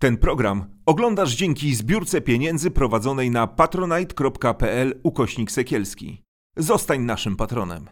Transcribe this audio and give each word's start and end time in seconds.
Ten 0.00 0.16
program 0.16 0.64
oglądasz 0.86 1.34
dzięki 1.34 1.74
zbiórce 1.74 2.20
pieniędzy 2.20 2.70
prowadzonej 2.70 3.30
na 3.30 3.46
patronite.pl 3.46 5.00
ukośnik 5.02 5.50
sekielski. 5.50 6.22
Zostań 6.56 7.00
naszym 7.00 7.36
patronem. 7.36 7.88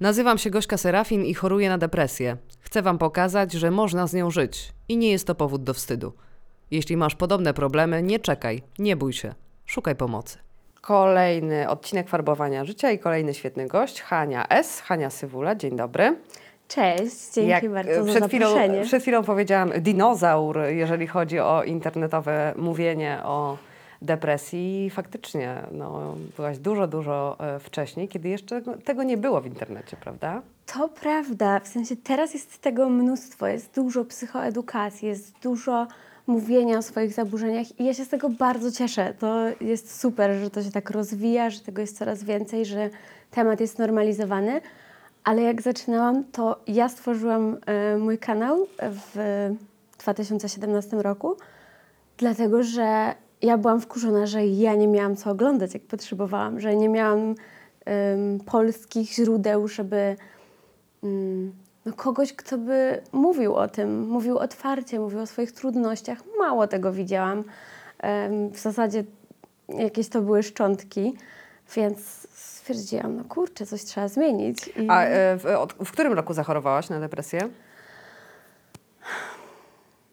Nazywam 0.00 0.38
się 0.38 0.50
Gośka 0.50 0.76
Serafin 0.76 1.24
i 1.24 1.34
choruję 1.34 1.68
na 1.68 1.78
depresję. 1.78 2.36
Chcę 2.60 2.82
Wam 2.82 2.98
pokazać, 2.98 3.52
że 3.52 3.70
można 3.70 4.06
z 4.06 4.14
nią 4.14 4.30
żyć 4.30 4.72
i 4.88 4.96
nie 4.96 5.10
jest 5.10 5.26
to 5.26 5.34
powód 5.34 5.64
do 5.64 5.74
wstydu. 5.74 6.12
Jeśli 6.70 6.96
masz 6.96 7.14
podobne 7.14 7.54
problemy, 7.54 8.02
nie 8.02 8.18
czekaj, 8.18 8.62
nie 8.78 8.96
bój 8.96 9.12
się, 9.12 9.34
szukaj 9.66 9.96
pomocy. 9.96 10.38
Kolejny 10.80 11.68
odcinek 11.68 12.08
farbowania 12.08 12.64
życia 12.64 12.90
i 12.90 12.98
kolejny 12.98 13.34
świetny 13.34 13.66
gość, 13.66 14.02
Hania 14.02 14.48
S. 14.48 14.80
Hania 14.80 15.10
Sywula, 15.10 15.54
dzień 15.54 15.76
dobry. 15.76 16.16
Cześć, 16.74 17.32
dzięki 17.34 17.50
Jak 17.50 17.70
bardzo 17.70 17.92
e, 17.92 18.04
za 18.04 18.10
przed 18.10 18.26
chwilą, 18.26 18.46
zaproszenie. 18.48 18.82
przed 18.82 19.02
chwilą 19.02 19.22
powiedziałam 19.22 19.70
dinozaur, 19.80 20.58
jeżeli 20.68 21.06
chodzi 21.06 21.38
o 21.38 21.64
internetowe 21.64 22.54
mówienie 22.56 23.20
o 23.24 23.56
depresji. 24.02 24.90
Faktycznie 24.90 25.62
no, 25.72 26.14
byłaś 26.36 26.58
dużo, 26.58 26.86
dużo 26.86 27.36
e, 27.40 27.58
wcześniej, 27.58 28.08
kiedy 28.08 28.28
jeszcze 28.28 28.62
tego 28.84 29.02
nie 29.02 29.16
było 29.16 29.40
w 29.40 29.46
internecie, 29.46 29.96
prawda? 30.00 30.42
To 30.66 30.88
prawda, 30.88 31.60
w 31.60 31.68
sensie 31.68 31.96
teraz 31.96 32.34
jest 32.34 32.58
tego 32.60 32.88
mnóstwo, 32.88 33.46
jest 33.46 33.74
dużo 33.74 34.04
psychoedukacji, 34.04 35.08
jest 35.08 35.38
dużo 35.42 35.86
mówienia 36.26 36.78
o 36.78 36.82
swoich 36.82 37.12
zaburzeniach 37.12 37.80
i 37.80 37.84
ja 37.84 37.94
się 37.94 38.04
z 38.04 38.08
tego 38.08 38.28
bardzo 38.28 38.72
cieszę. 38.72 39.14
To 39.18 39.44
jest 39.60 40.00
super, 40.00 40.34
że 40.34 40.50
to 40.50 40.62
się 40.62 40.70
tak 40.70 40.90
rozwija, 40.90 41.50
że 41.50 41.60
tego 41.60 41.80
jest 41.80 41.98
coraz 41.98 42.24
więcej, 42.24 42.66
że 42.66 42.90
temat 43.30 43.60
jest 43.60 43.78
normalizowany. 43.78 44.60
Ale 45.24 45.42
jak 45.42 45.62
zaczynałam, 45.62 46.24
to 46.24 46.60
ja 46.66 46.88
stworzyłam 46.88 47.56
e, 47.66 47.96
mój 47.98 48.18
kanał 48.18 48.66
w 48.80 49.16
2017 49.98 50.96
roku, 50.96 51.36
dlatego 52.16 52.62
że 52.62 53.14
ja 53.42 53.58
byłam 53.58 53.80
wkurzona, 53.80 54.26
że 54.26 54.46
ja 54.46 54.74
nie 54.74 54.88
miałam 54.88 55.16
co 55.16 55.30
oglądać, 55.30 55.74
jak 55.74 55.82
potrzebowałam, 55.82 56.60
że 56.60 56.76
nie 56.76 56.88
miałam 56.88 57.34
em, 57.84 58.40
polskich 58.46 59.12
źródeł, 59.12 59.68
żeby 59.68 60.16
mm, 61.02 61.52
no, 61.84 61.92
kogoś, 61.92 62.32
kto 62.32 62.58
by 62.58 63.02
mówił 63.12 63.54
o 63.54 63.68
tym, 63.68 64.08
mówił 64.08 64.38
otwarcie, 64.38 65.00
mówił 65.00 65.20
o 65.20 65.26
swoich 65.26 65.52
trudnościach. 65.52 66.18
Mało 66.38 66.66
tego 66.66 66.92
widziałam. 66.92 67.44
Em, 67.98 68.50
w 68.50 68.58
zasadzie 68.58 69.04
jakieś 69.68 70.08
to 70.08 70.22
były 70.22 70.42
szczątki, 70.42 71.14
więc 71.76 72.19
stwierdziłam, 72.74 73.16
no 73.16 73.24
kurczę, 73.24 73.66
coś 73.66 73.84
trzeba 73.84 74.08
zmienić. 74.08 74.68
I... 74.68 74.86
A 74.88 75.04
e, 75.04 75.36
w, 75.36 75.44
w 75.84 75.92
którym 75.92 76.12
roku 76.12 76.34
zachorowałaś 76.34 76.88
na 76.88 77.00
depresję? 77.00 77.48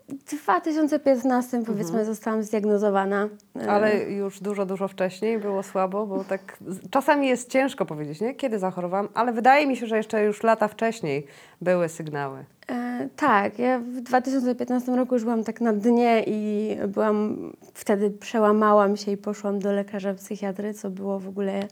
W 0.10 0.14
2015 0.14 1.64
powiedzmy 1.66 2.06
zostałam 2.06 2.44
zdiagnozowana. 2.44 3.24
E, 3.24 3.48
Mhm. 3.56 3.76
Ale 3.76 4.04
już 4.04 4.40
dużo, 4.40 4.66
dużo 4.66 4.88
wcześniej 4.88 5.40
było 5.40 5.64
słabo, 5.64 6.06
bo 6.06 6.24
tak 6.24 6.58
czasami 6.92 7.28
jest 7.28 7.50
ciężko 7.50 7.86
powiedzieć, 7.86 8.22
nie? 8.22 8.36
kiedy 8.36 8.60
zachorowałam, 8.60 9.10
ale 9.14 9.34
wydaje 9.34 9.68
mi 9.68 9.78
się, 9.78 9.88
że 9.88 9.98
jeszcze 9.98 10.24
już 10.24 10.44
lata 10.44 10.68
wcześniej 10.68 11.28
były 11.62 11.90
sygnały. 11.90 12.46
E, 12.70 13.10
tak, 13.16 13.60
ja 13.60 13.80
w 13.80 14.02
2015 14.02 14.96
roku 14.96 15.16
już 15.16 15.24
byłam 15.24 15.44
tak 15.44 15.62
na 15.62 15.74
dnie 15.74 16.24
i 16.28 16.70
byłam, 16.88 17.38
wtedy 17.74 18.10
przełamałam 18.10 18.98
się 18.98 19.12
i 19.12 19.18
poszłam 19.18 19.60
do 19.60 19.72
lekarza 19.72 20.14
psychiatry, 20.14 20.74
co 20.74 20.90
było 20.90 21.20
w 21.20 21.28
ogóle 21.28 21.68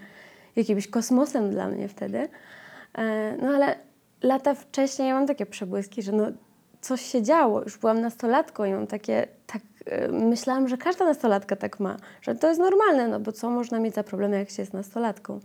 jakimś 0.56 0.88
kosmosem 0.88 1.50
dla 1.52 1.68
mnie 1.68 1.88
wtedy. 1.88 2.30
E, 2.98 3.38
no 3.42 3.48
ale 3.48 3.76
lata 4.24 4.56
wcześniej 4.56 5.08
ja 5.08 5.14
mam 5.14 5.28
takie 5.28 5.46
przebłyski, 5.46 6.02
że 6.02 6.12
no 6.12 6.26
coś 6.82 7.02
się 7.02 7.22
działo, 7.22 7.62
już 7.64 7.78
byłam 7.78 8.02
nastolatką 8.02 8.66
i 8.66 8.74
mam 8.74 8.88
takie, 8.88 9.28
tak, 9.48 9.62
e, 9.86 10.08
myślałam, 10.08 10.68
że 10.68 10.78
każda 10.78 11.06
nastolatka 11.06 11.56
tak 11.56 11.80
ma, 11.80 11.98
że 12.22 12.36
to 12.36 12.48
jest 12.48 12.60
normalne, 12.60 13.08
no 13.08 13.20
bo 13.20 13.32
co 13.32 13.50
można 13.50 13.80
mieć 13.80 13.96
za 13.96 14.04
problemy, 14.04 14.38
jak 14.40 14.50
się 14.50 14.62
jest 14.62 14.74
nastolatką. 14.74 15.40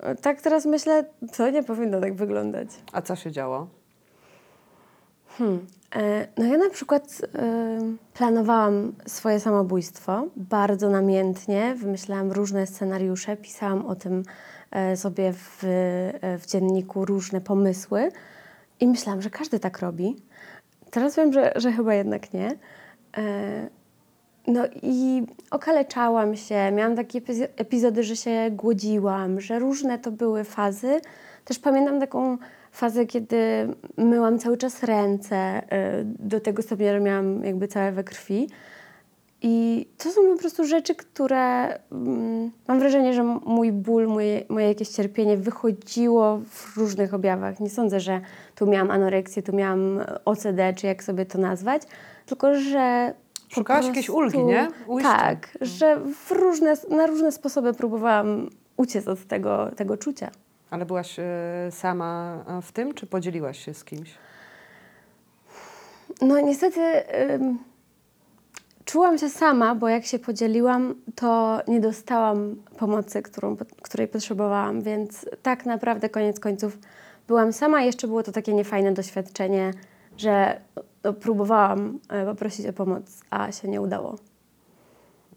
E, 0.00 0.14
Tak 0.14 0.40
teraz 0.40 0.66
myślę, 0.66 1.04
to 1.36 1.50
nie 1.50 1.62
powinno 1.62 2.00
tak 2.00 2.14
wyglądać. 2.14 2.68
A 2.92 3.02
co 3.02 3.16
się 3.16 3.30
działo? 3.32 3.79
Hmm. 5.38 5.66
E, 5.96 6.26
No 6.38 6.44
ja 6.44 6.58
na 6.58 6.70
przykład 6.70 7.20
e, 7.34 7.80
planowałam 8.14 8.92
swoje 9.06 9.40
samobójstwo 9.40 10.26
bardzo 10.36 10.90
namiętnie, 10.90 11.74
wymyślałam 11.74 12.32
różne 12.32 12.66
scenariusze, 12.66 13.36
pisałam 13.36 13.86
o 13.86 13.94
tym 13.94 14.22
e, 14.70 14.96
sobie 14.96 15.32
w, 15.32 15.64
e, 15.64 16.38
w 16.38 16.46
dzienniku 16.46 17.04
różne 17.04 17.40
pomysły 17.40 18.12
i 18.80 18.86
myślałam, 18.86 19.22
że 19.22 19.30
każdy 19.30 19.60
tak 19.60 19.78
robi. 19.78 20.16
Teraz 20.90 21.16
wiem, 21.16 21.32
że, 21.32 21.52
że 21.56 21.72
chyba 21.72 21.94
jednak 21.94 22.32
nie. 22.34 22.56
No 24.46 24.64
i 24.82 25.22
okaleczałam 25.50 26.36
się, 26.36 26.70
miałam 26.72 26.96
takie 26.96 27.20
epizo- 27.20 27.48
epizody, 27.56 28.02
że 28.02 28.16
się 28.16 28.50
głodziłam, 28.50 29.40
że 29.40 29.58
różne 29.58 29.98
to 29.98 30.10
były 30.10 30.44
fazy. 30.44 31.00
Też 31.44 31.58
pamiętam 31.58 32.00
taką 32.00 32.38
fazę, 32.70 33.06
kiedy 33.06 33.38
myłam 33.96 34.38
cały 34.38 34.56
czas 34.56 34.82
ręce 34.82 35.62
y, 35.62 36.04
do 36.04 36.40
tego 36.40 36.62
stopnia, 36.62 36.92
że 36.92 37.00
miałam 37.00 37.44
jakby 37.44 37.68
całe 37.68 37.92
we 37.92 38.04
krwi. 38.04 38.48
I 39.42 39.86
to 39.98 40.10
są 40.10 40.20
po 40.32 40.38
prostu 40.38 40.64
rzeczy, 40.64 40.94
które 40.94 41.78
mm, 41.92 42.50
mam 42.68 42.78
wrażenie, 42.78 43.12
że 43.12 43.22
mój 43.24 43.72
ból, 43.72 44.08
moje, 44.08 44.44
moje 44.48 44.68
jakieś 44.68 44.88
cierpienie 44.88 45.36
wychodziło 45.36 46.40
w 46.50 46.76
różnych 46.76 47.14
objawach. 47.14 47.60
Nie 47.60 47.70
sądzę, 47.70 48.00
że 48.00 48.20
tu 48.54 48.66
miałam 48.66 48.90
anoreksję, 48.90 49.42
tu 49.42 49.56
miałam 49.56 50.00
OCD, 50.24 50.74
czy 50.76 50.86
jak 50.86 51.04
sobie 51.04 51.26
to 51.26 51.38
nazwać, 51.38 51.82
tylko 52.26 52.54
że. 52.54 53.14
Szukałaś 53.48 53.86
jakiejś 53.86 54.10
ulgi, 54.10 54.44
nie? 54.44 54.68
Ujścia. 54.86 55.16
Tak, 55.16 55.58
że 55.60 56.00
różne, 56.30 56.74
na 56.90 57.06
różne 57.06 57.32
sposoby 57.32 57.74
próbowałam 57.74 58.50
uciec 58.76 59.08
od 59.08 59.26
tego, 59.26 59.70
tego 59.76 59.96
czucia. 59.96 60.30
Ale 60.70 60.86
byłaś 60.86 61.18
e, 61.18 61.24
sama 61.70 62.44
e, 62.48 62.62
w 62.62 62.72
tym, 62.72 62.94
czy 62.94 63.06
podzieliłaś 63.06 63.64
się 63.64 63.74
z 63.74 63.84
kimś? 63.84 64.14
No 66.22 66.40
niestety 66.40 66.80
ym, 67.30 67.58
czułam 68.84 69.18
się 69.18 69.28
sama, 69.28 69.74
bo 69.74 69.88
jak 69.88 70.04
się 70.04 70.18
podzieliłam, 70.18 70.94
to 71.14 71.60
nie 71.68 71.80
dostałam 71.80 72.56
pomocy, 72.78 73.22
którą, 73.22 73.56
której 73.82 74.08
potrzebowałam, 74.08 74.82
więc 74.82 75.26
tak 75.42 75.66
naprawdę 75.66 76.08
koniec 76.08 76.40
końców 76.40 76.78
byłam 77.28 77.52
sama. 77.52 77.82
Jeszcze 77.82 78.06
było 78.06 78.22
to 78.22 78.32
takie 78.32 78.54
niefajne 78.54 78.92
doświadczenie, 78.92 79.70
że 80.16 80.60
no, 81.04 81.12
próbowałam 81.12 81.98
e, 82.08 82.26
poprosić 82.26 82.66
o 82.66 82.72
pomoc, 82.72 83.20
a 83.30 83.52
się 83.52 83.68
nie 83.68 83.80
udało. 83.80 84.29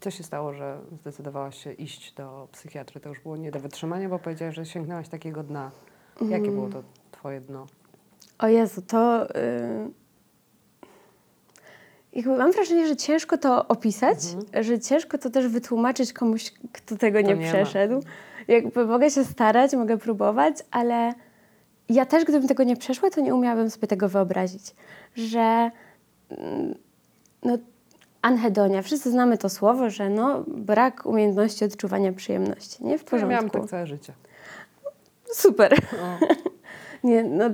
Co 0.04 0.10
się 0.10 0.22
stało, 0.22 0.52
że 0.52 0.78
zdecydowałaś 1.00 1.64
się 1.64 1.72
iść 1.72 2.12
do 2.12 2.48
psychiatry? 2.52 3.00
To 3.00 3.08
już 3.08 3.20
było 3.20 3.36
nie 3.36 3.50
do 3.50 3.60
wytrzymania, 3.60 4.08
bo 4.08 4.18
powiedziałaś, 4.18 4.54
że 4.54 4.66
sięgnęłaś 4.66 5.08
takiego 5.08 5.42
dna. 5.42 5.70
Jakie 6.28 6.50
było 6.50 6.68
to 6.68 6.82
twoje 7.12 7.40
dno? 7.40 7.66
O 8.38 8.48
Jezu, 8.48 8.82
to. 8.82 9.26
Yy... 12.14 12.36
Mam 12.38 12.52
wrażenie, 12.52 12.88
że 12.88 12.96
ciężko 12.96 13.38
to 13.38 13.68
opisać, 13.68 14.18
że 14.60 14.80
ciężko 14.80 15.18
to 15.18 15.30
też 15.30 15.48
wytłumaczyć 15.48 16.12
komuś, 16.12 16.52
kto 16.72 16.96
tego 16.96 17.20
nie, 17.20 17.34
nie 17.34 17.46
ma. 17.46 17.52
przeszedł. 17.52 18.02
Jakby 18.48 18.86
mogę 18.86 19.10
się 19.10 19.24
starać, 19.24 19.72
mogę 19.72 19.98
próbować, 19.98 20.56
ale 20.70 21.14
ja 21.88 22.06
też, 22.06 22.24
gdybym 22.24 22.48
tego 22.48 22.64
nie 22.64 22.76
przeszła, 22.76 23.10
to 23.10 23.20
nie 23.20 23.34
umiałabym 23.34 23.70
sobie 23.70 23.88
tego 23.88 24.08
wyobrazić, 24.08 24.74
że 25.16 25.70
mm, 26.30 26.74
no, 27.42 27.58
anhedonia, 28.24 28.82
wszyscy 28.82 29.10
znamy 29.10 29.38
to 29.38 29.48
słowo, 29.48 29.90
że 29.90 30.10
no, 30.10 30.44
brak 30.46 31.06
umiejętności 31.06 31.64
odczuwania 31.64 32.12
przyjemności, 32.12 32.84
nie? 32.84 32.98
W 32.98 33.02
Ja 33.02 33.08
porządku. 33.08 33.30
miałam 33.30 33.50
tak 33.50 33.66
całe 33.66 33.86
życie. 33.86 34.12
Super. 35.32 35.74
O. 35.74 36.26
Nie, 37.08 37.24
no, 37.24 37.44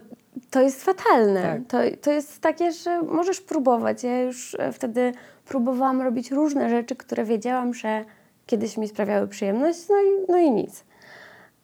to 0.50 0.60
jest 0.60 0.84
fatalne. 0.84 1.42
Tak. 1.42 1.60
To, 1.68 1.96
to 2.02 2.10
jest 2.10 2.40
takie, 2.40 2.72
że 2.72 3.02
możesz 3.02 3.40
próbować. 3.40 4.04
Ja 4.04 4.20
już 4.22 4.56
e, 4.58 4.72
wtedy 4.72 5.12
próbowałam 5.44 6.02
robić 6.02 6.30
różne 6.30 6.70
rzeczy, 6.70 6.96
które 6.96 7.24
wiedziałam, 7.24 7.74
że 7.74 8.04
kiedyś 8.46 8.76
mi 8.76 8.88
sprawiały 8.88 9.28
przyjemność, 9.28 9.78
no 9.88 9.96
i, 9.96 10.06
no 10.28 10.38
i 10.38 10.50
nic. 10.50 10.84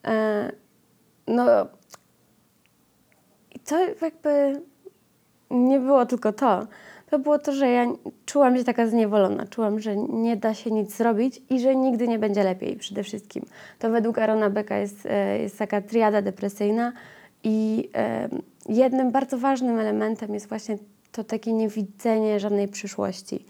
E, 0.04 0.52
no 1.26 1.44
i 3.54 3.60
to 3.60 3.78
jakby 4.02 4.60
nie 5.50 5.80
było 5.80 6.06
tylko 6.06 6.32
to. 6.32 6.66
To 7.16 7.20
było 7.20 7.38
to, 7.38 7.52
że 7.52 7.70
ja 7.70 7.86
czułam 8.26 8.56
się 8.56 8.64
taka 8.64 8.86
zniewolona. 8.86 9.46
Czułam, 9.46 9.80
że 9.80 9.96
nie 9.96 10.36
da 10.36 10.54
się 10.54 10.70
nic 10.70 10.96
zrobić 10.96 11.42
i 11.50 11.60
że 11.60 11.76
nigdy 11.76 12.08
nie 12.08 12.18
będzie 12.18 12.44
lepiej 12.44 12.76
przede 12.76 13.02
wszystkim. 13.02 13.44
To 13.78 13.90
według 13.90 14.18
Arona 14.18 14.50
Becka 14.50 14.78
jest, 14.78 15.06
e, 15.06 15.38
jest 15.38 15.58
taka 15.58 15.80
triada 15.80 16.22
depresyjna 16.22 16.92
i 17.44 17.88
e, 17.94 18.28
jednym 18.68 19.10
bardzo 19.12 19.38
ważnym 19.38 19.78
elementem 19.78 20.34
jest 20.34 20.48
właśnie 20.48 20.78
to 21.12 21.24
takie 21.24 21.52
niewidzenie 21.52 22.40
żadnej 22.40 22.68
przyszłości. 22.68 23.44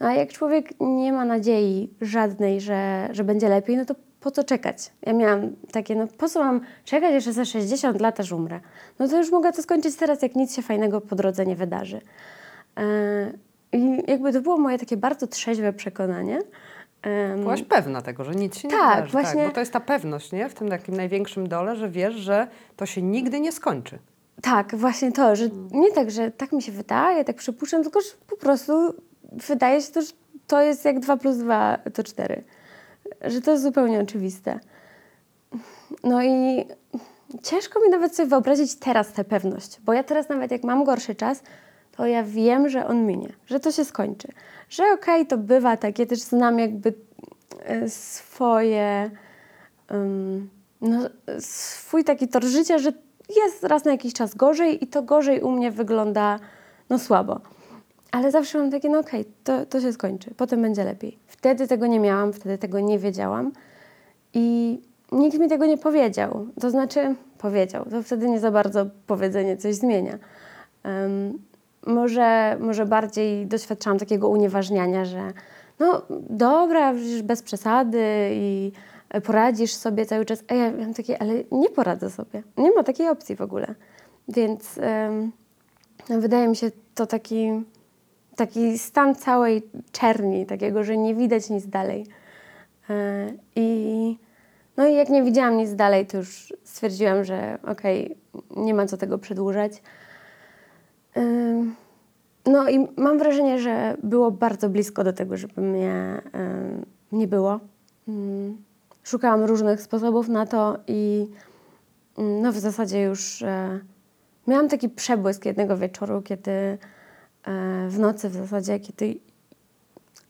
No 0.00 0.06
a 0.06 0.14
jak 0.14 0.32
człowiek 0.32 0.80
nie 0.80 1.12
ma 1.12 1.24
nadziei 1.24 1.90
żadnej, 2.00 2.60
że, 2.60 3.08
że 3.12 3.24
będzie 3.24 3.48
lepiej, 3.48 3.76
no 3.76 3.84
to 3.84 3.94
po 4.20 4.30
co 4.30 4.44
czekać? 4.44 4.90
Ja 5.02 5.12
miałam 5.12 5.50
takie, 5.72 5.94
no 5.94 6.06
po 6.18 6.28
co 6.28 6.40
mam 6.40 6.60
czekać 6.84 7.12
jeszcze 7.12 7.32
za 7.32 7.44
60 7.44 8.00
lat, 8.00 8.20
aż 8.20 8.32
umrę? 8.32 8.60
No 8.98 9.08
to 9.08 9.18
już 9.18 9.30
mogę 9.30 9.52
to 9.52 9.62
skończyć 9.62 9.96
teraz, 9.96 10.22
jak 10.22 10.34
nic 10.34 10.56
się 10.56 10.62
fajnego 10.62 11.00
po 11.00 11.16
drodze 11.16 11.46
nie 11.46 11.56
wydarzy. 11.56 12.00
E, 12.76 13.32
I 13.72 14.02
jakby 14.08 14.32
to 14.32 14.40
było 14.40 14.58
moje 14.58 14.78
takie 14.78 14.96
bardzo 14.96 15.26
trzeźwe 15.26 15.72
przekonanie. 15.72 16.38
Byłaś 17.36 17.62
pewna 17.62 18.02
tego, 18.02 18.24
że 18.24 18.30
nic 18.34 18.56
się 18.58 18.68
nie 18.68 18.74
Tak, 18.74 18.94
wydarzy. 18.96 19.12
właśnie- 19.12 19.40
Tak, 19.40 19.48
bo 19.48 19.54
to 19.54 19.60
jest 19.60 19.72
ta 19.72 19.80
pewność, 19.80 20.32
nie? 20.32 20.48
W 20.48 20.54
tym 20.54 20.68
takim 20.68 20.96
największym 20.96 21.48
dole, 21.48 21.76
że 21.76 21.88
wiesz, 21.88 22.14
że 22.14 22.46
to 22.76 22.86
się 22.86 23.02
nigdy 23.02 23.40
nie 23.40 23.52
skończy. 23.52 23.98
Tak, 24.42 24.76
właśnie 24.76 25.12
to, 25.12 25.36
że 25.36 25.48
nie 25.70 25.92
tak, 25.92 26.10
że 26.10 26.30
tak 26.30 26.52
mi 26.52 26.62
się 26.62 26.72
wydaje, 26.72 27.24
tak 27.24 27.36
przypuszczam, 27.36 27.82
tylko 27.82 28.00
że 28.00 28.08
po 28.26 28.36
prostu 28.36 28.72
wydaje 29.32 29.82
się 29.82 29.92
to, 29.92 30.02
że 30.02 30.12
to 30.46 30.62
jest 30.62 30.84
jak 30.84 31.00
2 31.00 31.16
plus 31.16 31.36
2 31.36 31.78
to 31.94 32.02
4. 32.04 32.44
Że 33.24 33.40
to 33.40 33.50
jest 33.50 33.62
zupełnie 33.62 34.00
oczywiste. 34.00 34.60
No 36.04 36.22
i 36.22 36.64
ciężko 37.42 37.80
mi 37.80 37.88
nawet 37.90 38.16
sobie 38.16 38.28
wyobrazić 38.28 38.74
teraz 38.74 39.12
tę 39.12 39.24
pewność, 39.24 39.80
bo 39.84 39.92
ja 39.92 40.04
teraz 40.04 40.28
nawet 40.28 40.50
jak 40.50 40.64
mam 40.64 40.84
gorszy 40.84 41.14
czas, 41.14 41.42
to 41.96 42.06
ja 42.06 42.22
wiem, 42.22 42.68
że 42.68 42.86
on 42.86 43.06
minie, 43.06 43.32
że 43.46 43.60
to 43.60 43.72
się 43.72 43.84
skończy. 43.84 44.28
Że 44.68 44.84
okej, 44.94 45.26
to 45.26 45.38
bywa 45.38 45.76
tak, 45.76 45.98
ja 45.98 46.06
też 46.06 46.20
znam 46.20 46.58
jakby 46.58 46.94
e, 47.64 47.88
swoje 47.88 49.10
ym, 49.92 50.50
no, 50.80 50.98
swój 51.40 52.04
taki 52.04 52.28
tor 52.28 52.44
życia, 52.44 52.78
że 52.78 52.92
jest 53.36 53.64
raz 53.64 53.84
na 53.84 53.90
jakiś 53.92 54.12
czas 54.12 54.34
gorzej 54.34 54.84
i 54.84 54.86
to 54.86 55.02
gorzej 55.02 55.40
u 55.40 55.50
mnie 55.50 55.70
wygląda 55.70 56.38
no 56.90 56.98
słabo. 56.98 57.40
Ale 58.12 58.30
zawsze 58.30 58.58
mam 58.58 58.70
takie, 58.70 58.88
no 58.88 58.98
okej, 58.98 59.24
to, 59.44 59.66
to 59.66 59.80
się 59.80 59.92
skończy, 59.92 60.34
potem 60.36 60.62
będzie 60.62 60.84
lepiej. 60.84 61.18
Wtedy 61.26 61.68
tego 61.68 61.86
nie 61.86 62.00
miałam, 62.00 62.32
wtedy 62.32 62.58
tego 62.58 62.80
nie 62.80 62.98
wiedziałam 62.98 63.52
i 64.34 64.78
nikt 65.12 65.38
mi 65.38 65.48
tego 65.48 65.66
nie 65.66 65.78
powiedział. 65.78 66.46
To 66.60 66.70
znaczy, 66.70 67.14
powiedział, 67.38 67.84
to 67.90 68.02
wtedy 68.02 68.28
nie 68.28 68.40
za 68.40 68.50
bardzo 68.50 68.86
powiedzenie 69.06 69.56
coś 69.56 69.74
zmienia. 69.74 70.18
Em, 70.82 71.38
może, 71.86 72.56
może 72.60 72.86
bardziej 72.86 73.46
doświadczałam 73.46 73.98
takiego 73.98 74.28
unieważniania, 74.28 75.04
że 75.04 75.32
no 75.78 76.02
dobra, 76.30 76.94
bez 77.22 77.42
przesady 77.42 78.30
i 78.32 78.72
poradzisz 79.24 79.74
sobie 79.74 80.06
cały 80.06 80.24
czas. 80.24 80.44
A 80.48 80.54
ja 80.54 80.72
mam 80.72 80.94
takie, 80.94 81.22
ale 81.22 81.32
nie 81.52 81.68
poradzę 81.68 82.10
sobie. 82.10 82.42
Nie 82.56 82.70
ma 82.70 82.82
takiej 82.82 83.08
opcji 83.08 83.36
w 83.36 83.40
ogóle. 83.40 83.74
Więc 84.28 84.78
em, 84.78 85.32
no, 86.08 86.20
wydaje 86.20 86.48
mi 86.48 86.56
się 86.56 86.70
to 86.94 87.06
taki, 87.06 87.50
taki 88.36 88.78
stan 88.78 89.14
całej 89.14 89.62
czerni, 89.92 90.46
takiego, 90.46 90.84
że 90.84 90.96
nie 90.96 91.14
widać 91.14 91.50
nic 91.50 91.66
dalej. 91.66 92.06
E, 92.90 93.32
I, 93.56 94.18
no 94.76 94.86
i 94.86 94.94
jak 94.94 95.08
nie 95.08 95.22
widziałam 95.22 95.56
nic 95.56 95.74
dalej, 95.74 96.06
to 96.06 96.16
już 96.16 96.54
stwierdziłam, 96.64 97.24
że 97.24 97.58
okej, 97.66 98.16
nie 98.56 98.74
ma 98.74 98.86
co 98.86 98.96
tego 98.96 99.18
przedłużać. 99.18 99.82
No 102.46 102.68
i 102.68 102.88
mam 102.96 103.18
wrażenie, 103.18 103.58
że 103.58 103.96
było 104.02 104.30
bardzo 104.30 104.68
blisko 104.68 105.04
do 105.04 105.12
tego, 105.12 105.36
żeby 105.36 105.60
mnie 105.60 106.22
nie 107.12 107.28
było. 107.28 107.60
Szukałam 109.02 109.44
różnych 109.44 109.80
sposobów 109.80 110.28
na 110.28 110.46
to 110.46 110.78
i 110.86 111.28
no 112.18 112.52
w 112.52 112.58
zasadzie 112.58 113.02
już 113.02 113.42
e, 113.42 113.80
miałam 114.46 114.68
taki 114.68 114.88
przebłysk 114.88 115.44
jednego 115.44 115.76
wieczoru, 115.76 116.22
kiedy 116.22 116.50
e, 116.50 116.78
w 117.88 117.98
nocy 117.98 118.28
w 118.28 118.34
zasadzie, 118.34 118.80
kiedy 118.80 119.18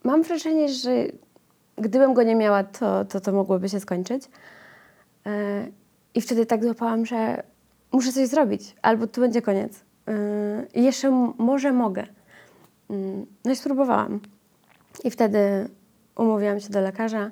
mam 0.03 0.23
wrażenie, 0.23 0.69
że 0.69 0.91
gdybym 1.77 2.13
go 2.13 2.23
nie 2.23 2.35
miała, 2.35 2.63
to, 2.63 3.05
to, 3.05 3.21
to 3.21 3.31
mogłoby 3.31 3.69
się 3.69 3.79
skończyć. 3.79 4.23
E, 5.25 5.67
I 6.13 6.21
wtedy 6.21 6.45
tak 6.45 6.63
złapałam, 6.63 7.05
że 7.05 7.43
muszę 7.91 8.11
coś 8.11 8.27
zrobić, 8.27 8.75
albo 8.81 9.07
tu 9.07 9.21
będzie 9.21 9.41
koniec. 9.41 9.79
Yy, 10.07 10.81
jeszcze 10.81 11.33
może 11.37 11.71
mogę. 11.71 12.03
Yy, 12.89 13.25
No 13.45 13.51
i 13.51 13.55
spróbowałam. 13.55 14.19
I 15.03 15.11
wtedy 15.11 15.69
umówiłam 16.15 16.59
się 16.59 16.69
do 16.69 16.81
lekarza. 16.81 17.31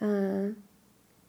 yy, 0.00 0.54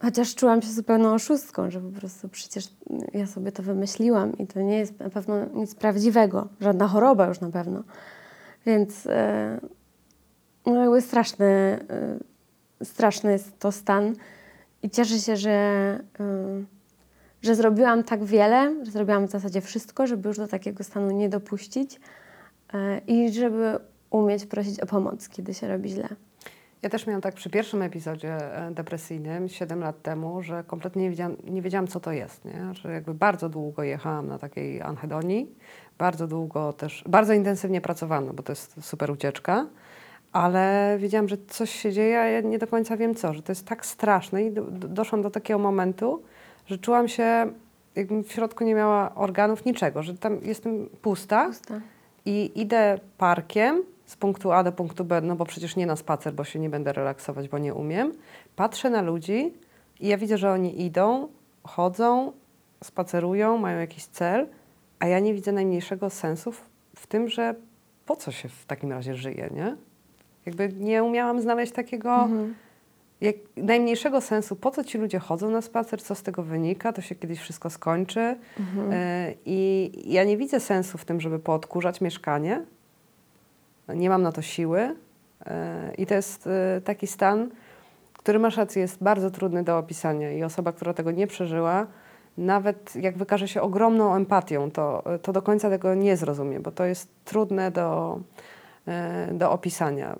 Chociaż 0.01 0.35
czułam 0.35 0.61
się 0.61 0.67
zupełną 0.67 1.13
oszustką, 1.13 1.71
że 1.71 1.81
po 1.81 1.99
prostu 1.99 2.29
przecież 2.29 2.67
ja 3.13 3.27
sobie 3.27 3.51
to 3.51 3.63
wymyśliłam 3.63 4.37
i 4.37 4.47
to 4.47 4.61
nie 4.61 4.77
jest 4.77 4.99
na 4.99 5.09
pewno 5.09 5.45
nic 5.53 5.75
prawdziwego, 5.75 6.47
żadna 6.61 6.87
choroba 6.87 7.27
już 7.27 7.39
na 7.39 7.49
pewno. 7.49 7.83
Więc 8.65 9.05
yy, 9.05 9.11
no 10.65 11.01
straszny, 11.01 11.79
yy, 12.79 12.85
straszny 12.85 13.31
jest 13.31 13.59
to 13.59 13.71
stan 13.71 14.13
i 14.83 14.89
cieszę 14.89 15.19
się, 15.19 15.37
że, 15.37 15.99
yy, 16.19 16.65
że 17.41 17.55
zrobiłam 17.55 18.03
tak 18.03 18.23
wiele, 18.23 18.85
że 18.85 18.91
zrobiłam 18.91 19.27
w 19.27 19.31
zasadzie 19.31 19.61
wszystko, 19.61 20.07
żeby 20.07 20.27
już 20.27 20.37
do 20.37 20.47
takiego 20.47 20.83
stanu 20.83 21.11
nie 21.11 21.29
dopuścić 21.29 21.99
yy, 22.73 23.01
i 23.07 23.33
żeby 23.33 23.79
umieć 24.09 24.45
prosić 24.45 24.79
o 24.79 24.85
pomoc, 24.85 25.29
kiedy 25.29 25.53
się 25.53 25.67
robi 25.67 25.89
źle. 25.89 26.07
Ja 26.81 26.89
też 26.89 27.07
miałam 27.07 27.21
tak 27.21 27.35
przy 27.35 27.49
pierwszym 27.49 27.81
epizodzie 27.81 28.57
e, 28.67 28.71
depresyjnym 28.71 29.49
7 29.49 29.79
lat 29.79 30.01
temu, 30.01 30.43
że 30.43 30.63
kompletnie 30.67 31.01
nie 31.01 31.09
wiedziałam, 31.09 31.35
nie 31.43 31.61
wiedziałam 31.61 31.87
co 31.87 31.99
to 31.99 32.11
jest. 32.11 32.45
Nie? 32.45 32.73
Że 32.73 32.91
jakby 32.91 33.13
bardzo 33.13 33.49
długo 33.49 33.83
jechałam 33.83 34.27
na 34.27 34.39
takiej 34.39 34.81
anhedonii, 34.81 35.55
bardzo 35.97 36.27
długo 36.27 36.73
też, 36.73 37.03
bardzo 37.07 37.33
intensywnie 37.33 37.81
pracowałam, 37.81 38.25
no 38.25 38.33
bo 38.33 38.43
to 38.43 38.51
jest 38.51 38.75
super 38.81 39.11
ucieczka, 39.11 39.67
ale 40.31 40.95
wiedziałam, 40.99 41.27
że 41.27 41.37
coś 41.47 41.71
się 41.71 41.91
dzieje, 41.91 42.19
a 42.19 42.25
ja 42.25 42.41
nie 42.41 42.59
do 42.59 42.67
końca 42.67 42.97
wiem 42.97 43.15
co, 43.15 43.33
że 43.33 43.41
to 43.41 43.51
jest 43.51 43.67
tak 43.67 43.85
straszne 43.85 44.43
i 44.43 44.51
do, 44.51 44.63
do, 44.63 44.87
doszłam 44.87 45.21
do 45.21 45.29
takiego 45.29 45.59
momentu, 45.59 46.23
że 46.67 46.77
czułam 46.77 47.07
się, 47.07 47.51
jakbym 47.95 48.23
w 48.23 48.31
środku 48.31 48.63
nie 48.63 48.75
miała 48.75 49.15
organów, 49.15 49.65
niczego, 49.65 50.03
że 50.03 50.13
tam 50.17 50.39
jestem 50.43 50.89
pusta 51.01 51.47
Pusta. 51.47 51.81
i 52.25 52.51
idę 52.55 52.99
parkiem 53.17 53.83
z 54.05 54.15
punktu 54.15 54.51
A 54.51 54.63
do 54.63 54.71
punktu 54.71 55.05
B, 55.05 55.21
no 55.21 55.35
bo 55.35 55.45
przecież 55.45 55.75
nie 55.75 55.85
na 55.85 55.95
spacer, 55.95 56.33
bo 56.33 56.43
się 56.43 56.59
nie 56.59 56.69
będę 56.69 56.93
relaksować, 56.93 57.49
bo 57.49 57.57
nie 57.57 57.73
umiem. 57.73 58.13
Patrzę 58.55 58.89
na 58.89 59.01
ludzi 59.01 59.53
i 59.99 60.07
ja 60.07 60.17
widzę, 60.17 60.37
że 60.37 60.51
oni 60.51 60.85
idą, 60.85 61.27
chodzą, 61.63 62.31
spacerują, 62.83 63.57
mają 63.57 63.79
jakiś 63.79 64.05
cel, 64.05 64.47
a 64.99 65.07
ja 65.07 65.19
nie 65.19 65.33
widzę 65.33 65.51
najmniejszego 65.51 66.09
sensu 66.09 66.51
w, 66.51 66.69
w 66.95 67.07
tym, 67.07 67.29
że 67.29 67.55
po 68.05 68.15
co 68.15 68.31
się 68.31 68.49
w 68.49 68.65
takim 68.65 68.91
razie 68.91 69.15
żyje, 69.15 69.49
nie? 69.55 69.75
Jakby 70.45 70.73
nie 70.73 71.03
umiałam 71.03 71.41
znaleźć 71.41 71.71
takiego 71.71 72.13
Mhm. 72.15 72.55
Jak, 73.21 73.35
najmniejszego 73.57 74.21
sensu, 74.21 74.55
po 74.55 74.71
co 74.71 74.83
ci 74.83 74.97
ludzie 74.97 75.19
chodzą 75.19 75.49
na 75.49 75.61
spacer, 75.61 76.01
co 76.01 76.15
z 76.15 76.23
tego 76.23 76.43
wynika, 76.43 76.93
to 76.93 77.01
się 77.01 77.15
kiedyś 77.15 77.39
wszystko 77.39 77.69
skończy. 77.69 78.35
Mhm. 78.59 78.89
E, 78.93 79.33
I 79.45 79.91
ja 80.13 80.23
nie 80.23 80.37
widzę 80.37 80.59
sensu 80.59 80.97
w 80.97 81.05
tym, 81.05 81.21
żeby 81.21 81.39
poodkurzać 81.39 82.01
mieszkanie. 82.01 82.65
Nie 83.95 84.09
mam 84.09 84.21
na 84.21 84.31
to 84.31 84.41
siły. 84.41 84.95
E, 85.45 85.93
I 85.97 86.05
to 86.05 86.13
jest 86.13 86.47
e, 86.47 86.81
taki 86.81 87.07
stan, 87.07 87.49
który 88.13 88.39
masz 88.39 88.57
rację, 88.57 88.81
jest 88.81 89.03
bardzo 89.03 89.31
trudny 89.31 89.63
do 89.63 89.77
opisania. 89.77 90.31
I 90.31 90.43
osoba, 90.43 90.71
która 90.71 90.93
tego 90.93 91.11
nie 91.11 91.27
przeżyła, 91.27 91.87
nawet 92.37 92.95
jak 92.95 93.17
wykaże 93.17 93.47
się 93.47 93.61
ogromną 93.61 94.15
empatią, 94.15 94.71
to, 94.71 95.03
to 95.21 95.33
do 95.33 95.41
końca 95.41 95.69
tego 95.69 95.95
nie 95.95 96.17
zrozumie, 96.17 96.59
bo 96.59 96.71
to 96.71 96.85
jest 96.85 97.09
trudne 97.25 97.71
do, 97.71 98.19
do 99.31 99.51
opisania. 99.51 100.15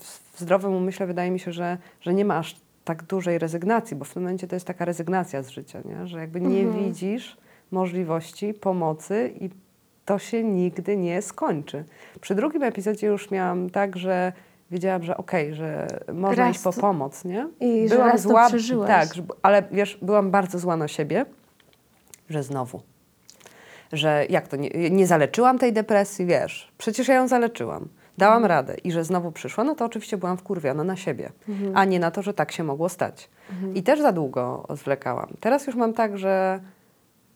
W 0.00 0.27
w 0.38 0.40
zdrowym 0.40 0.74
umyśle 0.74 1.06
wydaje 1.06 1.30
mi 1.30 1.40
się, 1.40 1.52
że, 1.52 1.78
że 2.00 2.14
nie 2.14 2.24
ma 2.24 2.38
aż 2.38 2.56
tak 2.84 3.02
dużej 3.02 3.38
rezygnacji, 3.38 3.96
bo 3.96 4.04
w 4.04 4.14
tym 4.14 4.22
momencie 4.22 4.46
to 4.48 4.56
jest 4.56 4.66
taka 4.66 4.84
rezygnacja 4.84 5.42
z 5.42 5.48
życia, 5.48 5.80
nie? 5.84 6.06
że 6.06 6.18
jakby 6.20 6.40
nie 6.40 6.60
Mhm. 6.60 6.84
widzisz 6.84 7.36
możliwości 7.70 8.54
pomocy 8.54 9.32
i 9.40 9.50
to 10.04 10.18
się 10.18 10.44
nigdy 10.44 10.96
nie 10.96 11.22
skończy. 11.22 11.84
Przy 12.20 12.34
drugim 12.34 12.62
epizodzie 12.62 13.06
już 13.06 13.30
miałam 13.30 13.70
tak, 13.70 13.96
że 13.96 14.32
wiedziałam, 14.70 15.02
że 15.02 15.16
okej, 15.16 15.54
że 15.54 15.86
można 16.12 16.44
Raz 16.44 16.54
iść 16.56 16.64
po 16.64 16.72
pomoc, 16.72 17.24
nie? 17.24 17.48
I 17.60 17.88
że 17.88 17.96
raz 17.98 18.22
to 18.22 18.46
przeżyłaś. 18.48 18.88
Tak, 18.88 19.14
że- 19.14 19.22
ale 19.42 19.62
wiesz, 19.72 19.98
byłam 20.02 20.30
bardzo 20.30 20.58
zła 20.58 20.76
na 20.76 20.88
siebie, 20.88 21.26
że 22.30 22.42
znowu. 22.42 22.80
Że 23.92 24.26
jak 24.30 24.48
to, 24.48 24.56
nie, 24.56 24.70
nie 24.90 25.06
zaleczyłam 25.06 25.58
tej 25.58 25.72
depresji, 25.72 26.26
wiesz, 26.26 26.72
przecież 26.78 27.08
ja 27.08 27.14
ją 27.14 27.28
zaleczyłam. 27.28 27.88
Dałam 28.18 28.36
Mhm. 28.42 28.48
radę 28.48 28.74
i 28.84 28.92
że 28.92 29.04
znowu 29.04 29.32
przyszła, 29.32 29.64
no 29.64 29.74
to 29.74 29.84
oczywiście 29.84 30.16
byłam 30.16 30.36
wkurwiona 30.36 30.84
na 30.84 30.96
siebie, 30.96 31.30
Mhm. 31.48 31.76
a 31.76 31.84
nie 31.84 32.00
na 32.00 32.10
to, 32.10 32.22
że 32.22 32.34
tak 32.34 32.52
się 32.52 32.64
mogło 32.64 32.88
stać. 32.88 33.30
I 33.74 33.82
też 33.82 34.00
za 34.00 34.12
długo 34.12 34.66
zwlekałam. 34.74 35.28
Teraz 35.40 35.66
już 35.66 35.76
mam 35.76 35.92
tak, 35.92 36.18
że 36.18 36.60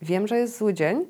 wiem, 0.02 0.26
że 0.26 0.38
jest 0.38 0.58
zły 0.58 0.74
dzień, 0.74 1.06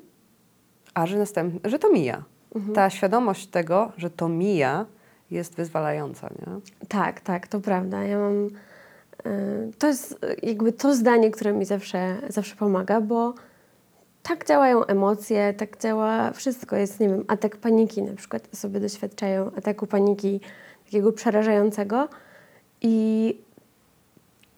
a 0.93 1.05
że, 1.07 1.17
następny, 1.17 1.69
że 1.69 1.79
to 1.79 1.89
mija. 1.91 2.23
Mhm. 2.55 2.75
Ta 2.75 2.89
świadomość 2.89 3.47
tego, 3.47 3.91
że 3.97 4.09
to 4.09 4.29
mija, 4.29 4.85
jest 5.31 5.55
wyzwalająca, 5.55 6.29
nie? 6.29 6.59
Tak, 6.87 7.21
tak, 7.21 7.47
to 7.47 7.59
prawda. 7.59 8.03
Ja 8.03 8.17
mam. 8.19 8.45
y, 8.45 9.71
To 9.79 9.87
jest 9.87 10.25
jakby 10.43 10.71
to 10.71 10.95
zdanie, 10.95 11.31
które 11.31 11.53
mi 11.53 11.65
zawsze, 11.65 12.15
zawsze 12.29 12.55
pomaga, 12.55 13.01
bo 13.01 13.33
tak 14.23 14.47
działają 14.47 14.85
emocje, 14.85 15.53
tak 15.53 15.79
działa 15.79 16.31
wszystko. 16.31 16.75
Jest, 16.75 16.99
nie 16.99 17.09
wiem, 17.09 17.25
atak 17.27 17.57
paniki 17.57 18.01
na 18.01 18.15
przykład. 18.15 18.47
Osoby 18.53 18.79
doświadczają 18.79 19.51
ataku 19.57 19.87
paniki 19.87 20.39
takiego 20.85 21.11
przerażającego 21.11 22.07
i 22.81 23.37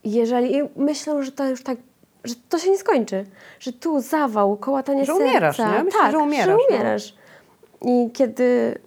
jeżeli 0.03 0.62
myślą, 0.75 1.24
że 1.24 1.31
to 1.31 1.50
już 1.50 1.63
tak, 1.63 1.77
że 2.24 2.36
to 2.50 2.60
się 2.60 2.69
nie 2.69 2.77
skończy, 2.77 3.25
że 3.60 3.74
tu 3.74 4.01
zawał, 4.01 4.57
kołatanie 4.57 5.05
Że 5.05 5.13
serca. 5.13 5.29
umierasz, 5.29 5.60
nie? 5.60 5.84
Myślę, 5.84 6.00
tak, 6.00 6.12
że 6.12 6.17
umierasz, 6.19 6.45
Że 6.45 6.51
no. 6.51 6.60
umierasz. 6.69 7.15
I 7.81 8.12
kiedy 8.13 8.77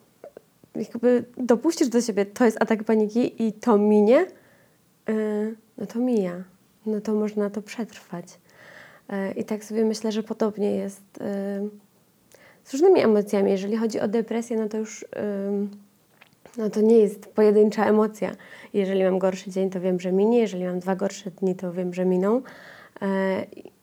jakby 0.74 1.24
dopuścisz 1.36 1.88
do 1.88 2.00
siebie, 2.00 2.26
to 2.26 2.44
jest 2.44 2.62
atak 2.62 2.84
paniki 2.84 3.46
i 3.46 3.52
to 3.52 3.78
minie, 3.78 4.26
yy, 5.08 5.56
no 5.78 5.86
to 5.86 5.98
mija. 5.98 6.44
No 6.86 7.00
to 7.00 7.14
można 7.14 7.50
to 7.50 7.62
przetrwać. 7.62 8.24
Yy, 9.08 9.32
I 9.36 9.44
tak 9.44 9.64
sobie 9.64 9.84
myślę, 9.84 10.12
że 10.12 10.22
podobnie 10.22 10.76
jest 10.76 11.02
yy, 11.20 11.70
z 12.64 12.72
różnymi 12.72 13.00
emocjami. 13.00 13.50
Jeżeli 13.50 13.76
chodzi 13.76 14.00
o 14.00 14.08
depresję, 14.08 14.56
no 14.56 14.68
to 14.68 14.78
już 14.78 15.04
no 16.58 16.70
to 16.70 16.80
nie 16.80 16.98
jest 16.98 17.26
pojedyncza 17.26 17.86
emocja. 17.86 18.32
Jeżeli 18.72 19.04
mam 19.04 19.18
gorszy 19.18 19.50
dzień, 19.50 19.70
to 19.70 19.80
wiem, 19.80 20.00
że 20.00 20.12
minie. 20.12 20.38
Jeżeli 20.38 20.64
mam 20.64 20.78
dwa 20.78 20.96
gorsze 20.96 21.30
dni, 21.30 21.54
to 21.54 21.72
wiem, 21.72 21.94
że 21.94 22.04
miną. 22.04 22.42
Yy, 23.00 23.08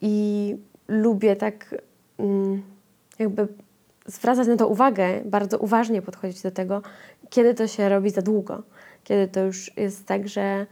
I 0.02 0.56
lubię 0.88 1.36
tak 1.36 1.76
mm, 2.20 2.62
jakby 3.20 3.48
zwracać 4.06 4.48
na 4.48 4.58
to 4.58 4.68
uwagę, 4.68 5.22
bardzo 5.26 5.58
uważnie 5.58 6.02
podchodzić 6.02 6.42
do 6.42 6.52
tego, 6.52 6.82
kiedy 7.30 7.54
to 7.54 7.68
się 7.68 7.90
robi 7.90 8.10
za 8.10 8.22
długo. 8.22 8.64
Kiedy 9.04 9.28
to 9.28 9.40
już 9.40 9.78
jest 9.78 10.06
tak, 10.06 10.28
że 10.28 10.66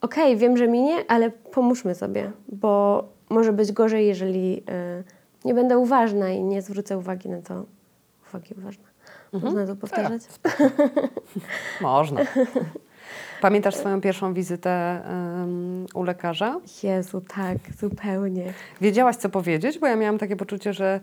okej, 0.00 0.24
okay, 0.24 0.36
wiem, 0.36 0.56
że 0.56 0.68
minie, 0.68 1.04
ale 1.08 1.30
pomóżmy 1.30 1.94
sobie, 1.94 2.32
bo 2.48 3.04
może 3.32 3.52
być 3.52 3.72
gorzej, 3.72 4.06
jeżeli 4.06 4.56
y, 4.58 5.04
nie 5.44 5.54
będę 5.54 5.78
uważna 5.78 6.30
i 6.30 6.42
nie 6.42 6.62
zwrócę 6.62 6.98
uwagi 6.98 7.28
na 7.28 7.42
to. 7.42 7.64
Uwagi 8.28 8.54
uważna. 8.58 8.84
Mhm. 9.32 9.52
Można 9.54 9.74
to 9.74 9.80
powtarzać? 9.80 10.22
Można. 11.80 12.20
Pamiętasz 13.40 13.74
swoją 13.74 14.00
pierwszą 14.00 14.34
wizytę 14.34 15.02
um, 15.08 15.86
u 15.94 16.02
lekarza? 16.02 16.60
Jezu, 16.82 17.20
tak, 17.20 17.58
zupełnie. 17.78 18.52
Wiedziałaś, 18.80 19.16
co 19.16 19.28
powiedzieć? 19.28 19.78
Bo 19.78 19.86
ja 19.86 19.96
miałam 19.96 20.18
takie 20.18 20.36
poczucie, 20.36 20.72
że 20.72 21.00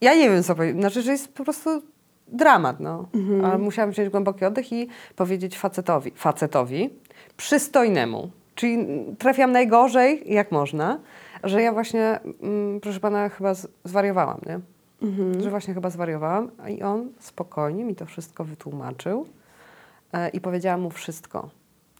ja 0.00 0.14
nie 0.14 0.30
wiem, 0.30 0.42
co 0.42 0.54
powiedzieć. 0.54 0.80
Znaczy, 0.80 1.02
że 1.02 1.12
jest 1.12 1.34
po 1.34 1.44
prostu 1.44 1.82
dramat, 2.28 2.80
no. 2.80 3.08
Mhm. 3.14 3.44
Ale 3.44 3.58
musiałam 3.58 3.90
wziąć 3.90 4.08
głęboki 4.08 4.44
oddech 4.44 4.72
i 4.72 4.88
powiedzieć 5.16 5.58
facetowi, 5.58 6.12
facetowi, 6.14 6.90
przystojnemu, 7.36 8.30
czyli 8.54 8.86
trafiam 9.18 9.52
najgorzej, 9.52 10.22
jak 10.26 10.52
można, 10.52 10.98
że 11.44 11.62
ja 11.62 11.72
właśnie, 11.72 12.20
mm, 12.42 12.80
proszę 12.80 13.00
pana, 13.00 13.28
chyba 13.28 13.54
z- 13.54 13.68
zwariowałam, 13.84 14.40
nie? 14.46 14.60
Mhm. 15.08 15.40
Że 15.42 15.50
właśnie 15.50 15.74
chyba 15.74 15.90
zwariowałam 15.90 16.50
i 16.68 16.82
on 16.82 17.08
spokojnie 17.20 17.84
mi 17.84 17.94
to 17.94 18.06
wszystko 18.06 18.44
wytłumaczył 18.44 19.26
e, 20.12 20.28
i 20.28 20.40
powiedziałam 20.40 20.80
mu 20.80 20.90
wszystko. 20.90 21.50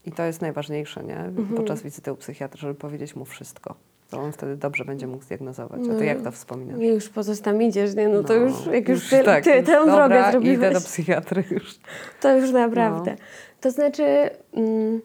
I 0.05 0.11
to 0.11 0.23
jest 0.23 0.41
najważniejsze, 0.41 1.03
nie? 1.03 1.17
Mhm. 1.19 1.47
Podczas 1.55 1.81
wizyty 1.81 2.13
u 2.13 2.15
psychiatra, 2.15 2.59
żeby 2.61 2.75
powiedzieć 2.75 3.15
mu 3.15 3.25
wszystko. 3.25 3.75
To 4.09 4.19
on 4.21 4.31
wtedy 4.31 4.57
dobrze 4.57 4.85
będzie 4.85 5.07
mógł 5.07 5.23
zdiagnozować. 5.23 5.79
A 5.83 5.93
No. 5.93 5.99
ty 5.99 6.05
jak 6.05 6.21
to 6.21 6.31
wspominasz? 6.31 6.79
I 6.79 6.87
już 6.87 7.09
poza 7.09 7.35
tam 7.43 7.61
idziesz, 7.61 7.95
nie? 7.95 8.07
No 8.07 8.23
to 8.23 8.33
już, 8.33 8.65
jak 8.65 8.89
już, 8.89 9.09
ty, 9.09 9.23
tak, 9.23 9.43
ty 9.43 9.55
już, 9.57 9.65
tę 9.65 9.85
drogę 9.85 10.31
zrobiłeś. 10.31 10.57
idę 10.57 10.71
do 10.71 10.79
psychiatry 10.79 11.43
już. 11.51 11.79
To 12.21 12.37
już 12.37 12.51
naprawdę. 12.51 13.11
No. 13.11 13.17
To 13.61 13.71
znaczy, 13.71 14.29
mm, 14.53 15.01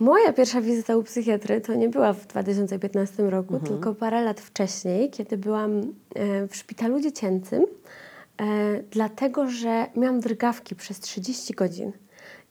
moja 0.00 0.32
pierwsza 0.32 0.60
wizyta 0.60 0.96
u 0.96 1.02
psychiatry 1.02 1.60
to 1.60 1.74
nie 1.74 1.88
była 1.88 2.12
w 2.12 2.26
2015 2.26 3.30
roku, 3.30 3.54
Mhm. 3.54 3.72
tylko 3.72 3.94
parę 3.94 4.22
lat 4.22 4.40
wcześniej, 4.40 5.10
kiedy 5.10 5.36
byłam 5.36 5.80
e, 6.14 6.48
w 6.48 6.56
szpitalu 6.56 7.00
dziecięcym, 7.00 7.62
e, 8.40 8.44
dlatego 8.90 9.50
że 9.50 9.86
miałam 9.96 10.20
drgawki 10.20 10.76
przez 10.76 11.00
30 11.00 11.54
godzin. 11.54 11.92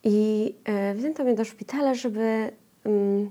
I 0.04 0.56
e, 0.66 0.96
wzięto 0.96 1.24
mnie 1.24 1.36
do 1.36 1.46
szpitala, 1.46 1.94
żeby 1.94 2.51
mm, 2.84 3.30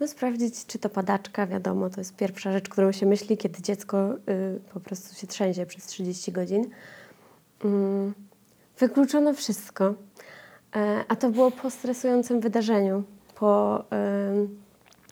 no, 0.00 0.08
sprawdzić, 0.08 0.66
czy 0.66 0.78
to 0.78 0.88
padaczka. 0.88 1.46
Wiadomo, 1.46 1.90
to 1.90 2.00
jest 2.00 2.16
pierwsza 2.16 2.52
rzecz, 2.52 2.68
którą 2.68 2.92
się 2.92 3.06
myśli, 3.06 3.36
kiedy 3.36 3.62
dziecko 3.62 4.12
y, 4.14 4.60
po 4.74 4.80
prostu 4.80 5.14
się 5.20 5.26
trzęsie 5.26 5.66
przez 5.66 5.86
30 5.86 6.32
godzin. 6.32 6.70
Mm, 7.64 8.14
Wykluczono 8.78 9.34
wszystko. 9.34 9.94
A 11.08 11.16
to 11.16 11.30
było 11.30 11.50
po 11.50 11.70
stresującym 11.70 12.40
wydarzeniu, 12.40 13.02
po 13.34 13.84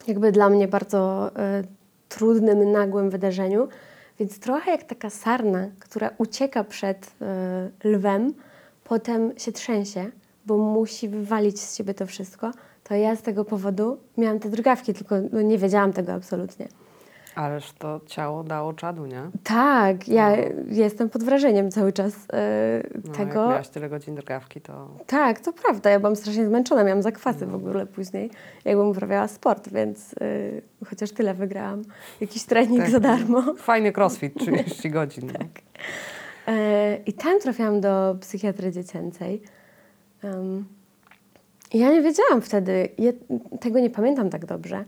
jakby 0.07 0.33
dla 0.33 0.49
mnie 0.49 0.69
bardzo 0.69 1.31
e, 1.37 1.63
trudnym, 2.09 2.73
nagłym 2.73 3.11
wydarzeniu. 3.11 3.69
Więc 4.21 4.39
trochę 4.39 4.71
jak 4.71 4.83
taka 4.83 5.11
sarna, 5.11 5.69
która 5.79 6.11
ucieka 6.19 6.65
przed 6.65 7.13
e, 7.21 7.89
lwem, 7.89 8.35
potem 8.85 9.39
się 9.39 9.53
trzęsie, 9.53 10.11
bo 10.47 10.59
musi 10.59 11.09
wywalić 11.09 11.61
z 11.61 11.77
siebie 11.77 11.95
to 11.95 12.07
wszystko, 12.07 12.51
to 12.85 12.95
ja 12.95 13.17
z 13.17 13.23
tego 13.23 13.45
powodu 13.45 13.99
miałam 14.19 14.39
te 14.39 14.49
drgawki, 14.49 14.95
tylko 14.95 15.15
no, 15.33 15.43
nie 15.43 15.59
wiedziałam 15.59 15.93
tego 15.93 16.13
absolutnie. 16.13 16.69
Ależ 17.35 17.73
to 17.73 18.01
ciało 18.07 18.45
dało 18.45 18.73
czadu, 18.73 19.07
nie? 19.07 19.23
Tak, 19.45 20.09
ja 20.09 20.37
jestem 20.67 21.11
pod 21.11 21.25
wrażeniem 21.25 21.71
cały 21.71 21.93
czas 21.93 22.13
e, 22.33 22.83
No, 23.05 23.13
tego. 23.13 23.41
Jak 23.41 23.49
miałaś 23.51 23.69
tyle 23.69 23.89
godzin 23.89 24.15
drgawki, 24.15 24.61
to... 24.61 24.89
Tak, 25.07 25.41
to 25.41 25.53
prawda. 25.53 25.91
Ja 25.91 26.01
byłam 26.01 26.17
strasznie 26.17 26.47
zmęczona, 26.47 26.85
miałam 26.85 27.03
zakwasy 27.03 27.47
w 27.47 27.55
ogóle 27.55 27.87
później, 27.87 28.31
jakbym 28.65 28.89
uprawiała 28.89 29.29
sport, 29.29 29.69
więc 29.69 30.13
y, 30.13 30.63
chociaż 30.87 31.11
tyle 31.11 31.35
wygrałam. 31.35 31.83
Jakiś 32.21 32.45
trening 32.45 32.81
Tak. 32.81 32.91
za 32.91 33.01
darmo. 33.01 33.55
Fajny 33.57 33.93
crossfit, 33.93 34.35
30 34.41 34.91
godzin. 34.91 35.27
No. 35.39 35.47
E, 36.55 36.97
I 37.07 37.13
tam 37.13 37.41
trafiłam 37.41 37.81
do 37.81 38.17
psychiatry 38.21 38.73
dziecięcej. 38.73 39.43
I 41.73 41.79
ja 41.79 41.91
nie 41.91 42.03
wiedziałam 42.03 42.43
wtedy, 42.43 42.89
ja 42.99 43.13
tego 43.61 43.79
nie 43.79 43.91
pamiętam 43.91 44.31
tak 44.31 44.47
dobrze, 44.47 44.85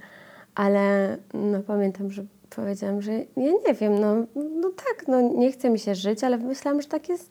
ale 0.54 1.16
no, 1.34 1.60
pamiętam, 1.60 2.10
że 2.10 2.24
powiedziałam, 2.56 3.02
że 3.02 3.12
ja 3.12 3.52
nie 3.66 3.74
wiem, 3.80 4.00
no, 4.00 4.14
no 4.34 4.70
tak, 4.76 5.08
no, 5.08 5.20
nie 5.20 5.52
chce 5.52 5.70
mi 5.70 5.78
się 5.78 5.94
żyć, 5.94 6.24
ale 6.24 6.38
myślałam, 6.38 6.82
że 6.82 6.88
tak 6.88 7.08
jest 7.08 7.30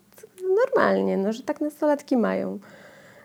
normalnie, 0.56 1.18
no, 1.18 1.34
że 1.34 1.44
tak 1.44 1.62
nastolatki 1.62 2.18
mają. 2.18 2.60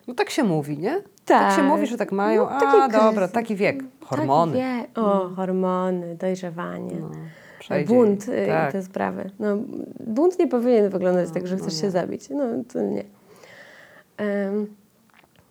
no 0.06 0.14
tak 0.14 0.30
się 0.30 0.44
mówi, 0.44 0.78
nie? 0.78 1.02
Tak. 1.24 1.56
się 1.56 1.62
mówi, 1.62 1.86
że 1.86 1.96
tak 1.96 2.12
mają. 2.12 2.44
No, 2.44 2.60
taki 2.60 2.78
A, 2.78 2.88
dobra, 2.88 3.28
taki 3.28 3.56
wiek. 3.56 3.84
Hormony. 4.04 4.52
Tak, 4.52 4.62
wie. 4.62 5.02
O, 5.02 5.28
hormony, 5.28 6.14
dojrzewanie. 6.14 6.96
No, 7.00 7.10
bunt 7.86 8.28
y, 8.28 8.46
tak. 8.46 8.72
te 8.72 8.82
sprawy. 8.82 9.30
No, 9.38 9.56
bunt 10.00 10.38
nie 10.38 10.48
powinien 10.48 10.90
wyglądać 10.90 11.30
tak, 11.30 11.46
że 11.46 11.56
no 11.56 11.62
chcesz 11.62 11.74
nie. 11.74 11.80
się 11.80 11.90
zabić. 11.90 12.30
No 12.30 12.44
to 12.72 12.80
nie. 12.80 13.04
Em, 14.16 14.74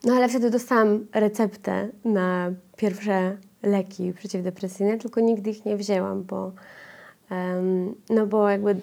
no 0.03 0.13
ale 0.13 0.29
wtedy 0.29 0.49
dostałam 0.49 1.05
receptę 1.13 1.87
na 2.05 2.51
pierwsze 2.77 3.37
leki 3.63 4.13
przeciwdepresyjne, 4.13 4.97
tylko 4.97 5.21
nigdy 5.21 5.49
ich 5.49 5.65
nie 5.65 5.77
wzięłam, 5.77 6.23
bo 6.23 6.51
no 8.09 8.27
bo 8.27 8.49
jakby 8.49 8.75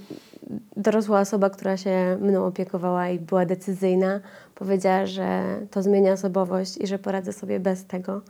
dorosła 0.76 1.20
osoba, 1.20 1.50
która 1.50 1.76
się 1.76 2.18
mną 2.20 2.46
opiekowała 2.46 3.08
i 3.08 3.18
była 3.18 3.46
decyzyjna, 3.46 4.20
powiedziała, 4.54 5.06
że 5.06 5.42
to 5.70 5.82
zmienia 5.82 6.12
osobowość 6.12 6.76
i 6.76 6.86
że 6.86 6.98
poradzę 6.98 7.32
sobie 7.32 7.60
bez 7.60 7.84
tego. 7.86 8.22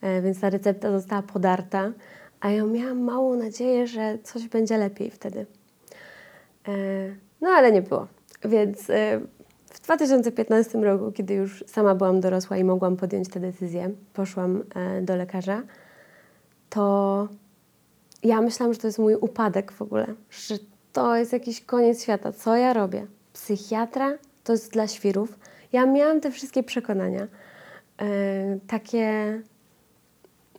E, 0.00 0.22
Więc 0.22 0.40
ta 0.40 0.50
recepta 0.50 0.92
została 0.92 1.22
podarta, 1.22 1.92
a 2.40 2.50
ja 2.50 2.64
miałam 2.64 3.00
małą 3.00 3.36
nadzieję, 3.36 3.86
że 3.86 4.18
coś 4.22 4.48
będzie 4.48 4.78
lepiej 4.78 5.10
wtedy. 5.10 5.46
E, 6.68 6.72
No 7.40 7.48
ale 7.48 7.72
nie 7.72 7.82
było. 7.82 8.06
Więc 8.44 8.90
e, 8.90 9.20
2015 9.88 10.78
roku, 10.78 11.12
kiedy 11.12 11.34
już 11.34 11.64
sama 11.66 11.94
byłam 11.94 12.20
dorosła 12.20 12.56
i 12.56 12.64
mogłam 12.64 12.96
podjąć 12.96 13.28
tę 13.28 13.40
decyzję, 13.40 13.90
poszłam 14.12 14.62
e, 14.74 15.02
do 15.02 15.16
lekarza, 15.16 15.62
to 16.70 17.28
ja 18.22 18.40
myślałam, 18.40 18.74
że 18.74 18.80
to 18.80 18.86
jest 18.86 18.98
mój 18.98 19.14
upadek 19.14 19.72
w 19.72 19.82
ogóle, 19.82 20.06
że 20.30 20.54
to 20.92 21.16
jest 21.16 21.32
jakiś 21.32 21.60
koniec 21.60 22.02
świata. 22.02 22.32
Co 22.32 22.56
ja 22.56 22.72
robię? 22.72 23.06
Psychiatra 23.32 24.18
to 24.44 24.52
jest 24.52 24.72
dla 24.72 24.88
świrów. 24.88 25.38
Ja 25.72 25.86
miałam 25.86 26.20
te 26.20 26.30
wszystkie 26.30 26.62
przekonania. 26.62 27.26
e, 27.98 28.58
takie. 28.66 29.42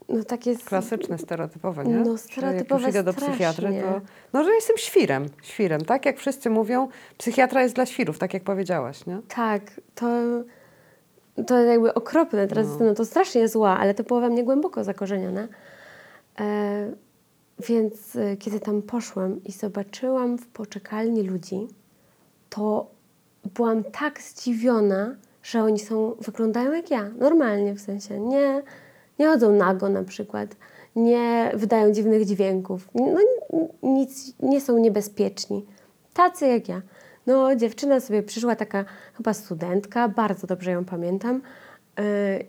No 0.09 0.23
takie. 0.23 0.51
s- 0.51 0.63
Klasyczne, 0.63 1.17
stereotypowe, 1.17 1.85
nie? 1.85 1.95
No, 1.95 2.11
Jak 2.11 2.19
stereotypowe 2.19 2.81
już 2.81 2.89
idę 2.89 3.03
do 3.03 3.13
psychiatry, 3.13 3.81
to... 3.83 4.01
No, 4.33 4.43
że 4.43 4.51
jestem 4.51 4.77
świrem. 4.77 5.25
Świrem, 5.43 5.85
tak? 5.85 6.05
Jak 6.05 6.17
wszyscy 6.17 6.49
mówią, 6.49 6.87
psychiatra 7.17 7.63
jest 7.63 7.75
dla 7.75 7.85
świrów, 7.85 8.17
tak 8.19 8.33
jak 8.33 8.43
powiedziałaś, 8.43 9.05
nie? 9.05 9.21
Tak, 9.35 9.61
to, 9.95 10.07
to 11.47 11.57
jest 11.57 11.69
jakby 11.69 11.93
okropne. 11.93 12.47
Teraz 12.47 12.67
No. 12.79 12.85
no 12.85 12.93
to 12.93 13.05
strasznie 13.05 13.47
zła, 13.47 13.77
ale 13.79 13.93
to 13.93 14.03
było 14.03 14.21
we 14.21 14.29
mnie 14.29 14.43
głęboko 14.43 14.83
zakorzenione. 14.83 15.47
E, 16.39 16.91
więc 17.67 18.15
e, 18.15 18.37
kiedy 18.37 18.59
tam 18.59 18.81
poszłam 18.81 19.43
i 19.43 19.51
zobaczyłam 19.51 20.37
w 20.37 20.47
poczekalni 20.47 21.23
ludzi, 21.23 21.67
to 22.49 22.87
byłam 23.55 23.83
tak 23.83 24.21
zdziwiona, 24.21 25.15
że 25.43 25.63
oni 25.63 25.79
są, 25.79 26.15
wyglądają 26.19 26.71
jak 26.71 26.91
ja, 26.91 27.09
normalnie 27.19 27.73
w 27.73 27.81
sensie. 27.81 28.19
Nie, 28.19 28.61
nie 29.19 29.27
chodzą 29.27 29.51
nago 29.51 29.89
na 29.89 30.03
przykład, 30.03 30.55
nie 30.95 31.51
wydają 31.55 31.91
dziwnych 31.91 32.25
dźwięków, 32.25 32.89
no, 32.95 33.05
ni- 33.53 33.91
nic, 33.93 34.33
nie 34.39 34.61
są 34.61 34.77
niebezpieczni. 34.77 35.65
Tacy 36.13 36.47
jak 36.47 36.69
ja. 36.69 36.81
No, 37.27 37.55
dziewczyna 37.55 37.99
sobie 37.99 38.23
przyszła, 38.23 38.55
taka 38.55 38.85
chyba 39.13 39.33
studentka, 39.33 40.07
bardzo 40.09 40.47
dobrze 40.47 40.71
ją 40.71 40.85
pamiętam. 40.85 41.41
yy, 41.97 42.03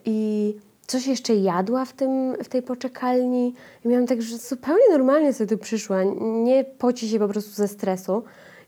I 0.04 0.56
coś 0.86 1.06
jeszcze 1.06 1.34
jadła 1.34 1.84
w, 1.84 1.92
tym, 1.92 2.34
w 2.44 2.48
tej 2.48 2.62
poczekalni. 2.62 3.54
I 3.84 3.88
miałam 3.88 4.06
tak, 4.06 4.22
że 4.22 4.38
zupełnie 4.38 4.84
normalnie 4.90 5.32
sobie 5.32 5.48
tu 5.50 5.58
przyszła. 5.58 5.98
Nie 6.20 6.64
poci 6.64 7.08
się 7.08 7.18
po 7.18 7.28
prostu 7.28 7.50
ze 7.54 7.68
stresu. 7.68 8.22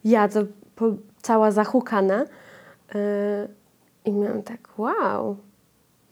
Ja 0.04 0.28
to 0.28 0.40
po, 0.76 0.86
cała 1.22 1.50
zahukana. 1.50 2.24
Yy, 2.94 3.00
I 4.04 4.12
miałam 4.12 4.42
tak, 4.42 4.68
wow, 4.78 5.36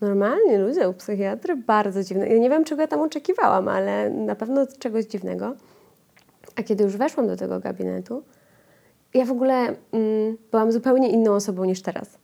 normalnie 0.01 0.59
ludzie 0.59 0.89
u 0.89 0.95
psychiatry, 0.95 1.57
bardzo 1.57 2.03
dziwne. 2.05 2.29
Ja 2.29 2.39
nie 2.39 2.51
wiem, 2.51 2.65
czego 2.65 2.83
ja 2.83 2.89
tam 2.89 3.01
oczekiwałam, 3.01 3.69
ale 3.69 4.11
na 4.11 4.35
pewno 4.35 4.67
czegoś 4.79 5.05
dziwnego. 5.05 5.55
A 6.57 6.63
kiedy 6.63 6.85
już 6.85 6.97
weszłam 6.97 7.27
do 7.27 7.37
tego 7.37 7.61
gabinetu, 7.61 8.23
ja 9.15 9.25
w 9.25 9.31
ogóle 9.31 9.55
mm, 9.93 10.37
byłam 10.51 10.73
zupełnie 10.73 11.09
inną 11.09 11.33
osobą 11.35 11.65
niż 11.65 11.83
teraz. 11.83 12.19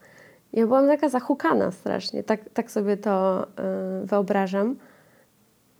Ja 0.53 0.67
byłam 0.67 0.87
taka 0.87 1.09
zahukana 1.09 1.71
strasznie, 1.71 2.23
tak, 2.23 2.49
tak 2.53 2.71
sobie 2.71 2.97
to 2.97 3.43
y, 4.03 4.05
wyobrażam. 4.05 4.75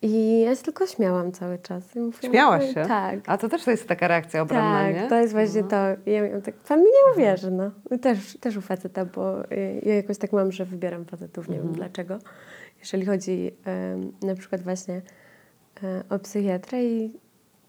I 0.01 0.41
ja 0.41 0.55
się 0.55 0.63
tylko 0.63 0.87
śmiałam 0.87 1.31
cały 1.31 1.57
czas. 1.57 1.95
I 1.95 1.99
mówiłam, 1.99 2.31
Śmiałaś 2.33 2.63
"Oj, 2.63 2.73
się? 2.73 2.85
Tak. 2.87 3.19
A 3.27 3.37
to 3.37 3.49
też 3.49 3.63
to 3.63 3.71
jest 3.71 3.87
taka 3.87 4.07
reakcja 4.07 4.41
obronna, 4.41 4.79
tak, 4.85 4.95
nie? 4.95 5.07
to 5.09 5.15
jest 5.15 5.33
właśnie 5.33 5.61
No. 5.61 5.67
to. 5.67 5.75
Ja 6.05 6.21
miałam 6.23 6.41
tak, 6.41 6.55
pan 6.55 6.79
mi 6.79 6.85
nie 6.85 7.13
uwierzy, 7.13 7.51
no. 7.51 7.71
Też, 8.01 8.37
też 8.39 8.57
u 8.57 8.61
faceta, 8.61 9.05
bo 9.05 9.51
y, 9.51 9.81
ja 9.85 9.95
jakoś 9.95 10.17
tak 10.17 10.33
mam, 10.33 10.51
że 10.51 10.65
wybieram 10.65 11.05
facetów, 11.05 11.47
nie 11.49 11.55
Mhm. 11.55 11.67
wiem 11.73 11.75
dlaczego. 11.77 12.17
Jeżeli 12.79 13.05
chodzi 13.05 13.51
em, 13.65 14.11
na 14.21 14.35
przykład 14.35 14.61
właśnie 14.61 15.01
e, 15.83 16.03
o 16.09 16.19
psychiatrę 16.19 16.83
i 16.85 17.13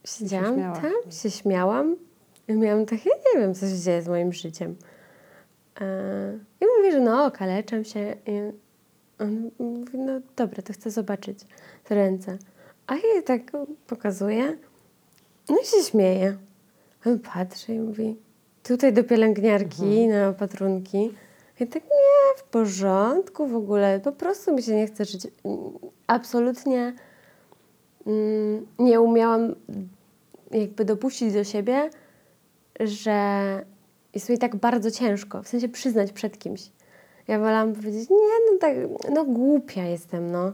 siedziałam 0.04 0.54
śmiałaś. 0.54 0.78
tam, 0.82 1.12
się 1.12 1.30
śmiałam 1.30 1.97
i 2.49 2.52
miałam 2.52 2.87
takie, 2.87 3.11
nie 3.35 3.40
wiem, 3.40 3.54
co 3.54 3.66
się 3.68 3.78
dzieje 3.78 4.02
z 4.02 4.08
moim 4.08 4.32
życiem. 4.32 4.76
E, 5.80 6.38
I 6.61 6.64
mówi, 6.76 6.92
że 6.92 7.00
no, 7.00 7.30
kaleczam 7.30 7.85
się. 7.85 8.16
I 8.26 8.40
on 9.18 9.50
mówi, 9.58 9.99
no 9.99 10.20
dobra, 10.37 10.62
to 10.62 10.73
chcę 10.73 10.90
zobaczyć 10.90 11.38
ręce. 11.90 12.38
A 12.87 12.95
jej 12.95 13.23
tak 13.25 13.40
pokazuję, 13.87 14.57
no 15.49 15.57
i 15.62 15.66
się 15.66 15.90
śmieje. 15.90 16.37
On 17.07 17.18
patrzy 17.18 17.75
i 17.75 17.80
mówi, 17.80 18.16
tutaj 18.62 18.92
do 18.92 19.04
pielęgniarki 19.04 20.09
na 20.09 20.28
opatrunki. 20.28 21.14
I 21.61 21.66
tak, 21.66 21.85
nie, 21.85 22.37
w 22.37 22.42
porządku 22.42 23.47
w 23.47 23.57
ogóle, 23.57 24.00
po 24.00 24.12
prostu 24.12 24.54
mi 24.54 24.62
się 24.62 24.76
nie 24.76 24.87
chce 24.87 25.04
żyć. 25.04 25.26
Absolutnie 26.07 26.95
mm, 28.07 28.66
nie 28.78 29.00
umiałam 29.00 29.54
jakby 30.50 30.85
dopuścić 30.85 31.33
do 31.33 31.45
siebie, 31.45 31.90
że 32.80 33.21
jest 34.14 34.28
mi 34.28 34.38
tak 34.38 34.57
bardzo 34.57 34.90
ciężko, 34.90 35.42
w 35.42 35.49
sensie 35.49 35.68
przyznać 35.68 36.12
przed 36.12 36.38
kimś. 36.38 36.71
Ja 37.28 37.38
wolałam 37.38 37.75
powiedzieć, 37.75 38.11
nie, 38.11 38.16
no 38.52 38.59
tak, 38.61 38.76
no 39.14 39.25
głupia 39.25 39.85
jestem, 39.85 40.30
no. 40.33 40.52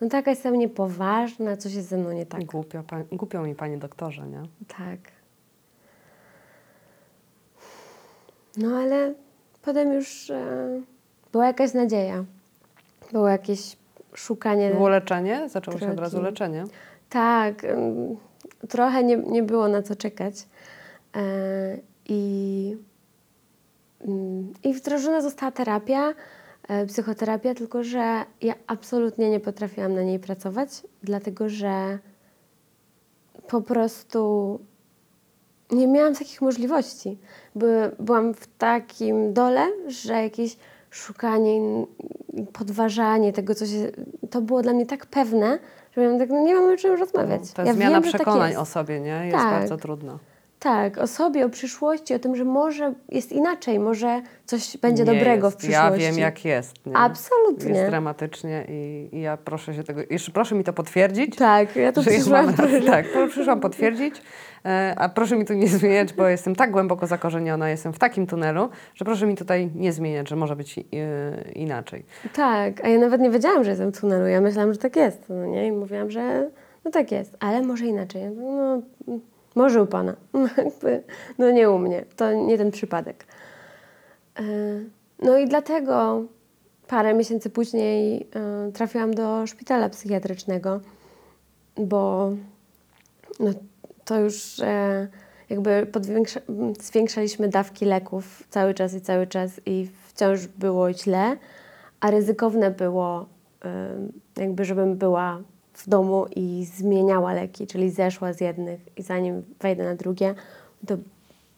No 0.00 0.08
taka 0.08 0.30
jestem 0.30 0.54
niepoważna, 0.58 1.56
coś 1.56 1.74
jest 1.74 1.88
ze 1.88 1.96
mną 1.96 2.12
nie 2.12 2.26
tak. 2.26 2.44
Głupio, 2.44 2.82
pa, 2.82 2.96
głupio 3.12 3.42
mi, 3.42 3.54
panie 3.54 3.78
doktorze, 3.78 4.26
nie? 4.26 4.42
Tak. 4.68 4.98
No 8.56 8.76
ale 8.76 9.14
potem 9.62 9.92
już 9.92 10.30
e, 10.30 10.80
była 11.32 11.46
jakaś 11.46 11.74
nadzieja. 11.74 12.24
Było 13.12 13.28
jakieś 13.28 13.76
szukanie. 14.14 14.70
Było 14.70 14.88
leczenie? 14.88 15.48
Zaczęło 15.48 15.78
się 15.78 15.90
od 15.90 16.00
razu 16.00 16.22
leczenie? 16.22 16.64
Tak, 17.10 17.62
trochę 18.68 19.04
nie, 19.04 19.16
nie 19.16 19.42
było 19.42 19.68
na 19.68 19.82
co 19.82 19.96
czekać. 19.96 20.34
E, 21.16 21.22
I, 22.08 22.76
mm, 24.00 24.52
I 24.64 24.74
wdrożona 24.74 25.20
została 25.20 25.52
terapia, 25.52 26.14
psychoterapia, 26.88 27.54
tylko 27.54 27.84
że 27.84 28.24
ja 28.42 28.54
absolutnie 28.66 29.30
nie 29.30 29.40
potrafiłam 29.40 29.94
na 29.94 30.02
niej 30.02 30.18
pracować, 30.18 30.82
dlatego 31.02 31.48
że 31.48 31.98
po 33.48 33.60
prostu 33.60 34.60
nie 35.70 35.86
miałam 35.86 36.14
takich 36.14 36.42
możliwości. 36.42 37.18
By, 37.54 37.90
byłam 37.98 38.34
w 38.34 38.46
takim 38.46 39.32
dole, 39.32 39.66
że 39.86 40.22
jakieś 40.22 40.56
szukanie, 40.90 41.60
podważanie 42.52 43.32
tego, 43.32 43.54
co 43.54 43.66
się. 43.66 43.90
To 44.30 44.40
było 44.40 44.62
dla 44.62 44.72
mnie 44.72 44.86
tak 44.86 45.06
pewne, 45.06 45.58
że 45.92 46.00
miałam 46.00 46.18
tak, 46.18 46.28
no 46.30 46.40
nie 46.40 46.54
mam 46.54 46.74
o 46.74 46.76
czym 46.76 46.98
rozmawiać. 47.00 47.52
Ta 47.52 47.64
ja 47.64 47.74
zmiana 47.74 48.00
wiem, 48.00 48.12
tak 48.12 48.20
przekonań 48.20 48.50
jest. 48.50 48.62
o 48.62 48.64
sobie, 48.64 49.00
nie? 49.00 49.26
Jest 49.26 49.36
Tak. 49.36 49.50
bardzo 49.50 49.76
trudna. 49.76 50.18
Tak, 50.64 50.98
o 50.98 51.06
sobie, 51.06 51.46
o 51.46 51.48
przyszłości, 51.48 52.14
o 52.14 52.18
tym, 52.18 52.36
że 52.36 52.44
może 52.44 52.94
jest 53.08 53.32
inaczej, 53.32 53.78
może 53.78 54.22
coś 54.44 54.76
będzie 54.76 55.04
Nie 55.04 55.12
dobrego 55.12 55.46
jest. 55.46 55.56
w 55.56 55.58
przyszłości. 55.58 56.02
Ja 56.02 56.10
wiem, 56.10 56.18
jak 56.18 56.44
jest. 56.44 56.86
Nie? 56.86 56.96
Absolutnie. 56.96 57.70
Jest 57.70 57.86
dramatycznie 57.90 58.64
i, 58.68 59.08
i 59.12 59.20
ja 59.20 59.36
proszę 59.36 59.74
się 59.74 59.84
tego... 59.84 60.00
Jeszcze 60.10 60.32
proszę 60.32 60.54
mi 60.54 60.64
to 60.64 60.72
potwierdzić. 60.72 61.36
Tak, 61.36 61.76
ja 61.76 61.92
to 61.92 62.00
przyszłam. 62.00 62.54
Tak, 62.86 63.06
to 63.12 63.26
przyszłam 63.26 63.60
potwierdzić, 63.60 64.22
e, 64.64 64.94
a 64.96 65.08
proszę 65.08 65.36
mi 65.36 65.44
tu 65.44 65.52
nie 65.54 65.68
zmieniać, 65.68 66.12
bo 66.12 66.28
jestem 66.28 66.54
tak 66.56 66.70
głęboko 66.70 67.06
zakorzeniona, 67.06 67.70
jestem 67.70 67.92
w 67.92 67.98
takim 67.98 68.26
tunelu, 68.26 68.68
że 68.94 69.04
proszę 69.04 69.26
mi 69.26 69.36
tutaj 69.36 69.70
nie 69.74 69.92
zmieniać, 69.92 70.28
że 70.28 70.36
może 70.36 70.56
być 70.56 70.78
e, 70.78 70.82
inaczej. 71.52 72.04
Tak, 72.34 72.84
a 72.84 72.88
ja 72.88 72.98
nawet 72.98 73.20
nie 73.20 73.30
wiedziałam, 73.30 73.64
że 73.64 73.70
jestem 73.70 73.92
w 73.92 74.00
tunelu. 74.00 74.26
Ja 74.26 74.40
myślałam, 74.40 74.72
że 74.72 74.78
tak 74.78 74.96
jest, 74.96 75.28
no 75.28 75.46
nie? 75.46 75.66
I 75.66 75.72
mówiłam, 75.72 76.10
że 76.10 76.50
no 76.84 76.90
tak 76.90 77.12
jest, 77.12 77.36
ale 77.40 77.62
może 77.62 77.86
inaczej. 77.86 78.22
No, 78.30 78.82
może 79.54 79.82
u 79.82 79.86
Pana. 79.86 80.16
No, 81.38 81.50
nie 81.50 81.70
u 81.70 81.78
mnie, 81.78 82.04
to 82.16 82.32
nie 82.32 82.58
ten 82.58 82.70
przypadek. 82.70 83.26
E, 84.38 84.42
No 85.22 85.38
i 85.38 85.48
dlatego 85.48 86.22
parę 86.88 87.14
miesięcy 87.14 87.50
później 87.50 88.28
e, 88.34 88.72
trafiłam 88.72 89.14
do 89.14 89.46
szpitala 89.46 89.88
psychiatrycznego, 89.88 90.80
bo 91.76 92.32
no, 93.40 93.50
to 94.04 94.20
już 94.20 94.60
e, 94.60 95.08
jakby 95.50 95.86
zwiększaliśmy 96.80 97.48
dawki 97.48 97.84
leków 97.84 98.42
cały 98.50 98.74
czas 98.74 98.94
i 98.94 99.00
cały 99.00 99.26
czas 99.26 99.60
i 99.66 99.88
wciąż 100.08 100.46
było 100.46 100.92
źle, 100.92 101.36
a 102.00 102.10
ryzykowne 102.10 102.70
było 102.70 103.26
jakby, 104.36 104.64
żebym 104.64 104.96
była 104.96 105.42
w 105.74 105.88
domu 105.88 106.26
i 106.36 106.66
zmieniała 106.76 107.32
leki, 107.32 107.66
czyli 107.66 107.90
zeszła 107.90 108.32
z 108.32 108.40
jednych 108.40 108.80
i 108.96 109.02
zanim 109.02 109.42
wejdę 109.60 109.84
na 109.84 109.94
drugie, 109.94 110.34
to 110.86 110.96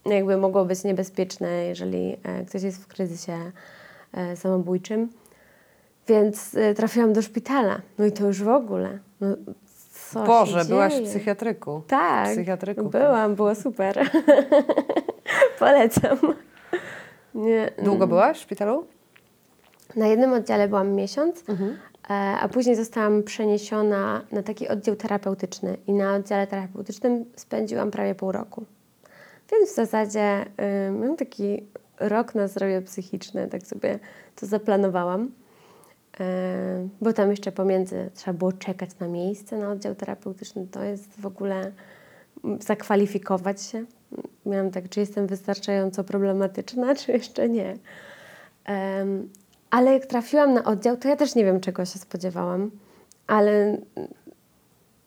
jakby 0.05 0.37
mogło 0.37 0.65
być 0.65 0.83
niebezpieczne, 0.83 1.65
jeżeli 1.65 2.17
e, 2.23 2.45
ktoś 2.45 2.63
jest 2.63 2.83
w 2.83 2.87
kryzysie 2.87 3.51
e, 4.13 4.35
samobójczym. 4.35 5.09
Więc 6.07 6.55
e, 6.55 6.73
trafiłam 6.73 7.13
do 7.13 7.21
szpitala. 7.21 7.81
No 7.97 8.05
i 8.05 8.11
to 8.11 8.27
już 8.27 8.43
w 8.43 8.47
ogóle. 8.47 8.99
No, 9.21 9.27
co 10.11 10.23
Boże, 10.23 10.65
byłaś 10.65 10.93
w 10.95 11.03
psychiatryku. 11.03 11.81
Tak, 11.87 12.29
psychiatryku. 12.31 12.89
byłam, 12.89 13.35
było 13.35 13.55
super. 13.55 14.09
Polecam. 15.59 16.17
Nie, 17.35 17.71
Długo 17.83 18.07
byłaś 18.07 18.37
w 18.37 18.41
szpitalu? 18.41 18.87
na 19.95 20.07
jednym 20.07 20.33
oddziale 20.33 20.67
byłam 20.67 20.91
miesiąc, 20.91 21.43
e, 21.49 21.53
a 22.13 22.49
później 22.53 22.75
zostałam 22.75 23.23
przeniesiona 23.23 24.21
na 24.31 24.43
taki 24.43 24.67
oddział 24.67 24.95
terapeutyczny 24.95 25.77
i 25.87 25.93
na 25.93 26.15
oddziale 26.15 26.47
terapeutycznym 26.47 27.25
spędziłam 27.35 27.91
prawie 27.91 28.15
pół 28.15 28.31
roku. 28.31 28.65
Więc 29.51 29.71
w 29.71 29.75
zasadzie 29.75 30.45
y, 31.13 31.15
taki 31.17 31.63
rok 31.99 32.35
na 32.35 32.47
zdrowie 32.47 32.81
psychiczne, 32.81 33.47
tak 33.47 33.63
sobie 33.63 33.99
to 34.35 34.45
zaplanowałam. 34.45 35.31
E, 36.19 36.87
Bo 37.01 37.13
tam 37.13 37.29
jeszcze 37.29 37.51
pomiędzy 37.51 38.09
trzeba 38.13 38.37
było 38.37 38.53
czekać 38.53 38.89
na 38.99 39.07
miejsce 39.07 39.57
na 39.57 39.71
oddział 39.71 39.95
terapeutyczny. 39.95 40.67
To 40.71 40.83
jest 40.83 41.21
w 41.21 41.25
ogóle 41.25 41.71
zakwalifikować 42.59 43.61
się. 43.61 43.85
Miałam 44.45 44.71
tak, 44.71 44.89
czy 44.89 44.99
jestem 44.99 45.27
wystarczająco 45.27 46.03
problematyczna, 46.03 46.95
czy 46.95 47.11
jeszcze 47.11 47.49
nie. 47.49 47.77
Ale 49.69 49.93
jak 49.93 50.05
trafiłam 50.05 50.53
na 50.53 50.63
oddział, 50.63 50.97
to 50.97 51.07
ja 51.07 51.15
też 51.15 51.35
nie 51.35 51.45
wiem, 51.45 51.59
czego 51.59 51.85
się 51.85 51.99
spodziewałam. 51.99 52.71
Ale 53.27 53.77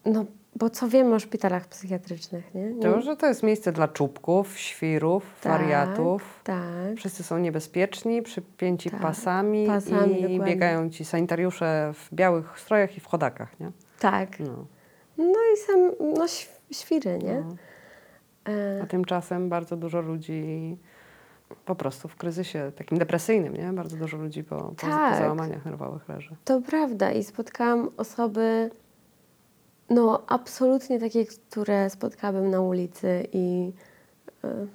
no, 0.05 0.25
bo 0.57 0.70
co 0.70 0.88
wiemy 0.88 1.14
o 1.14 1.18
szpitalach 1.18 1.66
psychiatrycznych, 1.68 2.55
nie? 2.55 2.70
nie 2.73 2.83
To, 2.83 3.01
że 3.01 3.16
to 3.16 3.27
jest 3.27 3.42
miejsce 3.42 3.73
dla 3.73 3.88
czubków, 3.88 4.59
świrów, 4.59 5.25
Tak. 5.42 5.53
wariatów. 5.53 6.40
tak. 6.44 6.96
Wszyscy 6.96 7.23
są 7.23 7.38
niebezpieczni, 7.38 8.23
przypięci 8.23 8.90
Tak, 8.90 9.01
pasami, 9.01 9.66
pasami, 9.66 10.18
i 10.18 10.23
dokładnie. 10.23 10.40
biegają 10.40 10.90
ci 10.90 11.05
sanitariusze 11.05 11.92
w 11.94 12.14
białych 12.14 12.61
strojach 12.61 12.96
i 12.96 13.01
w 13.01 13.07
chodakach, 13.07 13.61
nie? 13.61 13.70
Tak. 14.01 14.40
No. 14.40 14.64
No 15.18 15.38
i 15.55 15.57
sam, 15.66 15.90
no 16.18 16.25
św- 16.29 16.61
świry, 16.73 17.18
nie? 17.23 17.40
No. 17.46 17.57
E, 18.53 18.83
A 18.83 18.87
tymczasem 18.87 19.49
bardzo 19.49 19.77
dużo 19.77 20.01
ludzi 20.01 20.77
po 21.65 21.75
prostu 21.75 22.09
w 22.09 22.17
kryzysie 22.17 22.73
takim 22.77 22.99
depresyjnym, 22.99 23.57
nie? 23.57 23.73
Bardzo 23.73 23.97
dużo 23.97 24.17
ludzi 24.17 24.45
po, 24.45 24.57
po, 24.57 24.75
Tak. 24.75 25.13
po 25.15 25.19
załamaniach 25.23 25.65
nerwowych 25.65 26.09
leży. 26.09 26.37
To 26.45 26.61
prawda 26.61 27.13
i 27.13 27.25
spotkałam 27.25 27.89
osoby, 27.97 28.71
no 29.91 30.23
absolutnie 30.27 31.01
takie, 31.01 31.27
które 31.27 31.91
spotkałabym 31.91 32.51
na 32.51 32.61
ulicy 32.61 33.27
i 33.33 33.73
e, 34.45 34.67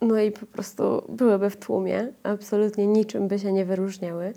no 0.00 0.20
i 0.20 0.30
po 0.32 0.46
prostu 0.46 1.02
byłyby 1.08 1.50
w 1.50 1.56
tłumie, 1.56 2.12
absolutnie 2.22 2.86
niczym 2.86 3.28
by 3.28 3.38
się 3.38 3.52
nie 3.52 3.64
wyróżniały. 3.64 4.32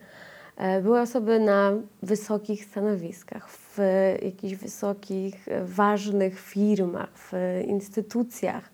E, 0.58 0.82
Były 0.82 1.02
osoby 1.02 1.40
na 1.40 1.72
wysokich 2.04 2.66
stanowiskach, 2.66 3.50
w 3.50 3.78
jakichś 4.24 4.56
wysokich, 4.56 5.48
e, 5.48 5.66
ważnych 5.66 6.40
firmach, 6.40 7.10
w 7.16 7.32
instytucjach, 7.66 8.70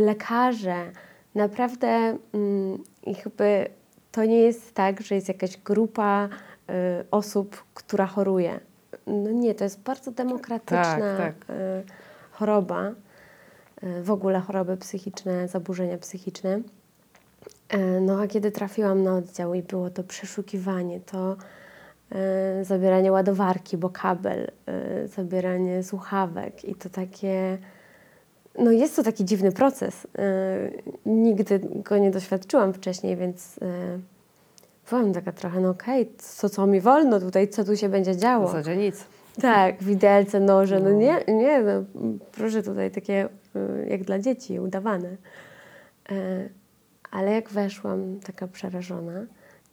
lekarze, 0.00 0.92
naprawdę 1.34 2.18
mm, 2.32 2.82
jakby 3.06 3.68
to 4.12 4.24
nie 4.24 4.40
jest 4.40 4.74
tak, 4.74 5.00
że 5.00 5.14
jest 5.14 5.28
jakaś 5.28 5.56
grupa 5.56 6.28
y, 6.28 6.72
osób, 7.10 7.64
która 7.74 8.06
choruje. 8.06 8.60
No 9.06 9.30
nie, 9.30 9.54
to 9.54 9.64
jest 9.64 9.80
bardzo 9.80 10.10
demokratyczna 10.10 11.16
Tak, 11.16 11.34
y, 11.50 11.84
choroba. 12.32 12.92
Y, 13.82 14.02
w 14.02 14.10
ogóle 14.10 14.40
choroby 14.40 14.76
psychiczne, 14.76 15.48
zaburzenia 15.48 15.98
psychiczne. 15.98 16.60
No 18.00 18.20
a 18.20 18.26
kiedy 18.26 18.50
trafiłam 18.50 19.02
na 19.02 19.16
oddział 19.16 19.54
i 19.54 19.62
było 19.62 19.90
to 19.90 20.04
przeszukiwanie, 20.04 21.00
to 21.00 21.36
zabieranie 22.62 23.12
ładowarki, 23.12 23.76
bo 23.76 23.90
kabel, 23.90 24.50
zabieranie 25.06 25.82
słuchawek 25.82 26.64
i 26.64 26.74
to 26.74 26.90
takie... 26.90 27.58
No 28.58 28.70
jest 28.72 28.96
to 28.96 29.02
taki 29.02 29.24
dziwny 29.24 29.52
proces. 29.52 30.04
Y, 30.04 30.08
nigdy 31.06 31.60
go 31.74 31.98
nie 31.98 32.10
doświadczyłam 32.10 32.72
wcześniej, 32.74 33.16
więc 33.16 33.58
y, 33.58 33.60
byłam 34.90 35.12
taka 35.12 35.32
trochę, 35.32 35.60
no 35.60 35.70
okej, 35.70 36.12
co, 36.18 36.48
co 36.48 36.66
mi 36.66 36.80
wolno 36.80 37.20
tutaj, 37.20 37.48
co 37.48 37.64
tu 37.64 37.76
się 37.76 37.88
będzie 37.88 38.12
W 38.12 38.16
działo. 38.16 38.46
zasadzie 38.46 38.76
nic. 38.76 39.04
Tak, 39.42 39.82
widelce, 39.82 40.40
noże, 40.40 40.80
no 40.80 40.90
nie, 40.90 41.24
nie, 41.28 41.62
no 41.62 41.72
proszę 42.32 42.62
tutaj 42.62 42.90
takie 42.90 43.28
y, 43.56 43.86
jak 43.90 44.02
dla 44.04 44.18
dzieci, 44.18 44.60
udawane. 44.60 45.08
E, 46.10 46.48
Ale 47.10 47.32
jak 47.32 47.48
weszłam 47.48 48.20
taka 48.26 48.46
przerażona, 48.48 49.12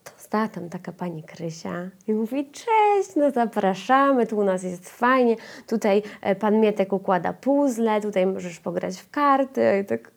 to 0.03 0.11
stała 0.17 0.47
tam 0.47 0.69
taka 0.69 0.91
pani 0.91 1.23
Krysia 1.23 1.89
i 2.07 2.13
mówi, 2.13 2.51
cześć, 2.51 3.15
no 3.15 3.31
zapraszamy, 3.31 4.27
tu 4.27 4.37
u 4.37 4.43
nas 4.43 4.63
jest 4.63 4.89
fajnie, 4.89 5.35
tutaj 5.67 6.03
e, 6.21 6.35
pan 6.35 6.59
Mietek 6.59 6.93
układa 6.93 7.33
puzzle, 7.33 8.01
tutaj 8.01 8.25
możesz 8.25 8.59
pograć 8.59 9.01
w 9.01 9.09
karty 9.09 9.61
i 9.83 9.85
tak, 9.85 10.11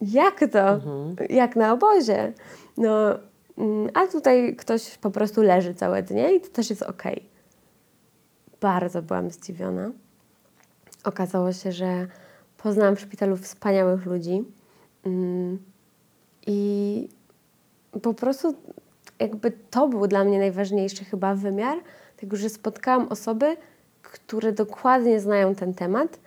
jak 0.00 0.40
to? 0.52 0.80
Jak 1.30 1.56
na 1.56 1.72
obozie? 1.72 2.32
No, 2.76 3.18
mm, 3.58 3.90
a 3.94 4.06
tutaj 4.06 4.56
ktoś 4.56 4.98
po 4.98 5.10
prostu 5.10 5.42
leży 5.42 5.74
całe 5.74 6.02
dnie 6.02 6.34
i 6.34 6.40
to 6.40 6.48
też 6.48 6.70
jest 6.70 6.82
okej 6.82 7.34
bardzo 8.64 9.02
byłam 9.02 9.30
zdziwiona. 9.30 9.90
Okazało 11.04 11.52
się, 11.52 11.72
że 11.72 12.06
poznałam 12.56 12.96
w 12.96 13.00
szpitalu 13.00 13.36
wspaniałych 13.36 14.06
ludzi 14.06 14.44
mm, 15.04 15.58
i 16.46 17.08
po 18.02 18.14
prostu 18.14 18.54
jakby 19.20 19.52
to 19.70 19.88
był 19.88 20.06
dla 20.06 20.24
mnie 20.24 20.38
najważniejszy 20.38 21.04
chyba 21.04 21.34
wymiar, 21.34 21.78
tego, 22.16 22.36
że 22.36 22.48
spotkałam 22.48 23.08
osoby, 23.08 23.56
które 24.02 24.52
dokładnie 24.52 25.20
znają 25.20 25.54
ten 25.54 25.74
temat, 25.74 26.18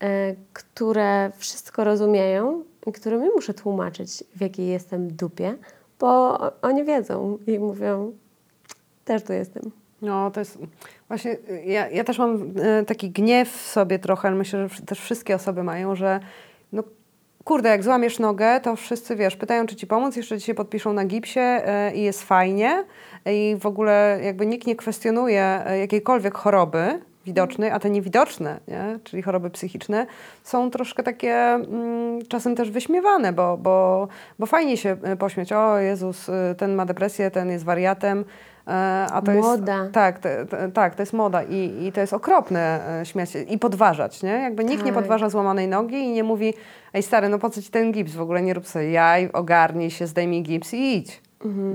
e, 0.00 0.34
które 0.52 1.32
wszystko 1.36 1.84
rozumieją 1.84 2.64
i 2.86 2.92
którym 2.92 3.22
muszę 3.34 3.54
tłumaczyć, 3.54 4.24
w 4.36 4.40
jakiej 4.40 4.66
jestem 4.66 5.16
dupie, 5.16 5.54
bo 5.98 6.38
oni 6.62 6.84
wiedzą 6.84 7.38
i 7.46 7.58
mówią, 7.58 8.12
też 9.04 9.22
tu 9.22 9.32
jestem. 9.32 9.70
No, 10.02 10.30
to 10.30 10.40
jest 10.40 10.58
właśnie, 11.08 11.36
ja, 11.66 11.88
ja 11.88 12.04
też 12.04 12.18
mam 12.18 12.58
y, 12.80 12.84
taki 12.86 13.10
gniew 13.10 13.50
w 13.50 13.70
sobie 13.70 13.98
trochę, 13.98 14.28
ale 14.28 14.36
myślę, 14.36 14.68
że 14.68 14.82
też 14.82 15.00
wszystkie 15.00 15.34
osoby 15.34 15.62
mają, 15.62 15.96
że 15.96 16.20
no 16.72 16.82
kurde, 17.44 17.68
jak 17.68 17.82
złamiesz 17.82 18.18
nogę, 18.18 18.60
to 18.60 18.76
wszyscy, 18.76 19.16
wiesz, 19.16 19.36
pytają, 19.36 19.66
czy 19.66 19.76
ci 19.76 19.86
pomóc, 19.86 20.16
jeszcze 20.16 20.38
ci 20.38 20.46
się 20.46 20.54
podpiszą 20.54 20.92
na 20.92 21.04
gipsie 21.04 21.40
y, 21.40 21.94
i 21.94 22.02
jest 22.02 22.22
fajnie. 22.22 22.84
I 23.26 23.56
w 23.60 23.66
ogóle 23.66 24.18
jakby 24.22 24.46
nikt 24.46 24.66
nie 24.66 24.76
kwestionuje 24.76 25.62
y, 25.72 25.78
jakiejkolwiek 25.78 26.34
choroby 26.34 27.00
widocznej, 27.26 27.70
a 27.70 27.78
te 27.78 27.90
niewidoczne, 27.90 28.60
nie? 28.68 28.98
czyli 29.04 29.22
choroby 29.22 29.50
psychiczne, 29.50 30.06
są 30.44 30.70
troszkę 30.70 31.02
takie 31.02 31.34
mm, 31.34 32.26
czasem 32.28 32.56
też 32.56 32.70
wyśmiewane, 32.70 33.32
bo, 33.32 33.56
bo, 33.56 34.08
bo 34.38 34.46
fajnie 34.46 34.76
się 34.76 34.96
pośmiać, 35.18 35.52
o 35.52 35.78
Jezus, 35.78 36.30
ten 36.58 36.74
ma 36.74 36.86
depresję, 36.86 37.30
ten 37.30 37.50
jest 37.50 37.64
wariatem, 37.64 38.18
e, 38.18 38.24
a 39.12 39.22
to 39.22 39.32
Moda. 39.32 39.82
jest... 39.82 39.94
Tak, 39.94 40.18
te, 40.18 40.46
tak, 40.74 40.94
to 40.94 41.02
jest 41.02 41.12
moda 41.12 41.42
i, 41.42 41.86
i 41.86 41.92
to 41.92 42.00
jest 42.00 42.12
okropne 42.12 42.80
e, 43.00 43.06
śmiać 43.06 43.30
się 43.30 43.42
i 43.42 43.58
podważać, 43.58 44.22
nie? 44.22 44.30
Jakby 44.30 44.64
nikt 44.64 44.84
nie 44.84 44.92
Tak. 44.92 45.00
podważa 45.00 45.28
złamanej 45.28 45.68
nogi 45.68 45.96
i 45.96 46.12
nie 46.12 46.24
mówi, 46.24 46.54
ej 46.94 47.02
stary, 47.02 47.28
no 47.28 47.38
po 47.38 47.50
co 47.50 47.62
ci 47.62 47.70
ten 47.70 47.92
gips, 47.92 48.14
w 48.14 48.20
ogóle 48.20 48.42
nie 48.42 48.54
rób 48.54 48.66
sobie 48.66 48.90
jaj, 48.90 49.30
ogarnij 49.32 49.90
się, 49.90 50.06
zdejmij 50.06 50.42
gips 50.42 50.74
i 50.74 50.96
idź. 50.96 51.22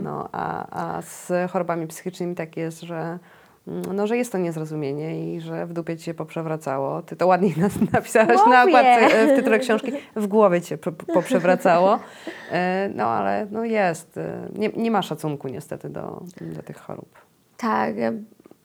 No, 0.04 0.30
a, 0.32 0.66
a 0.98 1.02
z 1.02 1.32
chorobami 1.52 1.88
psychicznymi 1.88 2.36
tak 2.36 2.58
jest, 2.58 2.82
że 2.82 3.20
no, 3.68 4.08
że 4.08 4.18
jest 4.18 4.32
to 4.32 4.38
niezrozumienie 4.38 5.36
i 5.36 5.42
że 5.42 5.66
w 5.66 5.74
dupie 5.74 5.98
ci 5.98 6.04
się 6.04 6.14
poprzewracało. 6.14 7.02
Ty 7.02 7.16
to 7.16 7.28
ładnie 7.28 7.50
napisałaś 7.94 8.38
na 8.50 8.64
okładce 8.64 9.20
e, 9.20 9.28
w 9.34 9.36
tytule 9.36 9.60
książki. 9.60 9.92
W 10.16 10.28
głowie 10.28 10.62
cię 10.62 10.78
po- 10.78 10.92
poprzewracało. 10.92 12.00
E, 12.52 12.90
No 12.96 13.04
ale 13.08 13.48
no 13.52 13.66
jest. 13.66 14.18
e, 14.18 14.48
Nie, 14.56 14.70
nie 14.70 14.92
ma 14.92 15.02
szacunku 15.02 15.48
niestety 15.48 15.90
do, 15.90 16.24
do 16.42 16.64
tych 16.64 16.78
chorób. 16.78 17.10
Tak, 17.58 17.98
ja 17.98 18.12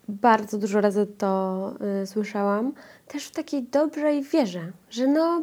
bardzo 0.08 0.58
dużo 0.58 0.80
razy 0.80 1.06
to 1.06 1.72
y, 2.02 2.06
słyszałam. 2.06 2.72
Też 3.08 3.28
w 3.28 3.30
takiej 3.30 3.62
dobrej 3.62 4.22
wierze, 4.22 4.60
że 4.90 5.06
no 5.06 5.42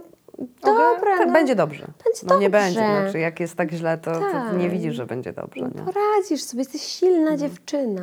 dobra, 0.61 1.17
tak, 1.17 1.27
no, 1.27 1.33
będzie 1.33 1.55
dobrze. 1.55 1.87
będzie 2.05 2.21
no 2.27 2.39
nie 2.39 2.49
dobrze. 2.49 2.65
będzie. 2.65 3.01
Znaczy, 3.01 3.19
jak 3.19 3.39
jest 3.39 3.55
tak 3.55 3.71
źle, 3.71 3.97
to, 3.97 4.11
to 4.11 4.19
Tak. 4.31 4.57
nie 4.57 4.69
widzisz, 4.69 4.95
że 4.95 5.05
będzie 5.05 5.33
dobrze. 5.33 5.61
no 5.61 5.67
Nie? 5.85 5.93
poradzisz 5.93 6.43
sobie, 6.43 6.61
jesteś 6.61 6.81
silna 6.81 7.37
dziewczyna. 7.37 8.01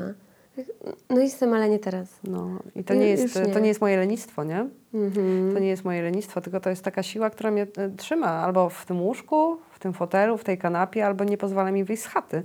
No 1.11 1.21
jestem, 1.21 1.53
ale 1.53 1.69
nie 1.69 1.79
teraz. 1.79 2.21
No 2.25 2.59
i 2.75 2.85
to 2.85 2.95
nie, 2.95 3.07
jest, 3.07 3.37
nie. 3.37 3.47
to 3.47 3.59
nie 3.59 3.69
jest 3.69 3.81
moje 3.81 3.97
lenistwo, 3.97 4.45
nie? 4.45 4.69
Mhm. 4.95 5.55
To 5.55 5.59
nie 5.59 5.69
jest 5.69 5.85
moje 5.85 6.03
lenistwo, 6.03 6.41
tylko 6.41 6.61
to 6.61 6.71
jest 6.71 6.85
taka 6.85 7.03
siła, 7.03 7.31
która 7.31 7.51
mnie 7.51 7.67
e, 7.77 7.91
trzyma 7.91 8.27
albo 8.27 8.69
w 8.69 8.87
tym 8.87 9.03
łóżku, 9.03 9.59
w 9.71 9.79
tym 9.79 9.93
fotelu, 9.93 10.39
w 10.39 10.45
tej 10.45 10.59
kanapie, 10.59 11.07
albo 11.07 11.25
nie 11.25 11.37
pozwala 11.37 11.71
mi 11.71 11.85
wyjść 11.85 12.03
z 12.03 12.07
chaty, 12.07 12.43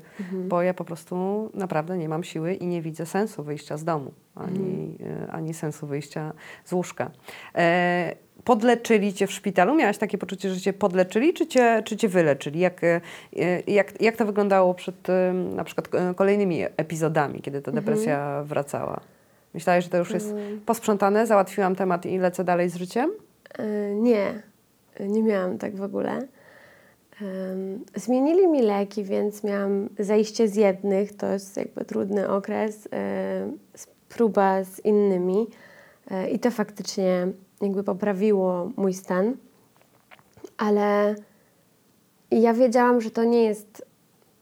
bo 0.47 0.61
ja 0.61 0.73
po 0.73 0.85
prostu 0.85 1.49
naprawdę 1.53 1.97
nie 1.97 2.09
mam 2.09 2.23
siły 2.23 2.53
i 2.53 2.67
nie 2.67 2.81
widzę 2.81 3.05
sensu 3.05 3.43
wyjścia 3.43 3.77
z 3.77 3.83
domu, 3.83 4.11
ani, 4.35 4.97
e, 5.25 5.31
ani 5.31 5.53
sensu 5.53 5.87
wyjścia 5.87 6.33
z 6.65 6.73
łóżka. 6.73 7.11
E, 7.55 8.15
podleczyli 8.43 9.13
cię 9.13 9.27
w 9.27 9.31
szpitalu? 9.31 9.75
Miałaś 9.75 9.97
takie 9.97 10.17
poczucie, 10.17 10.49
że 10.49 10.61
cię 10.61 10.73
podleczyli, 10.73 11.33
czy 11.33 11.47
cię, 11.47 11.81
czy 11.85 11.97
cię 11.97 12.09
wyleczyli? 12.09 12.59
Jak, 12.59 12.83
e, 12.83 13.01
jak, 13.67 14.01
jak 14.01 14.15
to 14.15 14.25
wyglądało 14.25 14.73
przed 14.73 15.09
e, 15.09 15.33
na 15.33 15.63
przykład 15.63 15.95
e, 15.95 16.13
kolejnymi 16.13 16.63
epizodami, 16.77 17.41
kiedy 17.41 17.61
ta 17.61 17.71
depresja 17.71 18.43
wracała? 18.43 18.99
Myślałaś, 19.53 19.83
że 19.83 19.89
to 19.89 19.97
już 19.97 20.11
jest 20.11 20.33
posprzątane, 20.65 21.27
załatwiłam 21.27 21.75
temat 21.75 22.05
i 22.05 22.17
lecę 22.17 22.43
dalej 22.43 22.69
z 22.69 22.75
życiem? 22.75 23.11
Nie, 23.93 24.41
nie 24.99 25.23
miałam 25.23 25.57
tak 25.57 25.75
w 25.75 25.83
ogóle. 25.83 26.27
Zmienili 27.95 28.47
mi 28.47 28.61
leki, 28.61 29.03
więc 29.03 29.43
miałam 29.43 29.89
zejście 29.99 30.47
z 30.47 30.55
jednych, 30.55 31.15
to 31.15 31.27
jest 31.27 31.57
jakby 31.57 31.85
trudny 31.85 32.29
okres, 32.29 32.87
próba 34.09 34.63
z 34.63 34.85
innymi 34.85 35.47
i 36.31 36.39
to 36.39 36.51
faktycznie 36.51 37.27
jakby 37.61 37.83
poprawiło 37.83 38.71
mój 38.77 38.93
stan, 38.93 39.33
ale 40.57 41.15
ja 42.31 42.53
wiedziałam, 42.53 43.01
że 43.01 43.11
to 43.11 43.23
nie 43.23 43.43
jest. 43.43 43.85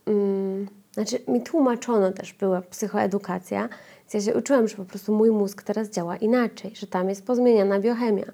Mm, 0.06 0.68
znaczy, 0.92 1.18
mi 1.28 1.42
tłumaczono 1.42 2.12
też, 2.12 2.32
była 2.32 2.60
psychoedukacja, 2.60 3.68
więc 4.00 4.26
ja 4.26 4.32
się 4.32 4.38
uczyłam, 4.38 4.68
że 4.68 4.76
po 4.76 4.84
prostu 4.84 5.14
mój 5.14 5.30
mózg 5.30 5.62
teraz 5.62 5.90
działa 5.90 6.16
inaczej, 6.16 6.72
że 6.74 6.86
tam 6.86 7.08
jest 7.08 7.26
pozmieniana 7.26 7.80
biochemia. 7.80 8.24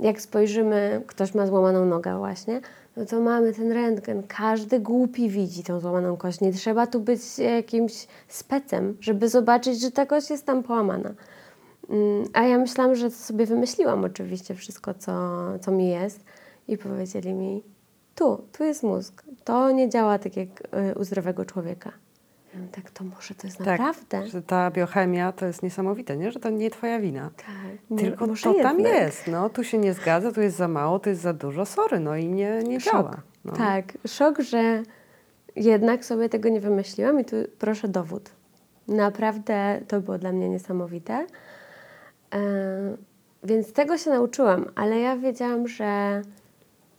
Jak 0.00 0.20
spojrzymy, 0.20 1.02
ktoś 1.06 1.34
ma 1.34 1.46
złamaną 1.46 1.84
nogę 1.84 2.18
właśnie, 2.18 2.60
no 2.96 3.06
to 3.06 3.20
mamy 3.20 3.52
ten 3.52 3.72
rentgen. 3.72 4.22
Każdy 4.28 4.80
głupi 4.80 5.28
widzi 5.28 5.64
tą 5.64 5.80
złamaną 5.80 6.16
kość. 6.16 6.40
Nie 6.40 6.52
trzeba 6.52 6.86
tu 6.86 7.00
być 7.00 7.38
jakimś 7.38 8.06
specem, 8.28 8.96
żeby 9.00 9.28
zobaczyć, 9.28 9.80
że 9.80 9.90
ta 9.90 10.06
kość 10.06 10.30
jest 10.30 10.46
tam 10.46 10.62
połamana. 10.62 11.14
Mm, 11.90 12.24
A 12.32 12.42
ja 12.42 12.58
myślałam, 12.58 12.94
że 12.94 13.10
sobie 13.10 13.46
wymyśliłam 13.46 14.04
oczywiście 14.04 14.54
wszystko, 14.54 14.94
co, 14.94 15.12
co 15.60 15.70
mi 15.70 15.88
jest 15.88 16.24
i 16.68 16.78
powiedzieli 16.78 17.34
mi, 17.34 17.62
tu, 18.14 18.44
tu 18.52 18.64
jest 18.64 18.82
mózg. 18.82 19.22
To 19.44 19.70
nie 19.70 19.88
działa 19.88 20.18
tak 20.18 20.36
jak 20.36 20.48
y, 20.92 20.98
u 20.98 21.04
zdrowego 21.04 21.44
człowieka. 21.44 21.92
Ja 22.54 22.60
mówię, 22.60 22.72
tak, 22.72 22.90
to 22.90 23.04
może 23.04 23.34
to 23.34 23.46
jest 23.46 23.60
naprawdę? 23.60 24.26
Że 24.26 24.42
ta 24.42 24.70
biochemia 24.70 25.32
to 25.32 25.46
jest 25.46 25.62
niesamowite, 25.62 26.16
nie? 26.16 26.32
że 26.32 26.40
to 26.40 26.50
nie 26.50 26.70
twoja 26.70 27.00
wina. 27.00 27.30
Tak. 27.36 27.98
Tylko 27.98 28.26
może 28.26 28.42
to 28.42 28.54
tam 28.62 28.78
jednak. 28.80 29.02
jest. 29.02 29.26
No, 29.26 29.50
tu 29.50 29.64
się 29.64 29.78
nie 29.78 29.94
zgadza, 29.94 30.32
tu 30.32 30.40
jest 30.40 30.56
za 30.56 30.68
mało, 30.68 30.98
tu 30.98 31.08
jest 31.08 31.22
za 31.22 31.32
dużo, 31.32 31.66
sorry, 31.66 32.00
no 32.00 32.16
i 32.16 32.28
nie, 32.28 32.62
nie 32.62 32.80
Szok. 32.80 32.92
działa. 32.92 33.22
No. 33.44 33.52
Tak, 33.52 33.98
szok, 34.06 34.40
że 34.40 34.82
jednak 35.56 36.04
sobie 36.04 36.28
tego 36.28 36.48
nie 36.48 36.60
wymyśliłam 36.60 37.20
i 37.20 37.24
tu 37.24 37.36
proszę 37.58 37.88
dowód. 37.88 38.30
Naprawdę 38.88 39.80
to 39.88 40.00
było 40.00 40.18
dla 40.18 40.32
mnie 40.32 40.48
niesamowite. 40.48 41.26
E, 42.34 42.96
więc 43.44 43.72
tego 43.72 43.98
się 43.98 44.10
nauczyłam, 44.10 44.66
ale 44.74 45.00
ja 45.00 45.16
wiedziałam, 45.16 45.68
że 45.68 46.22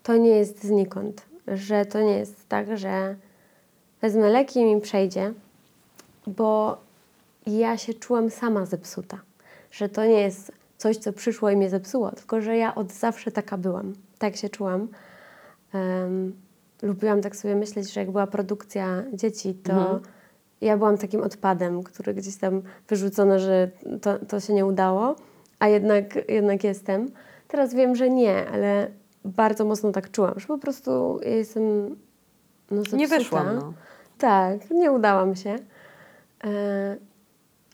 to 0.04 0.18
nie 0.18 0.30
jest 0.30 0.64
znikąd, 0.64 1.26
że 1.48 1.86
to 1.86 2.02
nie 2.02 2.18
jest 2.18 2.50
tak, 2.50 2.78
że 2.78 3.16
wezmę 4.02 4.30
leki 4.30 4.60
i 4.60 4.76
mi 4.76 4.82
przejdzie, 4.82 5.34
bo 6.28 6.78
ja 7.48 7.78
się 7.78 7.94
czułam 7.94 8.30
sama 8.30 8.66
zepsuta. 8.66 9.20
Że 9.72 9.90
to 9.90 10.06
nie 10.06 10.22
jest 10.22 10.52
coś, 10.78 10.98
co 10.98 11.14
przyszło 11.14 11.50
i 11.50 11.58
mnie 11.58 11.70
zepsuło, 11.70 12.12
tylko 12.12 12.42
że 12.42 12.58
ja 12.58 12.76
od 12.76 12.92
zawsze 12.92 13.32
taka 13.32 13.58
byłam. 13.58 13.94
Tak 14.20 14.36
się 14.36 14.50
czułam. 14.50 14.88
Em, 15.74 16.34
lubiłam 16.82 17.22
tak 17.22 17.36
sobie 17.36 17.56
myśleć, 17.56 17.94
że 17.94 18.00
jak 18.00 18.12
była 18.12 18.28
produkcja 18.28 19.04
dzieci, 19.14 19.54
to 19.54 19.74
Mhm. 19.74 20.00
Ja 20.62 20.78
byłam 20.78 20.98
takim 20.98 21.22
odpadem, 21.22 21.84
który 21.84 22.14
gdzieś 22.14 22.38
tam 22.38 22.62
wyrzucono, 22.88 23.40
że 23.40 23.70
to, 24.02 24.20
to 24.20 24.40
się 24.40 24.54
nie 24.54 24.66
udało, 24.66 25.16
a 25.60 25.68
jednak, 25.68 26.30
jednak 26.30 26.64
jestem. 26.64 27.08
Teraz 27.48 27.74
wiem, 27.74 27.96
że 27.96 28.10
nie, 28.10 28.48
ale 28.50 28.88
bardzo 29.26 29.66
mocno 29.66 29.92
tak 29.92 30.12
czułam, 30.12 30.40
że 30.40 30.48
po 30.48 30.58
prostu 30.58 31.20
ja 31.24 31.30
jestem 31.30 31.96
no, 32.72 32.82
Nie 32.94 33.08
wyszłam, 33.08 33.56
no. 33.56 33.74
Tak, 34.18 34.72
nie 34.72 34.92
udałam 34.92 35.36
się. 35.36 35.56
E, 36.44 36.98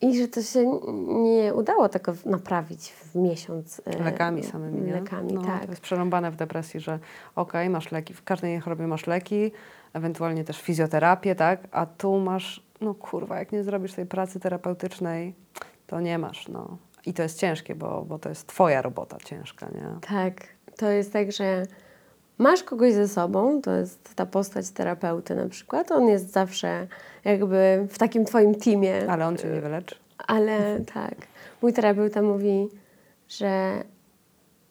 I 0.01 0.19
że 0.21 0.27
to 0.27 0.41
się 0.41 0.79
nie 1.07 1.53
udało 1.53 1.89
tego 1.89 2.13
w- 2.13 2.25
naprawić 2.25 2.91
w 2.91 3.15
miesiąc. 3.15 3.81
e, 3.85 4.03
Lekami 4.03 4.43
samymi, 4.43 4.81
nie? 4.81 4.93
Lekami, 4.93 5.33
no, 5.33 5.41
tak. 5.41 5.63
To 5.65 5.69
jest 5.69 5.81
przerąbane 5.81 6.31
w 6.31 6.35
depresji, 6.35 6.79
że 6.79 6.99
okej, 7.35 7.69
masz 7.69 7.91
leki, 7.91 8.13
w 8.13 8.23
każdej 8.23 8.59
chorobie 8.59 8.87
masz 8.87 9.07
leki, 9.07 9.51
ewentualnie 9.93 10.43
też 10.43 10.61
fizjoterapię, 10.61 11.35
tak? 11.35 11.59
A 11.71 11.85
tu 11.85 12.19
masz, 12.19 12.66
no 12.81 12.93
kurwa, 12.93 13.39
jak 13.39 13.51
nie 13.51 13.63
zrobisz 13.63 13.93
tej 13.93 14.05
pracy 14.05 14.39
terapeutycznej, 14.39 15.33
to 15.87 15.99
nie 15.99 16.17
masz, 16.17 16.47
no. 16.47 16.77
I 17.05 17.13
to 17.13 17.23
jest 17.23 17.39
ciężkie, 17.39 17.75
bo, 17.75 18.05
bo 18.07 18.19
to 18.19 18.29
jest 18.29 18.47
twoja 18.47 18.81
robota 18.81 19.17
ciężka, 19.25 19.65
nie? 19.75 19.99
Tak, 20.01 20.33
to 20.77 20.89
jest 20.89 21.13
tak, 21.13 21.31
że 21.31 21.65
masz 22.37 22.63
kogoś 22.63 22.93
ze 22.93 23.07
sobą, 23.07 23.61
to 23.61 23.71
jest 23.71 24.15
ta 24.15 24.25
postać 24.25 24.69
terapeuty 24.69 25.35
na 25.35 25.49
przykład, 25.49 25.91
on 25.91 26.07
jest 26.07 26.31
zawsze 26.31 26.87
jakby 27.25 27.87
w 27.89 27.97
takim 27.97 28.25
twoim 28.25 28.55
teamie, 28.55 29.11
Ale 29.11 29.27
on 29.27 29.37
cię 29.37 29.47
nie 29.47 29.61
wyleczy. 29.61 29.95
ale 30.27 30.79
tak. 30.93 31.15
Mój 31.61 31.73
terapeuta 31.73 32.21
mówi, 32.21 32.69
że 33.29 33.71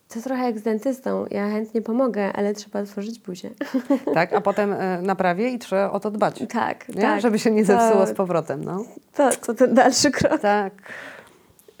to 0.09 0.21
trochę 0.21 0.43
jak 0.43 0.59
z 0.59 0.61
dentystą, 0.61 1.25
ja 1.31 1.49
chętnie 1.49 1.81
pomogę, 1.81 2.33
ale 2.33 2.53
trzeba 2.53 2.79
otworzyć 2.81 3.19
buzię. 3.19 3.49
Tak? 4.13 4.33
A 4.33 4.41
potem 4.41 4.73
e, 4.73 5.01
naprawię 5.01 5.49
i 5.49 5.59
trzeba 5.59 5.91
o 5.91 5.99
to 5.99 6.11
dbać. 6.11 6.43
tak, 6.49 6.89
Nie? 6.89 7.01
tak. 7.01 7.21
Żeby 7.21 7.39
się 7.39 7.51
nie 7.51 7.65
To- 7.65 7.67
zepsuło 7.67 8.07
z 8.07 8.13
powrotem, 8.13 8.63
no. 8.63 8.85
To, 9.15 9.29
to 9.31 9.53
ten 9.53 9.73
dalszy 9.73 10.11
krok. 10.11 10.41
Tak. 10.41 10.73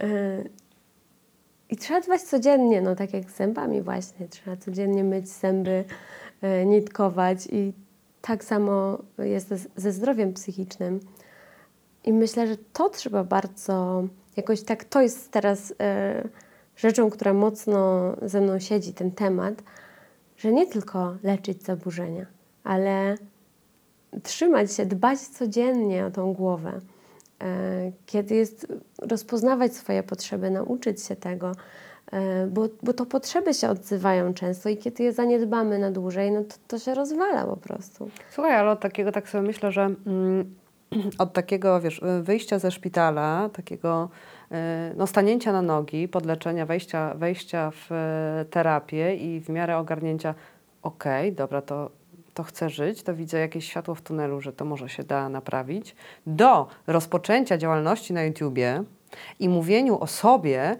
Y, 0.03 0.49
I 1.69 1.77
trzeba 1.77 2.01
dbać 2.01 2.21
codziennie, 2.21 2.81
no 2.81 2.95
tak 2.95 3.13
jak 3.13 3.31
z 3.31 3.35
zębami 3.35 3.81
właśnie. 3.81 4.27
Trzeba 4.27 4.57
codziennie 4.57 5.03
myć 5.03 5.29
zęby, 5.29 5.83
y, 6.61 6.65
nitkować 6.65 7.47
i 7.51 7.73
tak 8.21 8.43
samo 8.43 8.97
jest 9.17 9.47
ze, 9.47 9.57
ze 9.75 9.91
zdrowiem 9.91 10.33
psychicznym. 10.33 10.99
I 12.03 12.13
myślę, 12.13 12.47
że 12.47 12.55
to 12.73 12.89
trzeba 12.89 13.23
bardzo, 13.23 14.03
jakoś 14.37 14.63
tak, 14.63 14.83
to 14.83 15.01
jest 15.01 15.31
teraz 15.31 15.71
y, 15.71 15.75
rzeczą, 16.77 17.09
która 17.09 17.33
mocno 17.33 18.13
ze 18.21 18.41
mną 18.41 18.59
siedzi, 18.59 18.93
ten 18.93 19.11
temat, 19.11 19.63
że 20.37 20.51
nie 20.51 20.67
tylko 20.67 21.15
leczyć 21.23 21.63
zaburzenia, 21.63 22.25
ale 22.63 23.15
trzymać 24.23 24.73
się, 24.73 24.85
dbać 24.85 25.19
codziennie 25.19 26.05
o 26.05 26.11
tą 26.11 26.33
głowę. 26.33 26.81
E, 27.41 27.91
Kiedy 28.05 28.35
jest 28.35 28.67
rozpoznawać 29.01 29.75
swoje 29.75 30.03
potrzeby, 30.03 30.51
nauczyć 30.51 31.03
się 31.03 31.15
tego, 31.15 31.51
e, 32.11 32.47
bo, 32.47 32.67
bo 32.83 32.93
to 32.93 33.05
potrzeby 33.05 33.53
się 33.53 33.69
odzywają 33.69 34.33
często 34.33 34.69
i 34.69 34.77
kiedy 34.77 35.03
je 35.03 35.13
zaniedbamy 35.13 35.79
na 35.79 35.91
dłużej, 35.91 36.31
no 36.31 36.43
to, 36.43 36.55
to 36.67 36.79
się 36.79 36.93
rozwala 36.93 37.45
po 37.45 37.57
prostu. 37.57 38.09
Słuchaj, 38.31 38.55
ale 38.55 38.71
od 38.71 38.79
takiego 38.79 39.11
tak 39.11 39.29
sobie 39.29 39.47
myślę, 39.47 39.71
że 39.71 39.81
mm, 40.05 40.55
od 41.19 41.33
takiego, 41.33 41.81
wiesz, 41.81 42.01
wyjścia 42.21 42.59
ze 42.59 42.71
szpitala, 42.71 43.49
takiego 43.53 44.09
no, 44.95 45.07
stanięcia 45.07 45.51
na 45.51 45.61
nogi, 45.61 46.07
podleczenia, 46.07 46.65
wejścia, 46.65 47.13
wejścia 47.15 47.71
w 47.71 47.91
e, 47.91 48.45
terapię 48.49 49.15
i 49.15 49.39
w 49.39 49.49
miarę 49.49 49.77
ogarnięcia, 49.77 50.33
okej, 50.83 51.33
dobra, 51.33 51.61
to, 51.61 51.89
to 52.33 52.43
chcę 52.43 52.69
żyć, 52.69 53.03
to 53.03 53.15
widzę 53.15 53.39
jakieś 53.39 53.69
światło 53.69 53.95
w 53.95 54.01
tunelu, 54.01 54.41
że 54.41 54.53
to 54.53 54.65
może 54.65 54.89
się 54.89 55.03
da 55.03 55.29
naprawić, 55.29 55.95
do 56.27 56.67
rozpoczęcia 56.87 57.57
działalności 57.57 58.13
na 58.13 58.23
YouTubie 58.23 58.83
i 59.39 59.49
mówieniu 59.49 59.99
o 59.99 60.07
sobie, 60.07 60.75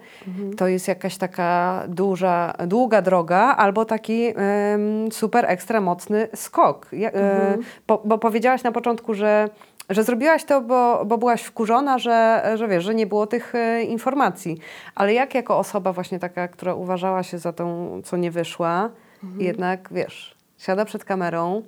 to 0.56 0.68
jest 0.68 0.88
jakaś 0.88 1.16
taka 1.16 1.82
duża, 1.88 2.54
długa 2.66 3.02
droga 3.02 3.38
albo 3.38 3.84
taki 3.84 4.26
em, 4.26 5.12
super 5.12 5.44
ekstra 5.48 5.80
mocny 5.80 6.28
skok. 6.34 6.88
Ja, 6.92 7.12
e, 7.12 7.58
bo, 7.86 8.02
bo 8.04 8.18
powiedziałaś 8.18 8.62
na 8.62 8.72
początku, 8.72 9.14
że, 9.14 9.48
że 9.88 10.04
zrobiłaś 10.04 10.44
to, 10.44 10.60
bo, 10.60 11.04
bo 11.06 11.18
byłaś 11.18 11.42
wkurzona, 11.42 11.98
że, 11.98 12.42
że 12.54 12.68
wiesz, 12.68 12.84
że 12.84 12.94
nie 12.94 13.06
było 13.06 13.26
tych 13.26 13.54
e, 13.54 13.82
informacji. 13.82 14.58
Ale 14.94 15.14
jak 15.14 15.34
jako 15.34 15.58
osoba 15.58 15.92
właśnie 15.92 16.18
taka, 16.18 16.48
która 16.48 16.74
uważała 16.74 17.22
się 17.22 17.38
za 17.38 17.52
tą, 17.52 17.90
co 18.04 18.16
nie 18.16 18.30
wyszła, 18.30 18.90
jednak 19.38 19.88
wiesz, 19.92 20.36
siada 20.58 20.84
przed 20.84 21.04
kamerą, 21.04 21.62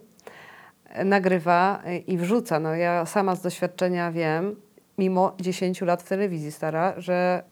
nagrywa 1.05 1.83
e, 1.85 1.99
i 1.99 2.19
wrzuca. 2.19 2.61
No 2.61 2.75
ja 2.75 3.07
sama 3.07 3.37
z 3.37 3.43
doświadczenia 3.43 4.13
wiem, 4.13 4.57
mimo 4.99 5.33
10 5.41 5.81
lat 5.81 6.03
w 6.03 6.09
telewizji 6.09 6.53
stara, 6.53 6.95
że 6.97 7.43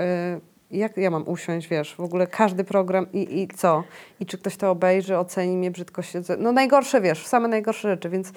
y, 0.00 0.40
jak 0.70 0.96
ja 0.96 1.10
mam 1.10 1.28
usiąść, 1.28 1.68
wiesz, 1.68 1.94
w 1.94 2.00
ogóle 2.00 2.26
każdy 2.26 2.64
program 2.64 3.06
i, 3.12 3.40
i 3.42 3.48
co? 3.48 3.84
I 4.20 4.26
czy 4.26 4.38
ktoś 4.38 4.56
to 4.56 4.70
obejrzy, 4.70 5.18
oceni 5.18 5.56
mnie, 5.56 5.70
brzydko 5.70 6.02
siedzę. 6.02 6.36
No 6.36 6.52
najgorsze, 6.52 7.00
wiesz, 7.00 7.26
same 7.26 7.48
najgorsze 7.48 7.90
rzeczy, 7.90 8.08
więc 8.08 8.32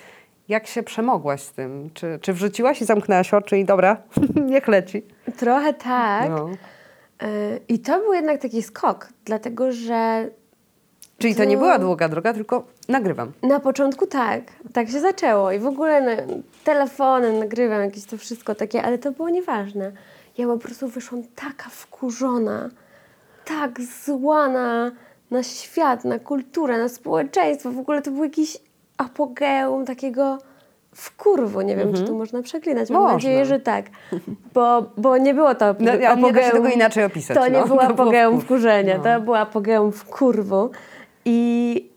jak 0.50 0.68
się 0.68 0.84
przemogłaś 0.84 1.42
z 1.42 1.52
tym? 1.52 1.90
Czy, 1.94 2.20
czy 2.22 2.34
wrzuciłaś 2.34 2.82
i 2.82 2.86
zamknęłaś 2.86 3.34
oczy 3.34 3.58
i 3.58 3.66
dobra, 3.66 3.98
niech 4.52 4.68
leci? 4.68 5.04
Trochę 5.38 5.74
tak. 5.74 6.30
No. 6.30 6.50
E, 7.22 7.28
I 7.68 7.80
to 7.80 8.00
był 8.00 8.14
jednak 8.14 8.42
taki 8.42 8.64
skok, 8.64 9.10
dlatego 9.26 9.72
że 9.72 10.30
Czyli 11.18 11.36
to 11.36 11.44
nie 11.44 11.58
była 11.58 11.80
długa 11.80 12.10
droga, 12.10 12.34
tylko 12.34 12.64
nagrywam. 12.90 13.32
Na 13.44 13.60
początku 13.60 14.08
tak, 14.08 14.42
tak 14.74 14.90
się 14.90 15.00
zaczęło 15.00 15.52
i 15.52 15.60
w 15.60 15.68
ogóle 15.68 16.02
na, 16.02 16.34
telefonem 16.64 17.40
nagrywam 17.40 17.82
jakieś 17.82 18.06
to 18.06 18.18
wszystko 18.18 18.56
takie, 18.56 18.84
ale 18.84 18.98
to 18.98 19.12
było 19.12 19.30
nieważne. 19.30 19.92
Ja 20.38 20.48
po 20.48 20.58
prostu 20.58 20.88
wyszłam 20.88 21.24
taka 21.36 21.70
wkurzona, 21.70 22.70
tak 23.46 23.82
zła 24.06 24.50
na, 24.50 24.92
na 25.32 25.44
świat, 25.44 26.06
na 26.06 26.20
kulturę, 26.20 26.78
na 26.78 26.90
społeczeństwo. 26.90 27.72
W 27.72 27.80
ogóle 27.80 28.02
to 28.02 28.12
był 28.12 28.24
jakiś 28.24 28.58
apogeum 28.98 29.86
takiego 29.86 30.38
wkurwu. 30.96 31.62
Nie 31.62 31.76
wiem, 31.76 31.94
czy 31.94 32.04
to 32.04 32.14
można 32.14 32.42
przeklinać. 32.42 32.90
Mam 32.90 33.02
Można. 33.02 33.14
nadzieję, 33.16 33.46
że 33.46 33.60
tak. 33.60 33.86
Bo, 34.54 34.86
bo 34.98 35.18
nie 35.18 35.34
było 35.34 35.56
to 35.56 35.76
No, 35.80 35.92
ale 35.92 36.22
nie 36.22 36.34
da 36.34 36.44
się 36.44 36.52
tego 36.52 36.68
inaczej 36.70 37.04
opisać, 37.04 37.38
To 37.38 37.48
nie 37.48 37.60
no. 37.60 37.68
było 37.68 37.80
To 37.88 37.88
apogeum 37.88 38.42
wkurzenia, 38.42 38.98
No. 38.98 39.04
to 39.04 39.22
było 39.22 39.38
apogeum 39.40 39.92
wkurwu. 39.92 40.70
I 41.26 41.90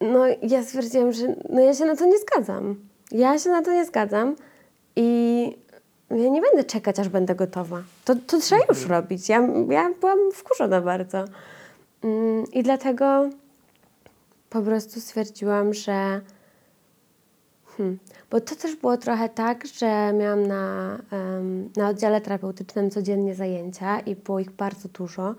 no, 0.00 0.24
ja 0.42 0.62
stwierdziłam, 0.62 1.12
że 1.12 1.26
no, 1.48 1.60
ja 1.60 1.74
się 1.74 1.84
na 1.84 1.96
to 1.96 2.04
nie 2.06 2.18
zgadzam. 2.18 2.74
Ja 3.10 3.38
się 3.38 3.50
na 3.50 3.62
to 3.62 3.72
nie 3.72 3.84
zgadzam 3.84 4.36
i 4.96 5.56
ja 6.10 6.28
nie 6.28 6.40
będę 6.42 6.64
czekać, 6.64 6.98
aż 6.98 7.08
będę 7.08 7.34
gotowa. 7.34 7.82
To, 8.04 8.14
to 8.26 8.38
trzeba 8.40 8.60
Mhm. 8.60 8.78
już 8.78 8.88
robić. 8.88 9.28
Ja, 9.28 9.48
ja 9.70 9.90
byłam 10.00 10.18
wkurzona 10.34 10.80
bardzo. 10.80 11.24
Mm, 12.04 12.44
I 12.52 12.62
dlatego 12.62 13.28
po 14.52 14.62
prostu 14.62 15.00
stwierdziłam, 15.00 15.74
że 15.74 16.20
Hmm. 17.76 17.98
Bo 18.30 18.40
to 18.40 18.56
też 18.56 18.76
było 18.76 18.96
trochę 18.96 19.28
tak, 19.28 19.66
że 19.66 20.12
miałam 20.12 20.46
na, 20.46 20.98
em, 21.10 21.70
na 21.76 21.88
oddziale 21.88 22.20
terapeutycznym 22.20 22.90
codziennie 22.90 23.34
zajęcia 23.34 24.00
i 24.00 24.16
było 24.16 24.40
ich 24.40 24.50
bardzo 24.50 24.88
dużo. 24.88 25.34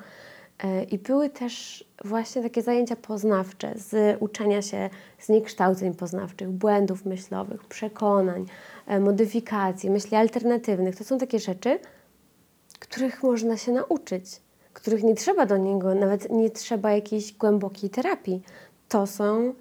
E, 0.63 0.83
I 0.83 0.97
były 0.97 1.29
też 1.29 1.85
właśnie 2.05 2.43
takie 2.43 2.61
zajęcia 2.61 2.95
poznawcze 2.95 3.73
z 3.75 4.17
uczenia 4.21 4.61
się 4.61 4.89
zniekształceń 5.19 5.93
poznawczych, 5.93 6.49
błędów 6.49 7.05
myślowych, 7.05 7.65
przekonań, 7.65 8.45
e, 8.87 8.99
modyfikacji, 8.99 9.89
myśli 9.89 10.17
alternatywnych. 10.17 10.95
To 10.95 11.03
są 11.03 11.17
takie 11.17 11.39
rzeczy, 11.39 11.79
których 12.79 13.23
można 13.23 13.57
się 13.57 13.71
nauczyć, 13.71 14.41
których 14.73 15.03
nie 15.03 15.15
trzeba 15.15 15.45
do 15.45 15.57
niego, 15.57 15.95
nawet 15.95 16.29
nie 16.29 16.49
trzeba 16.49 16.91
jakiejś 16.91 17.33
głębokiej 17.33 17.89
terapii. 17.89 18.41
To 18.93 19.07
są 19.07 19.53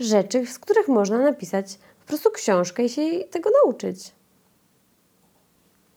rzeczy, 0.00 0.46
z 0.46 0.58
których 0.58 0.88
można 0.88 1.18
napisać 1.18 1.78
po 2.00 2.06
prostu 2.06 2.30
książkę 2.30 2.84
i 2.84 2.88
się 2.88 3.02
tego 3.30 3.50
nauczyć. 3.64 4.12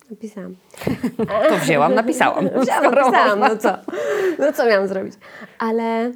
Napisałam. 0.10 0.56
To 1.50 1.58
wzięłam, 1.58 1.96
napisałam. 1.96 2.50
Wzięłam, 2.62 2.96
napisałam, 2.96 3.40
no 3.40 3.58
co? 3.58 3.70
No 4.40 4.54
co 4.54 4.66
miałam 4.66 4.88
zrobić? 4.88 5.14
Ale 5.60 6.12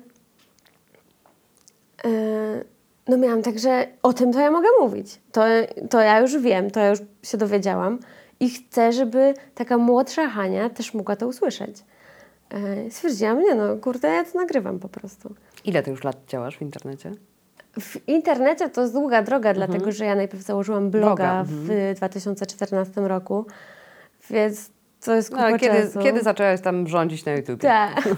yy, 2.03 2.65
no 3.07 3.17
miałam 3.17 3.41
tak, 3.41 3.59
że 3.59 3.87
o 4.03 4.13
tym 4.13 4.33
to 4.33 4.39
ja 4.39 4.51
mogę 4.51 4.67
mówić. 4.79 5.21
To, 5.31 5.41
to 5.89 5.99
ja 5.99 6.19
już 6.19 6.37
wiem, 6.37 6.71
to 6.71 6.79
ja 6.79 6.89
już 6.89 6.99
się 7.23 7.37
dowiedziałam 7.37 7.99
i 8.39 8.49
chcę, 8.49 8.93
żeby 8.93 9.33
taka 9.53 9.77
młodsza 9.77 10.29
Hania 10.29 10.69
też 10.69 10.93
mogła 10.93 11.15
to 11.15 11.27
usłyszeć. 11.27 11.77
Yy, 12.53 12.91
stwierdziłam, 12.91 13.41
nie 13.41 13.55
no, 13.55 13.75
kurde, 13.77 14.07
ja 14.07 14.23
to 14.23 14.39
nagrywam 14.39 14.79
po 14.79 14.89
prostu. 14.89 15.35
Ile 15.65 15.83
ty 15.83 15.91
już 15.91 16.03
lat 16.03 16.17
działasz 16.27 16.57
w 16.57 16.61
internecie? 16.61 17.11
W 17.79 18.07
internecie 18.07 18.69
to 18.69 18.81
jest 18.81 18.93
długa 18.93 19.21
droga, 19.23 19.53
dlatego 19.53 19.91
że 19.91 20.05
ja 20.05 20.15
najpierw 20.15 20.43
założyłam 20.43 20.89
bloga, 20.91 21.05
Bloga, 21.15 21.43
w 21.47 21.93
2014 21.95 23.01
roku, 23.01 23.45
więc 24.29 24.69
to 25.05 25.15
jest 25.15 25.31
No, 25.31 25.37
kupa 25.37 25.47
ale 25.47 25.59
kiedy, 25.59 25.81
czasu. 25.81 25.99
kiedy 25.99 26.21
zaczęłaś 26.23 26.61
tam 26.61 26.87
rządzić 26.87 27.25
na 27.25 27.31
YouTube? 27.31 27.61
Tak. 27.61 28.09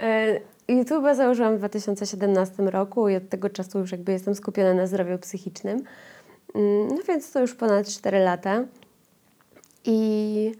E, 0.00 0.40
YouTube'a 0.84 1.14
założyłam 1.14 1.56
w 1.56 1.58
2017 1.58 2.62
roku 2.62 3.08
i 3.08 3.16
od 3.16 3.28
tego 3.28 3.50
czasu 3.50 3.78
już 3.78 3.92
jakby 3.92 4.12
jestem 4.12 4.34
skupiona 4.34 4.74
na 4.74 4.86
zdrowiu 4.86 5.18
psychicznym. 5.18 5.82
Mm, 6.54 6.88
No 6.88 6.96
więc 7.08 7.32
to 7.32 7.40
już 7.40 7.54
ponad 7.54 7.88
4 7.88 8.18
lata. 8.18 8.64
I, 9.84 10.52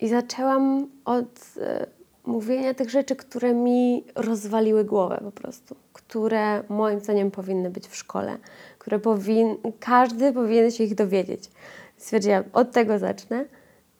i 0.00 0.08
zaczęłam 0.08 0.88
od 1.04 1.26
e, 1.60 1.86
mówienia 2.30 2.74
tych 2.74 2.90
rzeczy, 2.90 3.16
które 3.16 3.54
mi 3.54 4.04
rozwaliły 4.14 4.84
głowę 4.84 5.20
po 5.24 5.32
prostu, 5.32 5.76
które 5.92 6.62
moim 6.68 7.00
zdaniem 7.00 7.30
powinny 7.30 7.70
być 7.70 7.88
w 7.88 7.96
szkole, 7.96 8.38
które 8.78 8.98
powin, 8.98 9.56
każdy 9.80 10.32
powinien 10.32 10.70
się 10.70 10.84
ich 10.84 10.94
dowiedzieć. 10.94 11.50
Stwierdziłam, 11.96 12.44
od 12.52 12.72
tego 12.72 12.98
zacznę 12.98 13.44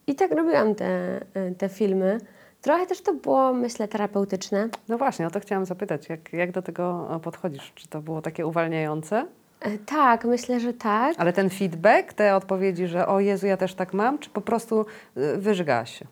i 0.07 0.15
tak 0.15 0.31
robiłam 0.31 0.75
te, 0.75 1.21
e, 1.33 1.51
te 1.57 1.69
filmy. 1.69 2.17
Trochę 2.61 2.85
też 2.87 3.01
to 3.01 3.13
było, 3.13 3.53
myślę, 3.53 3.87
terapeutyczne. 3.87 4.69
No 4.89 4.97
właśnie, 4.97 5.27
o 5.27 5.31
to 5.31 5.39
chciałam 5.39 5.65
zapytać, 5.65 6.09
jak, 6.09 6.33
jak 6.33 6.51
do 6.51 6.61
tego 6.61 7.15
e, 7.15 7.19
podchodzisz? 7.19 7.71
Czy 7.75 7.87
to 7.87 8.01
było 8.01 8.21
takie 8.21 8.47
uwalniające? 8.47 9.25
E, 9.61 9.77
Tak, 9.77 10.25
myślę, 10.25 10.59
że 10.59 10.73
tak. 10.73 11.15
Ale 11.17 11.33
ten 11.33 11.49
feedback, 11.49 12.13
te 12.13 12.35
odpowiedzi, 12.35 12.87
że 12.87 13.07
o 13.07 13.19
Jezu, 13.19 13.47
ja 13.47 13.57
też 13.57 13.73
tak 13.73 13.93
mam, 13.93 14.19
czy 14.19 14.29
po 14.29 14.41
prostu 14.41 14.85
y, 15.17 15.37
wyżygałaś 15.37 15.99
się? 15.99 16.05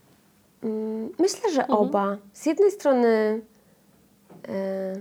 Mm, 0.63 1.09
Myślę, 1.19 1.51
że 1.53 1.67
oba. 1.67 2.17
Z 2.33 2.45
jednej 2.45 2.71
strony 2.71 3.41
e, 4.47 4.95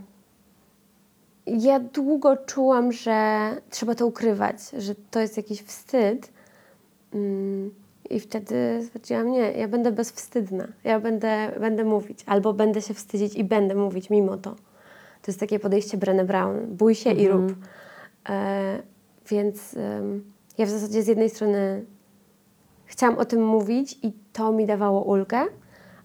ja 1.46 1.80
długo 1.80 2.36
czułam, 2.36 2.92
że 2.92 3.50
trzeba 3.70 3.94
to 3.94 4.06
ukrywać, 4.06 4.56
że 4.78 4.94
to 5.10 5.20
jest 5.20 5.36
jakiś 5.36 5.62
wstyd. 5.62 6.32
Mm, 7.14 7.70
I 8.10 8.20
wtedy 8.20 8.80
stwierdziłam, 8.86 9.30
nie, 9.30 9.52
ja 9.52 9.68
będę 9.68 9.92
bezwstydna. 9.92 10.68
Ja 10.84 11.00
będę, 11.00 11.52
będę 11.60 11.84
mówić. 11.84 12.24
Albo 12.26 12.52
będę 12.52 12.82
się 12.82 12.94
wstydzić 12.94 13.34
i 13.34 13.44
będę 13.44 13.74
mówić 13.74 14.10
mimo 14.10 14.36
to. 14.36 14.50
To 15.22 15.30
jest 15.30 15.40
takie 15.40 15.58
podejście 15.58 15.98
Brené 15.98 16.24
Brown. 16.24 16.66
Bój 16.66 16.94
się 16.94 17.12
i 17.12 17.28
rób. 17.28 17.54
E, 18.28 18.82
więc 19.28 19.74
ja 20.58 20.66
w 20.66 20.70
zasadzie 20.70 21.02
z 21.02 21.06
jednej 21.06 21.30
strony 21.30 21.84
chciałam 22.88 23.18
o 23.18 23.24
tym 23.24 23.46
mówić 23.46 23.98
i 24.03 24.12
to 24.33 24.53
mi 24.53 24.66
dawało 24.66 25.03
ulgę, 25.03 25.44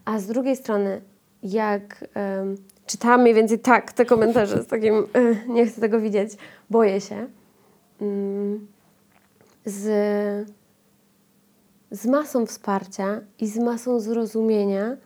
a 0.05 0.19
z 0.19 0.27
drugiej 0.27 0.55
strony, 0.55 1.01
jak 1.43 2.05
em, 2.13 2.55
czytałam 2.85 3.21
mniej 3.21 3.33
więcej 3.33 3.59
tak 3.59 3.93
te 3.93 4.05
komentarze 4.05 4.63
z 4.63 4.67
takim, 4.67 5.07
"Ech, 5.13 5.47
nie 5.47 5.65
chcę 5.65 5.81
tego 5.81 5.99
widzieć, 5.99 6.31
boję 6.69 7.01
się, 7.01 7.27
mm, 8.01 8.67
z, 9.65 9.83
z 11.91 12.05
masą 12.05 12.45
wsparcia 12.45 13.21
i 13.39 13.47
z 13.47 13.57
masą 13.57 13.99
zrozumienia, 13.99 14.97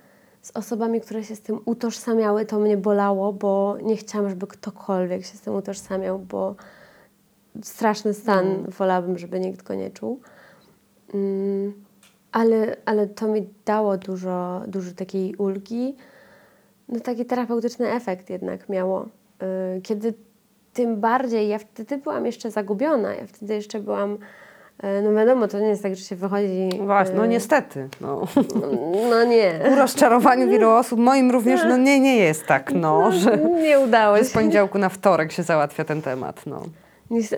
z 0.42 0.52
osobami, 0.52 1.02
które 1.02 1.24
się 1.24 1.36
z 1.36 1.42
tym 1.42 1.60
utożsamiały, 1.66 2.46
to 2.46 2.60
mnie 2.60 2.78
bolało, 2.78 3.34
bo 3.34 3.78
nie 3.84 3.98
chciałam, 3.98 4.30
żeby 4.30 4.48
ktokolwiek 4.48 5.26
się 5.26 5.38
z 5.38 5.42
tym 5.42 5.56
utożsamiał, 5.56 6.20
bo 6.20 6.56
straszny 7.64 8.14
stan, 8.14 8.66
wolałabym, 8.68 9.18
żeby 9.18 9.40
nikt 9.40 9.64
go 9.64 9.74
nie 9.76 9.90
czuł. 9.92 10.20
Mm, 11.14 11.74
ale, 12.32 12.76
ale 12.86 13.08
to 13.08 13.28
mi 13.28 13.50
dało 13.66 13.98
dużo, 13.98 14.62
dużo 14.68 14.92
takiej 14.96 15.36
ulgi. 15.36 15.96
No 16.90 17.00
taki 17.00 17.26
terapeutyczny 17.26 17.92
efekt 17.92 18.30
jednak 18.30 18.70
miało. 18.70 19.06
Y, 19.78 19.82
Kiedy 19.82 20.14
tym 20.74 21.00
bardziej, 21.00 21.48
ja 21.50 21.60
wtedy 21.60 21.98
byłam 21.98 22.26
jeszcze 22.26 22.52
zagubiona, 22.52 23.14
ja 23.14 23.28
wtedy 23.28 23.54
jeszcze 23.54 23.80
byłam, 23.80 24.14
y, 24.84 25.02
no 25.04 25.14
wiadomo, 25.14 25.48
to 25.48 25.60
nie 25.60 25.68
jest 25.68 25.84
tak, 25.84 25.96
że 25.96 26.02
się 26.04 26.16
wychodzi... 26.16 26.70
Właśnie, 26.86 27.16
no 27.16 27.26
y, 27.26 27.28
niestety. 27.28 27.90
No. 28.02 28.22
No 29.10 29.24
nie. 29.24 29.60
Ku 29.70 29.76
rozczarowaniu 29.76 30.50
wielu 30.50 30.70
osób, 30.70 31.00
moim 31.00 31.32
również, 31.32 31.62
no 31.70 31.78
nie, 31.78 32.00
nie 32.00 32.16
jest 32.18 32.46
tak, 32.46 32.74
no, 32.74 33.12
że, 33.12 33.38
Nie 33.38 33.80
udało 33.80 34.18
że 34.18 34.24
z 34.24 34.28
się. 34.28 34.34
poniedziałku 34.34 34.78
na 34.78 34.90
wtorek 34.90 35.32
się 35.32 35.44
załatwia 35.44 35.84
ten 35.84 36.02
temat, 36.02 36.46
no. 36.46 36.62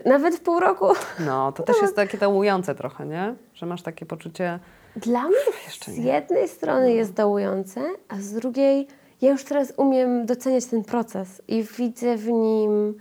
Nawet 0.06 0.36
w 0.36 0.40
pół 0.42 0.60
roku. 0.60 0.86
No, 1.20 1.52
to 1.52 1.64
też 1.64 1.76
jest 1.82 1.96
takie 1.96 2.18
dołujące 2.18 2.76
trochę, 2.76 3.06
nie? 3.06 3.36
Że 3.54 3.66
masz 3.66 3.82
takie 3.82 4.06
poczucie, 4.06 4.60
Dla 4.96 5.24
mnie 5.24 5.38
jeszcze 5.66 5.92
z 5.92 5.98
jednej 5.98 6.48
strony 6.48 6.94
jest 6.94 7.14
dołujące, 7.14 7.82
a 8.08 8.16
z 8.22 8.34
drugiej 8.34 8.88
ja 9.22 9.32
już 9.32 9.44
teraz 9.44 9.74
umiem 9.78 10.26
doceniać 10.26 10.66
ten 10.66 10.84
proces 10.84 11.42
i 11.48 11.64
widzę 11.78 12.18
w 12.18 12.28
nim 12.28 12.98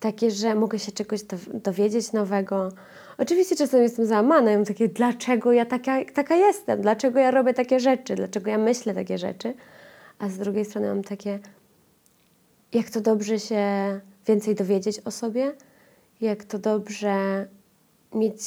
takie, 0.00 0.30
że 0.30 0.54
mogę 0.54 0.78
się 0.78 0.92
czegoś 0.92 1.20
dow- 1.22 1.60
dowiedzieć 1.62 2.12
nowego. 2.12 2.68
Oczywiście 3.18 3.56
czasem 3.56 3.82
jestem 3.82 4.06
załamana, 4.06 4.50
ja 4.50 4.56
mam 4.56 4.66
takie, 4.66 4.88
dlaczego 4.88 5.52
ja 5.52 5.66
taka, 5.66 5.96
taka 6.14 6.34
jestem, 6.36 6.80
dlaczego 6.82 7.18
ja 7.18 7.30
robię 7.30 7.54
takie 7.54 7.80
rzeczy, 7.80 8.14
dlaczego 8.14 8.50
ja 8.50 8.58
myślę 8.58 8.94
takie 8.94 9.18
rzeczy, 9.18 9.54
a 10.18 10.28
z 10.28 10.38
drugiej 10.38 10.64
strony 10.64 10.88
mam 10.88 11.02
takie, 11.02 11.38
jak 12.72 12.90
to 12.90 13.00
dobrze 13.00 13.38
się 13.40 13.64
więcej 14.26 14.54
dowiedzieć 14.54 15.00
o 15.04 15.10
sobie, 15.10 15.52
jak 16.20 16.44
to 16.44 16.58
dobrze 16.58 17.46
mieć 18.14 18.40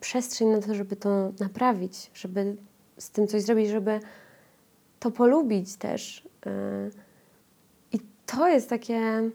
przestrzeń 0.00 0.48
na 0.48 0.60
to, 0.60 0.74
żeby 0.74 0.96
to 0.96 1.32
naprawić, 1.40 2.10
żeby 2.14 2.56
z 2.98 3.10
tym 3.10 3.26
coś 3.26 3.42
zrobić, 3.42 3.68
żeby 3.68 4.00
to 5.00 5.10
polubić 5.10 5.76
też. 5.76 6.28
Yy. 6.46 6.90
I 7.92 7.98
to 8.26 8.48
jest 8.48 8.70
takie, 8.70 9.30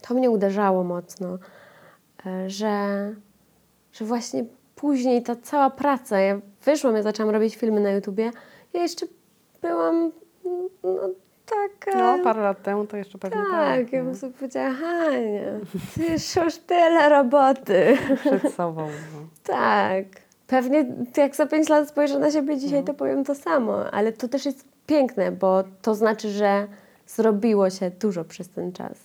to 0.00 0.14
mnie 0.14 0.30
uderzało 0.30 0.84
mocno, 0.84 1.38
yy, 2.24 2.50
że, 2.50 3.14
że 3.92 4.04
właśnie 4.04 4.44
później 4.76 5.22
ta 5.22 5.36
cała 5.36 5.70
praca, 5.70 6.18
ja 6.18 6.40
wyszłam, 6.64 6.96
ja 6.96 7.02
zaczęłam 7.02 7.34
robić 7.34 7.56
filmy 7.56 7.80
na 7.80 7.90
YouTubie, 7.90 8.30
ja 8.72 8.82
jeszcze 8.82 9.06
byłam 9.62 10.12
no, 10.82 11.10
taka... 11.46 11.98
no 11.98 12.24
parę 12.24 12.42
lat 12.42 12.62
temu 12.62 12.86
to 12.86 12.96
jeszcze 12.96 13.18
pewnie 13.18 13.40
tak. 13.50 13.50
tak, 13.50 13.92
ja 13.92 13.98
no, 13.98 14.04
bym 14.04 14.14
sobie 14.14 14.32
powiedziała, 14.32 14.70
Hania, 14.70 15.42
ty 15.94 16.40
już 16.44 16.56
tyle 16.66 17.08
roboty. 17.08 17.96
przed 18.20 18.54
sobą. 18.54 18.86
No. 18.86 19.20
Tak. 19.44 20.04
Pewnie 20.46 20.86
jak 21.16 21.36
za 21.36 21.46
pięć 21.46 21.68
lat 21.68 21.88
spojrzę 21.88 22.18
na 22.18 22.30
siebie 22.30 22.56
dzisiaj, 22.56 22.78
Mhm. 22.78 22.84
to 22.86 22.94
powiem 22.94 23.24
to 23.24 23.34
samo, 23.34 23.90
ale 23.90 24.12
to 24.12 24.28
też 24.28 24.46
jest 24.46 24.64
piękne, 24.86 25.32
bo 25.32 25.64
to 25.82 25.94
znaczy, 25.94 26.30
że 26.30 26.66
zrobiło 27.06 27.70
się 27.70 27.90
dużo 27.90 28.24
przez 28.24 28.48
ten 28.48 28.72
czas. 28.72 28.98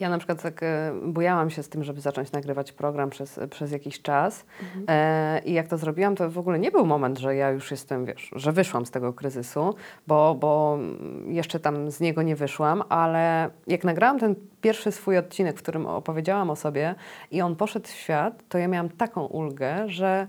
Ja 0.00 0.10
na 0.10 0.18
przykład 0.18 0.42
tak 0.42 0.62
e, 0.62 0.92
bujałam 1.02 1.50
się 1.50 1.62
z 1.62 1.68
tym, 1.68 1.84
żeby 1.84 2.00
zacząć 2.00 2.32
nagrywać 2.32 2.72
program 2.72 3.10
przez, 3.10 3.40
przez 3.50 3.72
jakiś 3.72 4.02
czas 4.02 4.44
e, 4.88 5.40
i 5.44 5.52
jak 5.52 5.68
to 5.68 5.78
zrobiłam, 5.78 6.16
to 6.16 6.30
w 6.30 6.38
ogóle 6.38 6.58
nie 6.58 6.70
był 6.70 6.86
moment, 6.86 7.18
że 7.18 7.36
ja 7.36 7.50
już 7.50 7.70
jestem, 7.70 8.04
wiesz, 8.04 8.30
że 8.36 8.52
wyszłam 8.52 8.86
z 8.86 8.90
tego 8.90 9.12
kryzysu, 9.12 9.74
bo, 10.06 10.36
bo 10.40 10.78
jeszcze 11.26 11.60
tam 11.60 11.90
z 11.90 12.00
niego 12.00 12.22
nie 12.22 12.36
wyszłam, 12.36 12.82
ale 12.88 13.50
jak 13.66 13.84
nagrałam 13.84 14.18
ten 14.18 14.34
pierwszy 14.60 14.92
swój 14.92 15.18
odcinek, 15.18 15.58
w 15.58 15.62
którym 15.62 15.86
opowiedziałam 15.86 16.50
o 16.50 16.56
sobie 16.56 16.94
i 17.30 17.40
on 17.40 17.56
poszedł 17.56 17.88
w 17.88 17.90
świat, 17.90 18.42
to 18.48 18.58
ja 18.58 18.68
miałam 18.68 18.88
taką 18.88 19.26
ulgę, 19.26 19.88
że 19.88 20.26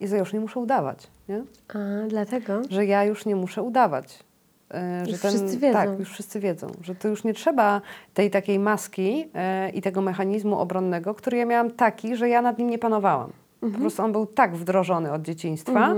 już 0.00 0.32
nie 0.32 0.40
muszę 0.40 0.60
udawać, 0.60 1.06
nie? 1.28 1.44
A, 1.74 2.08
dlatego? 2.08 2.62
że 2.70 2.86
ja 2.86 3.04
już 3.04 3.26
nie 3.26 3.36
muszę 3.36 3.62
udawać. 3.62 4.24
E, 4.72 5.04
Już 5.10 5.18
wszyscy 5.18 5.58
wiedzą. 5.58 5.72
Tak, 5.78 5.98
już 5.98 6.10
wszyscy 6.10 6.40
wiedzą, 6.40 6.66
że 6.82 6.94
to 6.94 7.08
już 7.08 7.24
nie 7.24 7.34
trzeba 7.34 7.80
tej 8.14 8.30
takiej 8.30 8.58
maski 8.58 9.28
e, 9.34 9.70
i 9.70 9.82
tego 9.82 10.00
mechanizmu 10.02 10.58
obronnego, 10.58 11.14
który 11.14 11.36
ja 11.36 11.44
miałam 11.46 11.70
taki, 11.70 12.16
że 12.16 12.28
ja 12.28 12.42
nad 12.42 12.58
nim 12.58 12.70
nie 12.70 12.78
panowałam. 12.78 13.32
Po 13.60 13.78
prostu 13.80 14.02
on 14.02 14.12
był 14.12 14.26
tak 14.26 14.56
wdrożony 14.56 15.12
od 15.12 15.22
dzieciństwa, 15.22 15.94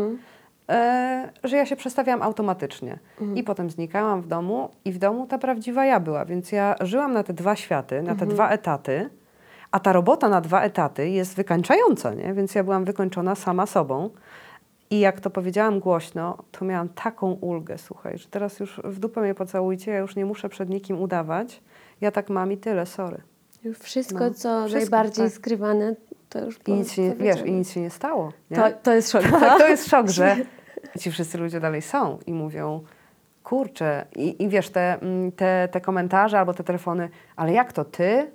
e, 0.68 1.28
że 1.44 1.56
ja 1.56 1.66
się 1.66 1.76
przestawiałam 1.76 2.22
automatycznie. 2.22 2.98
I 3.34 3.42
potem 3.42 3.70
znikałam 3.70 4.22
w 4.22 4.26
domu 4.26 4.68
i 4.84 4.92
w 4.92 4.98
domu 4.98 5.26
ta 5.26 5.38
prawdziwa 5.38 5.84
ja 5.86 6.00
była, 6.00 6.24
więc 6.24 6.52
ja 6.52 6.74
żyłam 6.80 7.12
na 7.12 7.22
te 7.22 7.32
dwa 7.32 7.56
światy, 7.56 8.02
na 8.02 8.14
te 8.14 8.26
dwa 8.26 8.48
etaty, 8.48 9.10
a 9.70 9.80
ta 9.80 9.92
robota 9.92 10.28
na 10.28 10.40
dwa 10.40 10.60
etaty 10.62 11.08
jest 11.08 11.36
wykańczająca, 11.36 12.14
nie? 12.14 12.34
więc 12.34 12.54
ja 12.54 12.64
byłam 12.64 12.84
wykończona 12.84 13.34
sama 13.34 13.66
sobą. 13.66 14.10
I 14.90 15.00
jak 15.00 15.20
to 15.20 15.30
powiedziałam 15.30 15.80
głośno, 15.80 16.38
to 16.52 16.64
miałam 16.64 16.88
taką 16.88 17.32
ulgę, 17.32 17.78
słuchaj, 17.78 18.18
że 18.18 18.28
teraz 18.28 18.60
już 18.60 18.80
w 18.84 18.98
dupę 18.98 19.20
mnie 19.20 19.34
pocałujcie, 19.34 19.90
ja 19.92 19.98
już 19.98 20.16
nie 20.16 20.24
muszę 20.26 20.48
przed 20.48 20.68
nikim 20.70 21.00
udawać. 21.00 21.62
Ja 22.00 22.10
tak 22.10 22.30
mam 22.30 22.52
i 22.52 22.56
tyle, 22.56 22.86
sorry. 22.86 23.20
Już 23.64 23.78
wszystko, 23.78 24.18
No, 24.24 24.30
co 24.34 24.58
wszystko, 24.66 24.78
najbardziej 24.80 25.24
tak. 25.24 25.34
skrywane, 25.34 25.94
to 26.28 26.44
już 26.44 26.58
I 26.66 26.72
nic 26.72 26.92
się, 26.92 27.02
nie- 27.02 27.14
wiesz, 27.14 27.40
i 27.46 27.52
nic 27.52 27.70
się 27.70 27.80
nie 27.80 27.90
stało. 27.90 28.32
Nie? 28.50 28.56
To, 28.56 28.62
to 28.82 28.94
jest 28.94 29.10
szok. 29.10 29.22
Tak, 29.40 29.58
to 29.58 29.68
jest 29.68 29.88
szok, 29.90 30.08
że 30.08 30.36
ci 31.00 31.10
wszyscy 31.10 31.38
ludzie 31.38 31.60
dalej 31.60 31.82
są 31.82 32.18
i 32.26 32.32
mówią, 32.32 32.84
kurczę, 33.42 34.06
i, 34.16 34.42
i 34.42 34.48
wiesz, 34.48 34.70
te, 34.70 35.00
mm, 35.02 35.32
te, 35.32 35.68
te 35.72 35.80
komentarze 35.80 36.38
albo 36.38 36.54
te 36.54 36.64
telefony, 36.64 37.08
ale 37.36 37.52
jak 37.52 37.72
to 37.72 37.84
ty? 37.84 38.30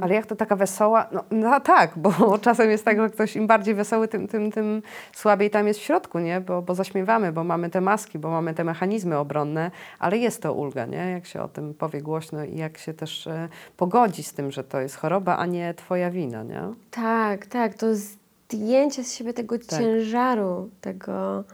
Ale 0.00 0.14
jak 0.14 0.26
to 0.26 0.36
taka 0.36 0.56
wesoła? 0.56 1.06
No, 1.12 1.24
no 1.30 1.60
tak, 1.60 1.92
bo 1.96 2.12
czasem 2.40 2.70
jest 2.70 2.84
tak, 2.84 3.00
że 3.00 3.10
ktoś 3.10 3.36
im 3.36 3.46
bardziej 3.46 3.74
wesoły, 3.74 4.08
tym, 4.08 4.28
tym, 4.28 4.52
tym 4.52 4.82
słabiej 5.12 5.50
tam 5.50 5.66
jest 5.66 5.80
w 5.80 5.82
środku, 5.82 6.18
nie? 6.18 6.40
Bo, 6.40 6.62
bo 6.62 6.74
zaśmiewamy, 6.74 7.32
bo 7.32 7.44
mamy 7.44 7.70
te 7.70 7.80
maski, 7.80 8.18
bo 8.18 8.30
mamy 8.30 8.54
te 8.54 8.64
mechanizmy 8.64 9.18
obronne, 9.18 9.70
ale 9.98 10.18
jest 10.18 10.42
to 10.42 10.54
ulga, 10.54 10.86
nie? 10.86 11.10
Jak 11.10 11.26
się 11.26 11.42
o 11.42 11.48
tym 11.48 11.74
powie 11.74 12.02
głośno 12.02 12.44
i 12.44 12.56
jak 12.56 12.78
się 12.78 12.94
też 12.94 13.26
e, 13.26 13.48
pogodzi 13.76 14.22
z 14.22 14.32
tym, 14.32 14.50
że 14.50 14.64
to 14.64 14.80
jest 14.80 14.96
choroba, 14.96 15.36
a 15.36 15.46
nie 15.46 15.74
twoja 15.74 16.10
wina, 16.10 16.42
nie? 16.42 16.62
Tak, 16.90 17.46
tak, 17.46 17.74
to 17.74 17.86
zdjęcie 17.94 19.04
z 19.04 19.14
siebie 19.14 19.32
tego 19.32 19.58
Tak. 19.58 19.80
ciężaru, 19.80 20.70
tego... 20.80 21.44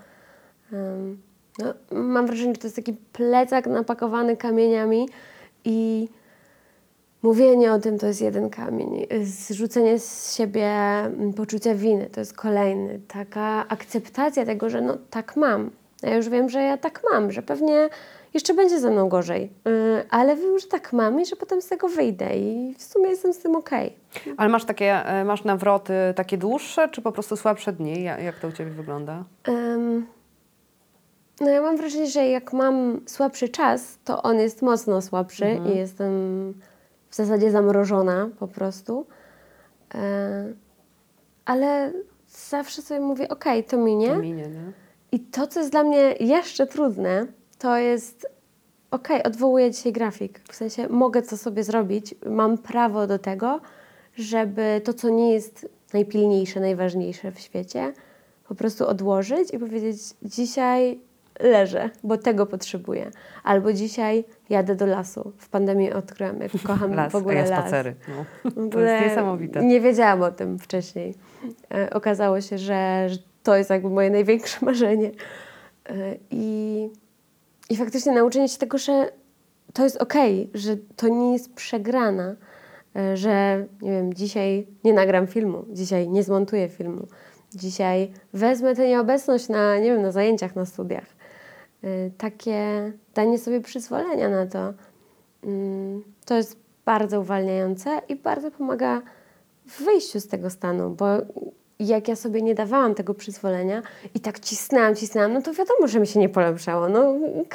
em, 0.72 1.18
no, 1.58 1.74
mam 1.90 2.26
wrażenie, 2.26 2.54
że 2.54 2.60
to 2.60 2.66
jest 2.66 2.76
taki 2.76 2.92
plecak 3.12 3.66
napakowany 3.66 4.36
kamieniami 4.36 5.08
I 5.64 6.08
mówienie 7.28 7.72
o 7.72 7.78
tym 7.78 7.98
to 7.98 8.06
jest 8.06 8.20
jeden 8.20 8.50
kamień. 8.50 9.06
Zrzucenie 9.22 9.98
z 9.98 10.36
siebie 10.36 10.66
mm, 10.66 11.32
poczucia 11.32 11.74
winy 11.74 12.06
to 12.12 12.20
jest 12.20 12.32
kolejny. 12.36 13.00
Taka 13.08 13.68
akceptacja 13.68 14.44
tego, 14.44 14.70
że 14.70 14.80
no 14.80 14.96
tak 15.10 15.36
mam. 15.36 15.70
Ja 16.02 16.16
już 16.16 16.28
wiem, 16.28 16.48
że 16.48 16.62
ja 16.62 16.76
tak 16.76 17.00
mam, 17.12 17.32
że 17.32 17.42
pewnie 17.42 17.88
jeszcze 18.34 18.54
będzie 18.54 18.80
ze 18.80 18.90
mną 18.90 19.08
gorzej, 19.08 19.52
yy, 19.64 20.04
ale 20.10 20.36
wiem, 20.36 20.58
że 20.58 20.66
tak 20.66 20.92
mam 20.92 21.20
i 21.20 21.26
że 21.26 21.36
potem 21.36 21.62
z 21.62 21.66
tego 21.68 21.88
wyjdę 21.88 22.36
i 22.36 22.74
w 22.78 22.82
sumie 22.82 23.08
jestem 23.08 23.32
z 23.32 23.38
tym 23.38 23.56
okej. 23.56 23.92
Ale 24.36 24.48
masz 24.48 24.64
takie, 24.64 25.06
e, 25.06 25.24
masz 25.24 25.44
nawroty 25.44 25.92
takie 26.16 26.38
dłuższe, 26.38 26.88
czy 26.88 27.02
po 27.02 27.12
prostu 27.12 27.36
słabsze 27.36 27.72
dni? 27.72 28.02
Ja- 28.02 28.18
Jak 28.18 28.38
to 28.38 28.48
u 28.48 28.52
Ciebie 28.52 28.70
wygląda? 28.70 29.24
No 31.40 31.50
ja 31.50 31.62
mam 31.62 31.76
wrażenie, 31.76 32.06
że 32.06 32.28
jak 32.28 32.52
mam 32.52 33.00
słabszy 33.06 33.48
czas, 33.48 33.98
to 34.04 34.22
on 34.22 34.38
jest 34.38 34.62
mocno 34.62 35.02
słabszy 35.02 35.58
i 35.74 35.76
jestem 35.78 36.12
w 37.14 37.16
zasadzie 37.16 37.50
zamrożona 37.50 38.30
po 38.38 38.48
prostu. 38.48 39.06
E, 39.94 40.52
ale 41.44 41.92
zawsze 42.28 42.82
sobie 42.82 43.00
mówię, 43.00 43.28
okej, 43.28 43.64
to 43.64 43.76
minie. 43.76 44.08
To 44.08 44.16
minie, 44.16 44.48
nie? 44.48 44.72
I 45.12 45.20
to, 45.20 45.46
co 45.46 45.60
jest 45.60 45.72
dla 45.72 45.82
mnie 45.82 46.14
jeszcze 46.20 46.66
trudne, 46.66 47.26
to 47.58 47.76
jest 47.76 48.26
okej, 48.90 49.22
odwołuję 49.22 49.70
dzisiaj 49.70 49.92
grafik. 49.92 50.40
W 50.48 50.54
sensie 50.54 50.88
mogę 50.88 51.22
to 51.22 51.36
sobie 51.36 51.64
zrobić, 51.64 52.14
mam 52.26 52.58
prawo 52.58 53.06
do 53.06 53.18
tego, 53.18 53.60
żeby 54.16 54.80
to, 54.84 54.94
co 54.94 55.08
nie 55.08 55.32
jest 55.32 55.68
najpilniejsze, 55.92 56.60
najważniejsze 56.60 57.32
w 57.32 57.40
świecie, 57.40 57.92
po 58.48 58.54
prostu 58.54 58.86
odłożyć 58.86 59.54
i 59.54 59.58
powiedzieć: 59.58 59.98
Dzisiaj 60.22 61.00
leżę, 61.40 61.90
bo 62.04 62.18
tego 62.18 62.46
potrzebuję. 62.46 63.10
Albo 63.44 63.72
dzisiaj 63.72 64.24
jadę 64.50 64.74
do 64.74 64.86
lasu. 64.86 65.32
W 65.38 65.48
pandemii 65.48 65.92
odkryłam, 65.92 66.40
jak 66.40 66.52
kocham 66.66 66.94
Las, 66.96 67.12
w 67.12 67.16
ogóle 67.16 67.34
a 67.34 67.44
ja 67.44 67.50
las. 67.50 67.60
spacery. 67.60 67.94
No. 68.08 68.24
To 68.50 68.60
ogóle 68.60 68.92
jest 68.92 69.04
niesamowite. 69.08 69.64
Nie 69.64 69.80
wiedziałam 69.80 70.22
o 70.22 70.30
tym 70.30 70.58
wcześniej. 70.58 71.14
E, 71.74 71.90
okazało 71.90 72.40
się, 72.40 72.58
że, 72.58 73.06
że 73.08 73.18
to 73.42 73.56
jest 73.56 73.70
jakby 73.70 73.90
moje 73.90 74.10
największe 74.10 74.58
marzenie. 74.66 75.10
E, 75.90 75.94
I, 76.30 76.88
I 77.70 77.76
faktycznie 77.76 78.12
nauczenie 78.12 78.48
się 78.48 78.58
tego, 78.58 78.78
że 78.78 79.08
to 79.72 79.84
jest 79.84 79.96
okej, 79.96 80.50
że 80.54 80.76
to 80.96 81.08
nie 81.08 81.32
jest 81.32 81.54
przegrana, 81.54 82.34
e, 82.96 83.16
że 83.16 83.66
nie 83.82 83.90
wiem, 83.90 84.14
dzisiaj 84.14 84.66
nie 84.84 84.92
nagram 84.92 85.26
filmu, 85.26 85.64
dzisiaj 85.72 86.08
nie 86.08 86.22
zmontuję 86.22 86.68
filmu, 86.68 87.06
dzisiaj 87.54 88.10
wezmę 88.32 88.74
tę 88.74 88.88
nieobecność 88.88 89.48
na, 89.48 89.78
nie 89.78 89.92
wiem, 89.92 90.02
na 90.02 90.12
zajęciach, 90.12 90.56
na 90.56 90.66
studiach. 90.66 91.13
E, 91.84 92.10
Takie 92.18 92.92
danie 93.14 93.38
sobie 93.38 93.60
przyzwolenia 93.60 94.28
na 94.28 94.46
to, 94.46 94.72
Mm, 95.46 96.02
to 96.24 96.34
jest 96.36 96.56
bardzo 96.84 97.20
uwalniające 97.20 98.00
i 98.08 98.16
bardzo 98.16 98.50
pomaga 98.50 99.02
w 99.66 99.82
wyjściu 99.84 100.20
z 100.20 100.28
tego 100.28 100.50
stanu, 100.50 100.90
bo 100.90 101.06
jak 101.78 102.08
ja 102.08 102.16
sobie 102.16 102.42
nie 102.42 102.54
dawałam 102.54 102.94
tego 102.94 103.14
przyzwolenia 103.14 103.82
i 104.14 104.20
tak 104.20 104.40
cisnęłam, 104.40 104.94
cisnęłam, 104.96 105.32
no 105.32 105.42
to 105.42 105.52
wiadomo, 105.52 105.86
że 105.88 106.00
mi 106.00 106.06
się 106.06 106.20
nie 106.20 106.28
polepszało. 106.28 106.88
No 106.88 107.00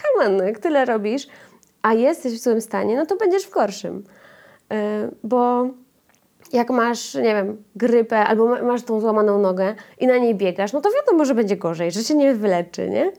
come 0.02 0.26
on, 0.26 0.48
jak 0.48 0.60
tyle 0.60 0.86
robisz, 0.86 1.28
a 1.82 1.94
jesteś 1.94 2.34
w 2.34 2.44
złym 2.44 2.62
stanie, 2.62 2.96
no 2.98 3.06
to 3.06 3.16
będziesz 3.18 3.44
w 3.46 3.52
gorszym. 3.52 4.04
Yy, 4.70 4.78
bo 5.24 5.68
jak 6.54 6.70
masz, 6.70 7.14
nie 7.16 7.22
wiem, 7.36 7.64
grypę 7.76 8.18
albo 8.18 8.46
ma- 8.48 8.62
masz 8.64 8.84
tą 8.84 9.00
złamaną 9.02 9.40
nogę 9.40 9.76
i 10.00 10.08
na 10.08 10.18
niej 10.18 10.36
biegasz, 10.36 10.74
no 10.74 10.82
to 10.82 10.90
wiadomo, 10.92 11.26
że 11.26 11.36
będzie 11.36 11.58
gorzej, 11.58 11.92
że 11.92 12.04
się 12.04 12.16
nie 12.16 12.36
wyleczy, 12.36 12.90
nie? 12.90 13.12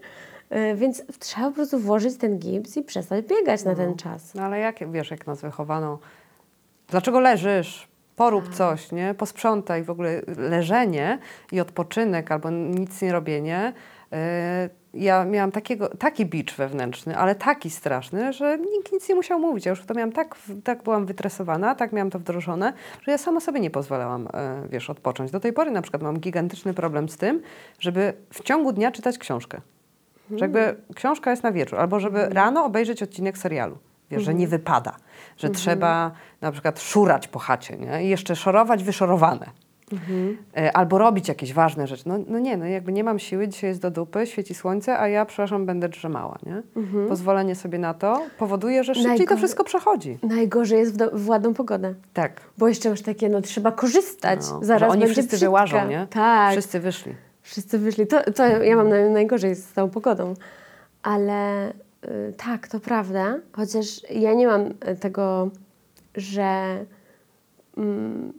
Yy, 0.51 0.77
Więc 0.77 1.03
trzeba 1.19 1.49
po 1.49 1.53
prostu 1.53 1.79
włożyć 1.79 2.17
ten 2.17 2.39
gips 2.39 2.77
i 2.77 2.83
przestać 2.83 3.27
biegać 3.27 3.65
na 3.65 3.75
ten 3.75 3.97
czas. 3.97 4.35
No 4.35 4.43
ale 4.43 4.59
jak, 4.59 4.91
wiesz, 4.93 5.11
jak 5.11 5.27
nas 5.27 5.41
wychowano, 5.41 5.99
dlaczego 6.89 7.21
leżysz? 7.21 7.89
Porób 8.17 8.45
Tak. 8.45 8.55
coś, 8.55 8.93
nie? 8.93 9.15
Posprzątaj 9.15 9.83
w 9.83 9.91
ogóle 9.91 10.23
leżenie 10.37 11.19
i 11.53 11.61
odpoczynek 11.61 12.33
albo 12.33 12.51
nic 12.51 13.03
nie 13.03 13.13
robienie. 13.13 13.73
Yy, 14.13 14.19
ja 14.95 15.25
miałam 15.25 15.53
takiego, 15.53 15.89
taki 15.89 16.27
bicz 16.27 16.57
wewnętrzny, 16.57 17.17
ale 17.17 17.35
taki 17.35 17.71
straszny, 17.71 18.33
że 18.33 18.59
nikt 18.59 18.93
nic 18.93 19.09
nie 19.09 19.15
musiał 19.15 19.41
mówić. 19.41 19.67
Ja 19.67 19.71
już 19.71 19.85
to 19.85 19.95
miałam 19.95 20.13
tak, 20.13 20.37
tak 20.65 20.83
byłam 20.83 21.07
wytresowana, 21.07 21.75
tak 21.75 21.93
miałam 21.93 22.11
to 22.11 22.19
wdrożone, 22.19 22.73
że 23.03 23.13
ja 23.13 23.19
sama 23.19 23.41
sobie 23.41 23.61
nie 23.61 23.71
pozwalałam, 23.71 24.29
e, 24.35 24.63
wiesz, 24.71 24.91
odpocząć. 24.91 25.31
Do 25.31 25.41
tej 25.41 25.53
pory 25.53 25.71
na 25.71 25.83
przykład 25.83 26.03
mam 26.03 26.21
gigantyczny 26.21 26.75
problem 26.75 27.09
z 27.09 27.17
tym, 27.17 27.43
żeby 27.79 28.13
w 28.33 28.43
ciągu 28.43 28.73
dnia 28.73 28.91
czytać 28.91 29.19
książkę. 29.19 29.61
Że 30.31 30.45
jakby 30.45 30.77
książka 30.95 31.31
jest 31.31 31.43
na 31.43 31.53
wieczór, 31.53 31.79
albo 31.79 32.01
żeby 32.01 32.29
rano 32.29 32.65
obejrzeć 32.65 33.03
odcinek 33.03 33.39
serialu. 33.39 33.79
Wiesz, 34.11 34.23
że 34.23 34.35
nie 34.35 34.49
wypada, 34.49 34.97
że 35.37 35.51
trzeba 35.51 36.11
na 36.41 36.53
przykład 36.53 36.81
szurać 36.81 37.29
po 37.29 37.39
chacie 37.39 37.77
nie? 37.77 38.05
i 38.05 38.09
jeszcze 38.09 38.37
szorować 38.37 38.85
wyszorowane. 38.85 39.47
E, 40.57 40.77
Albo 40.77 40.99
robić 40.99 41.29
jakieś 41.29 41.53
ważne 41.53 41.87
rzeczy. 41.87 42.03
No, 42.07 42.15
no 42.27 42.39
nie, 42.39 42.57
no 42.57 42.65
jakby 42.65 42.93
nie 42.93 43.05
mam 43.05 43.19
siły, 43.19 43.49
dzisiaj 43.49 43.71
jest 43.71 43.81
do 43.81 43.91
dupy, 43.91 44.27
świeci 44.27 44.55
słońce, 44.55 44.99
a 44.99 45.09
ja, 45.09 45.25
przepraszam, 45.27 45.67
będę 45.67 45.89
drzemała, 45.89 46.39
nie? 46.47 46.63
Pozwolenie 47.09 47.55
sobie 47.55 47.79
na 47.79 47.95
to 47.95 48.23
powoduje, 48.39 48.85
że 48.85 48.95
szybciej 48.95 49.27
to 49.27 49.35
Najgor- 49.35 49.37
wszystko 49.39 49.65
przechodzi. 49.65 50.19
Najgorzej 50.23 50.79
jest 50.79 50.95
w, 50.95 50.97
do, 50.97 51.11
w 51.13 51.29
ładną 51.29 51.55
pogodę. 51.55 51.95
Tak. 52.15 52.41
Bo 52.59 52.69
jeszcze 52.69 52.91
masz 52.91 53.03
takie, 53.03 53.29
no 53.29 53.41
trzeba 53.41 53.73
korzystać. 53.73 54.41
No, 54.51 54.61
Zaraz 54.63 54.93
że 54.93 54.99
oni 54.99 55.07
wszyscy 55.07 55.23
brzydka. 55.23 55.47
wyłażą, 55.47 55.89
nie? 55.89 56.07
Tak, 56.11 56.53
Wszyscy 56.53 56.81
wyszli. 56.81 57.15
Wszyscy 57.43 57.79
wyszli. 57.79 58.07
To, 58.07 58.33
to 58.33 58.47
ja 58.47 58.77
mam 58.77 58.89
naj, 58.89 59.11
najgorzej 59.11 59.55
z 59.55 59.73
tą 59.73 59.91
pogodą. 59.91 60.35
Ale 61.03 61.71
y, 61.71 62.35
tak, 62.37 62.69
to 62.69 62.81
prawda. 62.81 63.39
Chociaż 63.53 64.11
ja 64.11 64.35
nie 64.35 64.47
mam 64.47 64.61
y, 64.61 64.97
tego, 65.01 65.51
że 66.17 66.79
mm, 67.77 68.33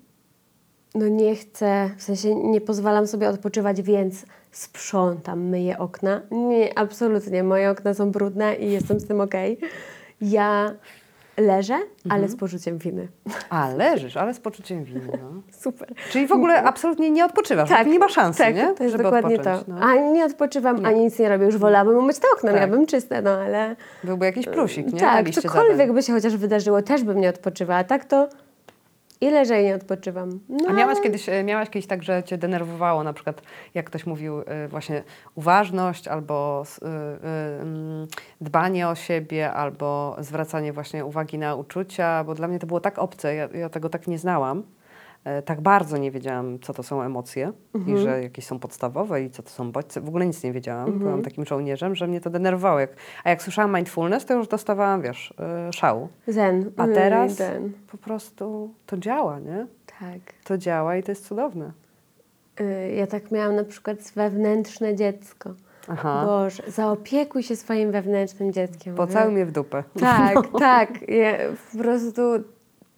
no 0.96 1.08
nie 1.08 1.36
chcę, 1.36 1.90
w 1.98 2.04
sensie 2.04 2.36
nie 2.36 2.62
pozwalam 2.62 3.08
sobie 3.08 3.30
odpoczywać, 3.30 3.82
więc 3.82 4.26
sprzątam, 4.52 5.44
myję 5.44 5.78
okna. 5.78 6.22
Nie, 6.32 6.80
absolutnie. 6.80 7.44
Moje 7.44 7.72
okna 7.72 7.94
są 7.94 8.12
brudne 8.12 8.56
i 8.56 8.72
jestem 8.72 9.00
z 9.00 9.08
tym 9.08 9.22
okej. 9.22 9.60
Ja 10.22 10.74
leżę, 11.46 11.80
ale 12.10 12.28
z 12.28 12.36
poczuciem 12.36 12.78
winy. 12.78 13.08
A, 13.50 13.70
leżysz, 13.70 14.18
ale 14.18 14.34
z 14.34 14.40
poczuciem 14.40 14.84
winy. 14.84 15.02
No. 15.12 15.42
Super. 15.64 15.88
Czyli 16.12 16.28
w 16.28 16.32
ogóle 16.32 16.64
absolutnie 16.64 17.12
nie 17.12 17.26
odpoczywasz, 17.26 17.70
tak, 17.70 17.88
nie 17.88 18.00
ma 18.00 18.10
szansy, 18.10 18.40
tak, 18.40 18.56
nie? 18.56 18.74
to 18.74 18.84
jest 18.84 18.92
żeby 18.92 19.04
dokładnie 19.04 19.36
odpocząć. 19.36 19.66
to. 19.66 19.72
No. 19.74 19.82
Ani 19.82 20.12
nie 20.12 20.26
odpoczywam, 20.26 20.86
ani 20.86 21.00
nic 21.02 21.20
nie 21.20 21.30
robię. 21.30 21.46
Już 21.46 21.58
wolałabym 21.58 21.98
umyć 21.98 22.20
te 22.20 22.28
okna, 22.38 22.52
Tak. 22.52 22.62
miałabym 22.62 22.86
czyste, 22.86 23.22
no 23.22 23.30
ale... 23.30 23.76
Byłby 24.04 24.26
jakiś 24.26 24.46
plusik, 24.46 24.94
nie? 24.94 25.00
tak, 25.00 25.30
cokolwiek 25.30 25.78
zadań. 25.78 25.96
by 25.96 26.04
się 26.04 26.14
chociaż 26.14 26.38
wydarzyło, 26.38 26.82
też 26.82 27.04
bym 27.04 27.22
nie 27.22 27.30
odpoczywała. 27.30 27.84
Tak 27.84 28.06
to 28.06 28.30
i 29.22 29.30
leżę 29.30 29.62
i 29.62 29.66
nie 29.66 29.76
odpoczywam. 29.76 30.40
No, 30.50 30.66
A 30.70 30.74
miałaś 30.74 31.02
kiedyś, 31.02 31.30
e, 31.30 31.44
miałaś 31.44 31.70
kiedyś 31.70 31.88
tak, 31.88 32.04
że 32.04 32.24
cię 32.24 32.38
denerwowało 32.38 33.04
na 33.04 33.14
przykład, 33.14 33.42
jak 33.74 33.86
ktoś 33.86 34.06
mówił 34.06 34.42
e, 34.46 34.68
właśnie 34.68 35.04
uważność 35.36 36.08
albo 36.08 36.64
e, 36.82 37.62
mm, 37.62 38.08
dbanie 38.42 38.88
o 38.88 38.96
siebie, 38.96 39.54
albo 39.54 40.16
zwracanie 40.20 40.74
właśnie 40.74 41.06
uwagi 41.06 41.38
na 41.38 41.56
uczucia, 41.56 42.24
bo 42.24 42.36
dla 42.36 42.48
mnie 42.48 42.60
to 42.60 42.68
było 42.68 42.80
tak 42.80 43.00
obce, 43.00 43.36
ja, 43.36 43.50
ja 43.54 43.70
tego 43.70 43.90
tak 43.90 44.08
nie 44.08 44.18
znałam. 44.18 44.64
E, 45.24 45.42
Tak 45.42 45.62
bardzo 45.62 45.98
nie 45.98 46.12
wiedziałam, 46.12 46.60
co 46.60 46.74
to 46.74 46.84
są 46.84 47.02
emocje 47.02 47.52
i 47.88 47.98
że 47.98 48.24
jakieś 48.24 48.46
są 48.46 48.60
podstawowe 48.60 49.24
i 49.24 49.30
co 49.30 49.44
to 49.44 49.50
są 49.50 49.72
bodźce. 49.72 50.02
W 50.02 50.08
ogóle 50.08 50.26
nic 50.28 50.44
nie 50.44 50.52
wiedziałam. 50.54 51.00
Byłam 51.00 51.22
takim 51.22 51.46
żołnierzem, 51.46 51.96
że 51.96 52.08
mnie 52.08 52.22
to 52.22 52.30
denerwowało. 52.30 52.80
Jak, 52.80 52.90
a 53.24 53.30
jak 53.30 53.42
słyszałam 53.44 53.76
mindfulness, 53.76 54.26
to 54.26 54.34
już 54.34 54.48
dostawałam, 54.48 55.02
wiesz, 55.02 55.34
e, 55.40 55.74
szału. 55.74 56.10
Zen. 56.28 56.72
A 56.78 56.84
Mm, 56.84 56.96
teraz 56.96 57.32
Zen. 57.32 57.72
po 57.92 57.98
prostu 57.98 58.74
to 58.86 58.98
działa, 58.98 59.40
nie? 59.40 59.68
Tak. 60.00 60.20
To 60.44 60.58
działa 60.58 60.96
i 60.96 61.04
to 61.04 61.12
jest 61.12 61.28
cudowne. 61.28 61.72
Y, 62.62 62.92
Ja 62.96 63.08
tak 63.08 63.32
miałam 63.32 63.56
na 63.56 63.64
przykład 63.64 63.98
wewnętrzne 64.16 64.96
dziecko. 64.96 65.50
Aha. 65.88 66.24
Boże, 66.26 66.64
zaopiekuj 66.68 67.44
się 67.44 67.56
swoim 67.56 67.92
wewnętrznym 67.92 68.54
dzieckiem. 68.54 68.96
Pocałuj 68.96 69.34
mnie 69.34 69.46
w 69.46 69.52
dupę. 69.52 69.84
Tak, 70.00 70.36
tak. 70.60 71.10
Ja 71.10 71.32
po 71.72 71.78
prostu. 71.78 72.22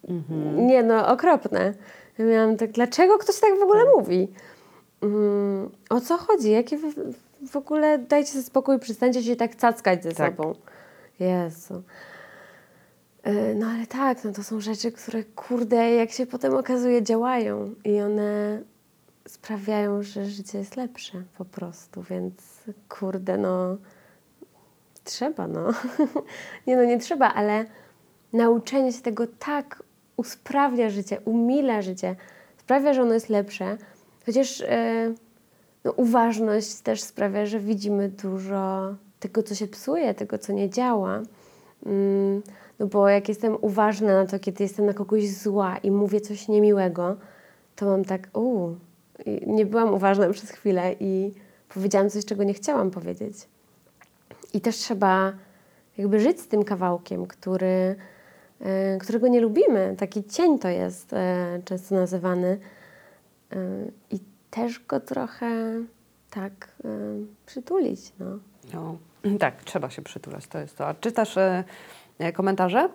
Mhm. 0.09 0.67
Nie 0.67 0.83
no, 0.83 1.07
okropne. 1.07 1.73
Ja 2.17 2.25
miałam 2.25 2.57
tak, 2.57 2.71
dlaczego 2.71 3.17
ktoś 3.17 3.39
tak 3.39 3.59
w 3.59 3.63
ogóle 3.63 3.81
mówi? 3.97 4.27
Mm, 5.01 5.69
o 5.89 6.01
co 6.01 6.17
chodzi? 6.17 6.51
Jakie 6.51 6.77
w, 6.77 6.93
w 7.49 7.55
ogóle 7.55 7.99
dajcie 7.99 8.31
sobie 8.31 8.43
spokój, 8.43 8.79
przestańcie 8.79 9.23
się 9.23 9.35
tak 9.35 9.55
cackać 9.55 10.03
ze 10.03 10.11
Tak. 10.11 10.35
sobą. 10.35 10.55
Jezu. 11.19 11.83
Y, 13.27 13.55
No 13.55 13.67
ale 13.67 13.87
tak, 13.87 14.23
no 14.23 14.31
to 14.31 14.43
są 14.43 14.59
rzeczy, 14.59 14.91
które 14.91 15.23
kurde, 15.23 15.91
jak 15.91 16.11
się 16.11 16.25
potem 16.25 16.53
okazuje, 16.55 17.03
działają 17.03 17.75
i 17.83 18.01
one 18.01 18.61
sprawiają, 19.27 20.03
że 20.03 20.25
życie 20.25 20.57
jest 20.57 20.75
lepsze 20.75 21.23
po 21.37 21.45
prostu, 21.45 22.01
więc 22.01 22.33
kurde, 22.89 23.37
no 23.37 23.77
trzeba, 25.03 25.47
no. 25.47 25.67
nie 26.67 26.75
no, 26.75 26.83
nie 26.83 26.99
trzeba, 26.99 27.33
ale 27.33 27.65
nauczenie 28.33 28.93
się 28.93 29.01
tego 29.01 29.27
tak 29.39 29.83
usprawnia 30.17 30.89
życie, 30.89 31.19
umila 31.25 31.81
życie, 31.81 32.15
sprawia, 32.57 32.93
że 32.93 33.01
ono 33.01 33.13
jest 33.13 33.29
lepsze. 33.29 33.77
Chociaż 34.25 34.61
e, 34.61 35.13
no, 35.83 35.91
uważność 35.91 36.75
też 36.75 37.01
sprawia, 37.01 37.45
że 37.45 37.59
widzimy 37.59 38.09
dużo 38.09 38.95
tego, 39.19 39.43
co 39.43 39.55
się 39.55 39.67
psuje, 39.67 40.13
tego, 40.13 40.37
co 40.37 40.53
nie 40.53 40.69
działa. 40.69 41.21
Mm, 41.85 42.41
No 42.79 42.87
bo 42.87 43.09
jak 43.09 43.29
jestem 43.29 43.57
uważna 43.61 44.23
na 44.23 44.25
to, 44.25 44.39
kiedy 44.39 44.63
jestem 44.63 44.85
na 44.85 44.93
kogoś 44.93 45.29
zła 45.29 45.77
i 45.77 45.91
mówię 45.91 46.21
coś 46.21 46.47
niemiłego, 46.47 47.15
to 47.75 47.85
mam 47.85 48.05
tak, 48.05 48.29
uuu, 48.33 48.75
nie 49.47 49.65
byłam 49.65 49.93
uważna 49.93 50.29
przez 50.29 50.49
chwilę 50.49 50.95
i 50.99 51.31
powiedziałam 51.73 52.09
coś, 52.09 52.25
czego 52.25 52.43
nie 52.43 52.53
chciałam 52.53 52.91
powiedzieć. 52.91 53.37
I 54.53 54.61
też 54.61 54.75
trzeba 54.75 55.33
jakby 55.97 56.19
żyć 56.19 56.41
z 56.41 56.47
tym 56.47 56.63
kawałkiem, 56.63 57.25
który, 57.25 57.95
którego 58.99 59.27
nie 59.27 59.41
lubimy. 59.41 59.95
Taki 59.97 60.23
cień 60.23 60.59
to 60.59 60.67
jest 60.67 61.13
e, 61.13 61.61
często 61.65 61.95
nazywany. 61.95 62.59
E, 63.51 63.57
I 64.11 64.19
też 64.49 64.85
go 64.85 64.99
trochę 64.99 65.47
tak 66.29 66.51
e, 66.85 66.89
przytulić. 67.45 68.13
No. 68.19 68.25
No, 68.73 68.97
tak, 69.39 69.63
trzeba 69.63 69.89
się 69.89 70.01
przytulać, 70.01 70.47
to 70.47 70.59
jest 70.59 70.77
to. 70.77 70.87
A 70.87 70.93
czytasz 70.93 71.37
e, 71.37 71.63
e, 72.19 72.31
komentarze? 72.31 72.89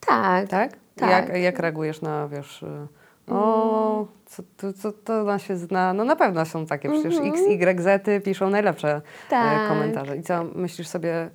Tak, 0.00 0.48
Tak? 0.48 0.72
Tak. 0.96 1.10
Jak, 1.10 1.42
jak 1.42 1.58
reagujesz 1.58 2.02
na, 2.02 2.28
wiesz, 2.28 2.62
e, 2.62 2.86
o, 3.34 4.06
co, 4.26 4.42
to, 4.56 4.72
co 4.72 4.92
to 4.92 5.20
ona 5.20 5.38
się 5.38 5.56
zna? 5.56 5.92
No 5.92 6.04
na 6.04 6.16
pewno 6.16 6.44
są 6.44 6.66
takie, 6.66 6.90
przecież 6.90 7.14
X, 7.18 7.40
Y, 7.48 7.80
Z 7.82 8.24
piszą 8.24 8.50
najlepsze 8.50 8.96
e, 8.96 9.02
Tak. 9.30 9.68
komentarze. 9.68 10.16
I 10.16 10.22
co, 10.22 10.44
myślisz 10.44 10.88
sobie, 10.88 11.30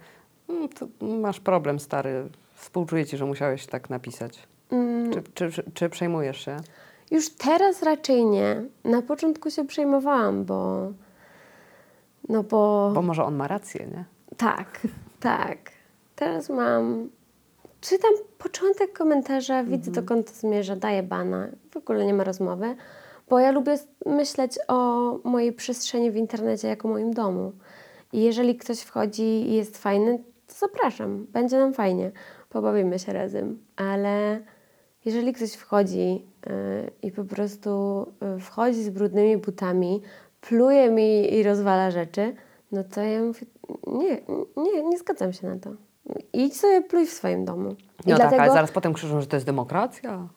mm, 0.50 0.70
to 0.70 0.88
masz 1.06 1.40
problem 1.40 1.80
stary, 1.80 2.30
współczuję 2.62 3.06
ci, 3.06 3.18
że 3.18 3.26
musiałeś 3.26 3.66
tak 3.66 3.90
napisać. 3.90 4.40
Mm, 4.72 5.14
Czy, 5.14 5.24
czy, 5.34 5.52
czy, 5.52 5.64
czy 5.74 5.90
przejmujesz 5.90 6.46
się? 6.46 6.58
Już 7.12 7.30
teraz 7.30 7.84
raczej 7.84 8.26
nie. 8.26 8.64
Na 8.84 9.02
początku 9.02 9.52
się 9.52 9.68
przejmowałam, 9.68 10.46
bo. 10.46 10.92
No 12.30 12.44
bo. 12.44 12.92
Bo 12.96 13.02
może 13.02 13.24
on 13.24 13.36
ma 13.36 13.48
rację, 13.48 13.88
nie? 13.92 14.06
Tak, 14.38 14.88
tak. 15.20 15.58
Teraz 16.16 16.50
mam. 16.50 17.10
Czytam 17.82 18.12
początek 18.38 18.98
komentarza, 18.98 19.64
widzę 19.64 19.92
dokąd 19.92 20.28
to 20.28 20.34
zmierza, 20.40 20.76
daję 20.76 21.04
bana. 21.04 21.48
W 21.72 21.78
ogóle 21.78 22.06
nie 22.06 22.14
ma 22.14 22.24
rozmowy, 22.24 22.76
bo 23.30 23.40
ja 23.40 23.52
lubię 23.52 23.78
myśleć 24.06 24.60
o 24.68 25.12
mojej 25.24 25.54
przestrzeni 25.54 26.12
w 26.12 26.16
internecie 26.16 26.68
jako 26.68 26.88
moim 26.88 27.14
domu. 27.14 27.52
I 28.14 28.22
jeżeli 28.24 28.56
ktoś 28.58 28.80
wchodzi 28.82 29.24
i 29.24 29.54
jest 29.54 29.78
fajny, 29.78 30.24
to 30.48 30.54
zapraszam. 30.54 31.26
Będzie 31.30 31.58
nam 31.60 31.74
fajnie. 31.74 32.12
Pobawimy 32.56 33.00
się 33.00 33.14
razem. 33.14 33.60
Ale 33.76 34.40
jeżeli 35.06 35.34
ktoś 35.34 35.54
wchodzi 35.54 36.26
y, 36.48 36.92
i 37.04 37.12
po 37.12 37.24
prostu 37.24 38.06
y, 38.38 38.40
wchodzi 38.40 38.84
z 38.84 38.90
brudnymi 38.90 39.38
butami, 39.38 40.02
pluje 40.42 40.90
mi 40.92 41.34
i 41.34 41.44
rozwala 41.44 41.92
rzeczy, 41.92 42.34
no 42.72 42.84
to 42.84 43.02
ja 43.02 43.22
mówię, 43.22 43.46
nie, 43.88 44.22
nie, 44.64 44.84
nie 44.84 44.98
zgadzam 44.98 45.34
się 45.34 45.48
na 45.48 45.56
to. 45.60 45.70
Idź 46.34 46.58
sobie 46.60 46.82
pluj 46.82 47.06
w 47.06 47.12
swoim 47.14 47.46
domu. 47.46 47.70
I 47.72 48.10
No 48.10 48.18
tak, 48.18 48.18
dlatego, 48.18 48.42
ale 48.44 48.52
zaraz 48.54 48.72
potem 48.72 48.94
krzyczą, 48.94 49.22
że 49.22 49.28
to 49.28 49.36
jest 49.36 49.46
demokracja. 49.46 50.28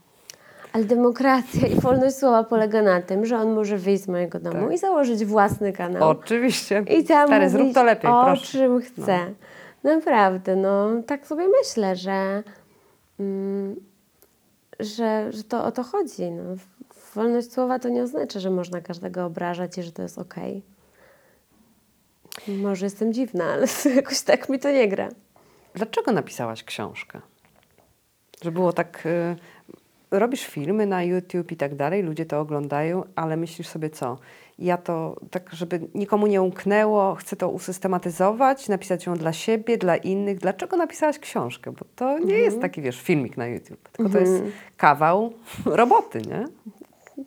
ale 0.72 0.84
demokracja 0.84 1.68
i 1.68 1.74
wolność 1.80 2.16
słowa 2.16 2.44
polega 2.44 2.82
na 2.82 3.02
tym, 3.02 3.26
że 3.26 3.36
on 3.38 3.54
może 3.54 3.76
wyjść 3.78 4.02
z 4.04 4.08
mojego 4.08 4.38
domu 4.40 4.60
Tak. 4.64 4.72
i 4.74 4.78
założyć 4.78 5.24
własny 5.24 5.72
kanał. 5.72 6.08
Oczywiście. 6.08 6.84
I 6.98 7.04
tam 7.04 7.28
Stary, 7.28 7.44
mówić 7.44 7.50
zrób 7.60 7.74
to 7.74 7.84
lepiej, 7.84 8.10
o 8.10 8.24
proszę. 8.24 8.46
czym 8.46 8.80
chce. 8.80 9.18
Naprawdę, 9.84 10.56
no 10.56 11.02
tak 11.06 11.26
sobie 11.26 11.48
myślę, 11.48 11.96
że, 11.96 12.42
mm, 13.20 13.76
że, 14.80 15.32
że 15.32 15.44
to 15.44 15.64
o 15.64 15.72
to 15.72 15.82
chodzi. 15.82 16.30
No. 16.30 16.42
Wolność 17.14 17.52
słowa 17.52 17.78
to 17.78 17.88
nie 17.88 18.02
oznacza, 18.02 18.40
że 18.40 18.50
można 18.50 18.80
każdego 18.80 19.24
obrażać 19.24 19.78
i 19.78 19.82
że 19.82 19.92
to 19.92 20.02
jest 20.02 20.18
okej. 20.18 20.62
Może 22.48 22.86
jestem 22.86 23.12
dziwna, 23.12 23.44
ale 23.44 23.66
jakoś 23.96 24.20
tak 24.20 24.48
mi 24.48 24.58
to 24.58 24.70
nie 24.70 24.88
gra. 24.88 25.08
Dlaczego 25.74 26.12
napisałaś 26.12 26.64
książkę? 26.64 27.20
Że 28.42 28.52
było 28.52 28.72
tak. 28.72 29.06
Y, 29.06 29.36
robisz 30.10 30.46
filmy 30.46 30.86
na 30.86 31.02
YouTube 31.02 31.52
i 31.52 31.56
tak 31.56 31.74
dalej, 31.74 32.02
ludzie 32.02 32.26
to 32.26 32.40
oglądają, 32.40 33.04
ale 33.16 33.36
myślisz 33.36 33.68
sobie 33.68 33.90
co? 33.90 34.18
Ja 34.58 34.76
to 34.76 35.16
tak, 35.30 35.50
żeby 35.52 35.80
nikomu 35.94 36.26
nie 36.26 36.42
umknęło, 36.42 37.14
chcę 37.14 37.36
to 37.36 37.48
usystematyzować, 37.48 38.68
napisać 38.68 39.06
ją 39.06 39.14
dla 39.14 39.32
siebie, 39.32 39.78
dla 39.78 39.96
innych. 39.96 40.38
Dlaczego 40.38 40.76
napisałaś 40.76 41.18
książkę? 41.18 41.72
Bo 41.72 41.84
to 41.96 42.18
nie 42.18 42.34
jest 42.34 42.60
taki, 42.60 42.82
wiesz, 42.82 43.00
filmik 43.02 43.36
na 43.36 43.46
YouTube, 43.46 43.88
tylko 43.88 44.12
to 44.12 44.18
jest 44.18 44.42
kawał 44.76 45.32
roboty, 45.64 46.22
nie? 46.28 46.44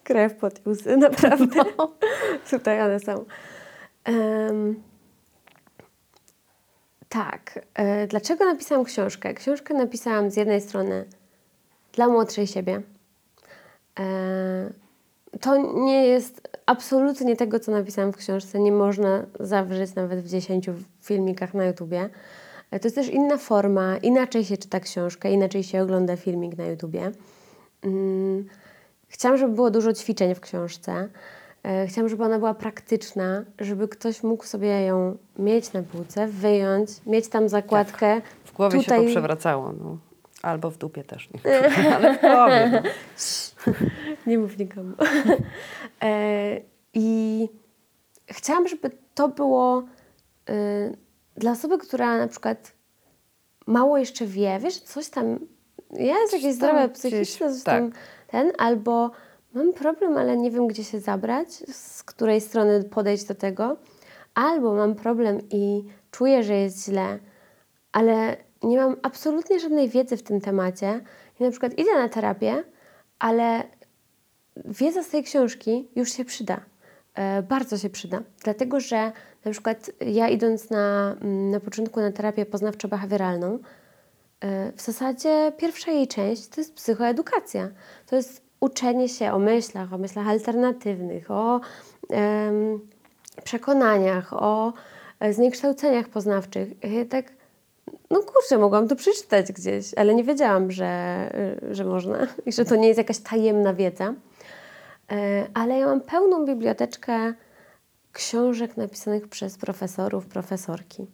Krew 0.03 0.35
pod 0.35 0.67
łzy, 0.67 0.97
naprawdę. 1.07 1.63
Tutaj 2.49 2.81
one 2.81 2.99
są. 2.99 3.25
Em, 4.03 4.83
tak. 7.09 7.59
E, 7.73 8.07
dlaczego 8.07 8.45
napisałam 8.45 8.85
książkę? 8.85 9.33
Książkę 9.33 9.73
napisałam 9.73 10.31
z 10.31 10.37
jednej 10.37 10.61
strony 10.61 11.05
dla 11.93 12.07
młodszej 12.07 12.47
siebie. 12.47 12.81
To 15.41 15.73
nie 15.85 16.05
jest 16.07 16.47
absolutnie 16.65 17.35
tego, 17.35 17.59
co 17.59 17.71
napisałam 17.71 18.11
w 18.13 18.17
książce. 18.17 18.59
Nie 18.59 18.71
można 18.71 19.23
zawrzeć 19.39 19.95
nawet 19.95 20.19
w 20.19 20.29
10 20.29 20.69
filmikach 21.01 21.53
na 21.53 21.65
YouTubie. 21.65 22.09
E, 22.71 22.79
To 22.79 22.87
jest 22.87 22.95
też 22.95 23.07
inna 23.09 23.37
forma, 23.37 23.97
inaczej 23.97 24.45
się 24.45 24.57
czyta 24.57 24.79
książkę, 24.79 25.31
inaczej 25.31 25.63
się 25.63 25.81
ogląda 25.81 26.15
filmik 26.15 26.57
na 26.57 26.65
YouTubie. 26.65 27.11
Mm, 27.83 28.45
Chciałam, 29.09 29.37
żeby 29.37 29.53
było 29.53 29.71
dużo 29.71 29.93
ćwiczeń 29.93 30.35
w 30.35 30.39
książce. 30.39 31.09
E, 31.63 31.87
Chciałam, 31.87 32.09
żeby 32.09 32.23
ona 32.23 32.37
była 32.39 32.53
praktyczna, 32.53 33.43
żeby 33.59 33.87
ktoś 33.87 34.23
mógł 34.23 34.43
sobie 34.45 34.81
ją 34.81 35.17
mieć 35.39 35.73
na 35.73 35.83
półce, 35.83 36.27
wyjąć, 36.27 36.89
mieć 37.05 37.27
tam 37.27 37.49
zakładkę. 37.49 38.21
W 38.45 38.53
głowie 38.53 38.79
się 38.79 38.83
Tutaj- 38.85 39.05
to 39.05 39.11
przewracało. 39.11 39.73
No. 39.83 39.97
Albo 40.41 40.71
w 40.71 40.77
dupie 40.77 41.03
też, 41.03 41.29
nie? 41.33 41.39
ale 41.95 42.17
w 42.17 42.21
głowie. 42.21 42.81
No. 42.83 42.89
Nie 44.27 44.37
mów 44.37 44.57
nikomu. 44.57 44.93
e, 46.03 46.61
I 46.93 47.49
chciałam, 48.27 48.67
żeby 48.67 48.91
to 49.15 49.29
było 49.29 49.83
e, 50.49 50.53
dla 51.35 51.51
osoby, 51.51 51.77
która 51.77 52.17
na 52.17 52.27
przykład 52.27 52.71
mało 53.67 53.97
jeszcze 53.97 54.25
wie, 54.25 54.59
wiesz, 54.59 54.79
coś 54.79 55.09
tam 55.09 55.39
jest 55.91 56.33
jakieś 56.33 56.53
zdrowe 56.53 56.89
psychiczne, 56.89 57.53
coś 57.53 57.63
tak. 57.63 57.81
tam 57.81 57.91
ten, 58.27 58.51
albo 58.57 59.11
mam 59.53 59.73
problem, 59.73 60.17
ale 60.17 60.37
nie 60.37 60.51
wiem, 60.51 60.67
gdzie 60.67 60.83
się 60.83 60.99
zabrać, 60.99 61.49
z 61.75 62.03
której 62.03 62.41
strony 62.41 62.83
podejść 62.83 63.25
do 63.25 63.35
tego, 63.35 63.77
albo 64.35 64.73
mam 64.73 64.95
problem 64.95 65.39
i 65.51 65.83
czuję, 66.11 66.43
że 66.43 66.53
jest 66.53 66.85
źle, 66.85 67.19
ale 67.91 68.37
nie 68.63 68.77
mam 68.77 68.95
absolutnie 69.01 69.59
żadnej 69.59 69.89
wiedzy 69.89 70.17
w 70.17 70.23
tym 70.23 70.41
temacie 70.41 71.01
i 71.39 71.43
na 71.43 71.51
przykład 71.51 71.73
idę 71.73 71.93
na 71.93 72.09
terapię, 72.09 72.63
ale 73.19 73.63
wiedza 74.65 75.03
z 75.03 75.09
tej 75.09 75.23
książki 75.23 75.87
już 75.95 76.13
się 76.13 76.25
przyda. 76.25 76.59
E, 77.13 77.43
bardzo 77.43 77.77
się 77.77 77.89
przyda. 77.89 78.21
Dlatego, 78.43 78.79
że 78.79 79.11
na 79.45 79.51
przykład 79.51 79.91
ja 80.01 80.29
idąc 80.29 80.69
na, 80.69 81.15
mm, 81.21 81.51
na 81.51 81.59
początku 81.59 82.01
na 82.01 82.11
terapię 82.11 82.45
poznawczo-behawioralną, 82.45 83.59
e, 84.39 84.71
w 84.71 84.81
zasadzie 84.81 85.51
pierwsza 85.57 85.91
jej 85.91 86.07
część 86.07 86.47
to 86.47 86.61
jest 86.61 86.73
psychoedukacja. 86.73 87.69
To 88.05 88.15
jest 88.15 88.41
uczenie 88.59 89.09
się 89.09 89.31
o 89.31 89.39
myślach, 89.39 89.93
o 89.93 89.97
myślach 89.97 90.27
alternatywnych, 90.27 91.31
o 91.31 91.61
em, 92.09 92.79
przekonaniach, 93.43 94.33
o 94.33 94.73
e, 95.19 95.33
zniekształceniach 95.33 96.09
poznawczych. 96.09 96.69
Ja 96.83 97.05
tak, 97.05 97.25
no 98.11 98.21
kurczę, 98.21 98.57
mogłam 98.57 98.87
to 98.87 98.95
przeczytać 98.95 99.51
gdzieś, 99.51 99.93
ale 99.93 100.15
nie 100.15 100.23
wiedziałam, 100.23 100.71
że, 100.71 101.29
y, 101.71 101.75
że 101.75 101.85
można 101.85 102.27
i 102.45 102.51
że 102.51 102.65
to 102.65 102.75
nie 102.75 102.87
jest 102.87 102.97
jakaś 102.97 103.19
tajemna 103.19 103.73
wiedza. 103.73 104.13
E, 105.11 105.47
Ale 105.53 105.79
ja 105.79 105.85
mam 105.85 106.01
pełną 106.01 106.45
biblioteczkę 106.45 107.33
książek 108.11 108.77
napisanych 108.77 109.27
przez 109.27 109.57
profesorów, 109.57 110.25
profesorki. 110.25 111.07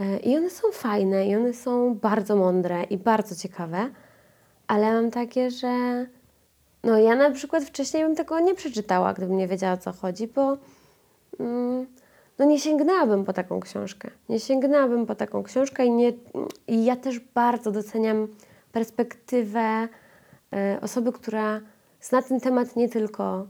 E, 0.00 0.16
I 0.16 0.36
one 0.36 0.50
są 0.50 0.72
fajne, 0.72 1.26
i 1.26 1.36
one 1.36 1.52
są 1.52 1.94
bardzo 1.94 2.36
mądre 2.36 2.84
i 2.84 2.98
bardzo 2.98 3.34
ciekawe, 3.36 3.90
ale 4.66 4.92
mam 4.92 5.10
takie, 5.10 5.50
że 5.50 6.06
no 6.84 6.98
ja 6.98 7.16
na 7.16 7.30
przykład 7.30 7.64
wcześniej 7.64 8.02
bym 8.02 8.16
tego 8.16 8.40
nie 8.40 8.54
przeczytała, 8.54 9.12
gdybym 9.12 9.36
nie 9.36 9.48
wiedziała 9.48 9.72
o 9.72 9.76
co 9.76 9.92
chodzi, 9.92 10.28
bo 10.28 10.56
mm, 11.40 11.86
no 12.38 12.44
nie 12.44 12.60
sięgnęłabym 12.60 13.24
po 13.24 13.32
taką 13.32 13.60
książkę. 13.60 14.10
Nie 14.28 14.40
sięgnęłabym 14.40 15.06
po 15.06 15.14
taką 15.14 15.42
książkę 15.42 15.86
i, 15.86 15.90
nie, 15.90 16.12
i 16.68 16.84
ja 16.84 16.96
też 16.96 17.20
bardzo 17.20 17.70
doceniam 17.70 18.28
perspektywę 18.72 19.88
e, 20.52 20.78
osoby, 20.80 21.12
która 21.12 21.60
zna 22.02 22.22
ten 22.22 22.40
temat 22.40 22.76
nie 22.76 22.88
tylko 22.88 23.46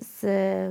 z 0.00 0.26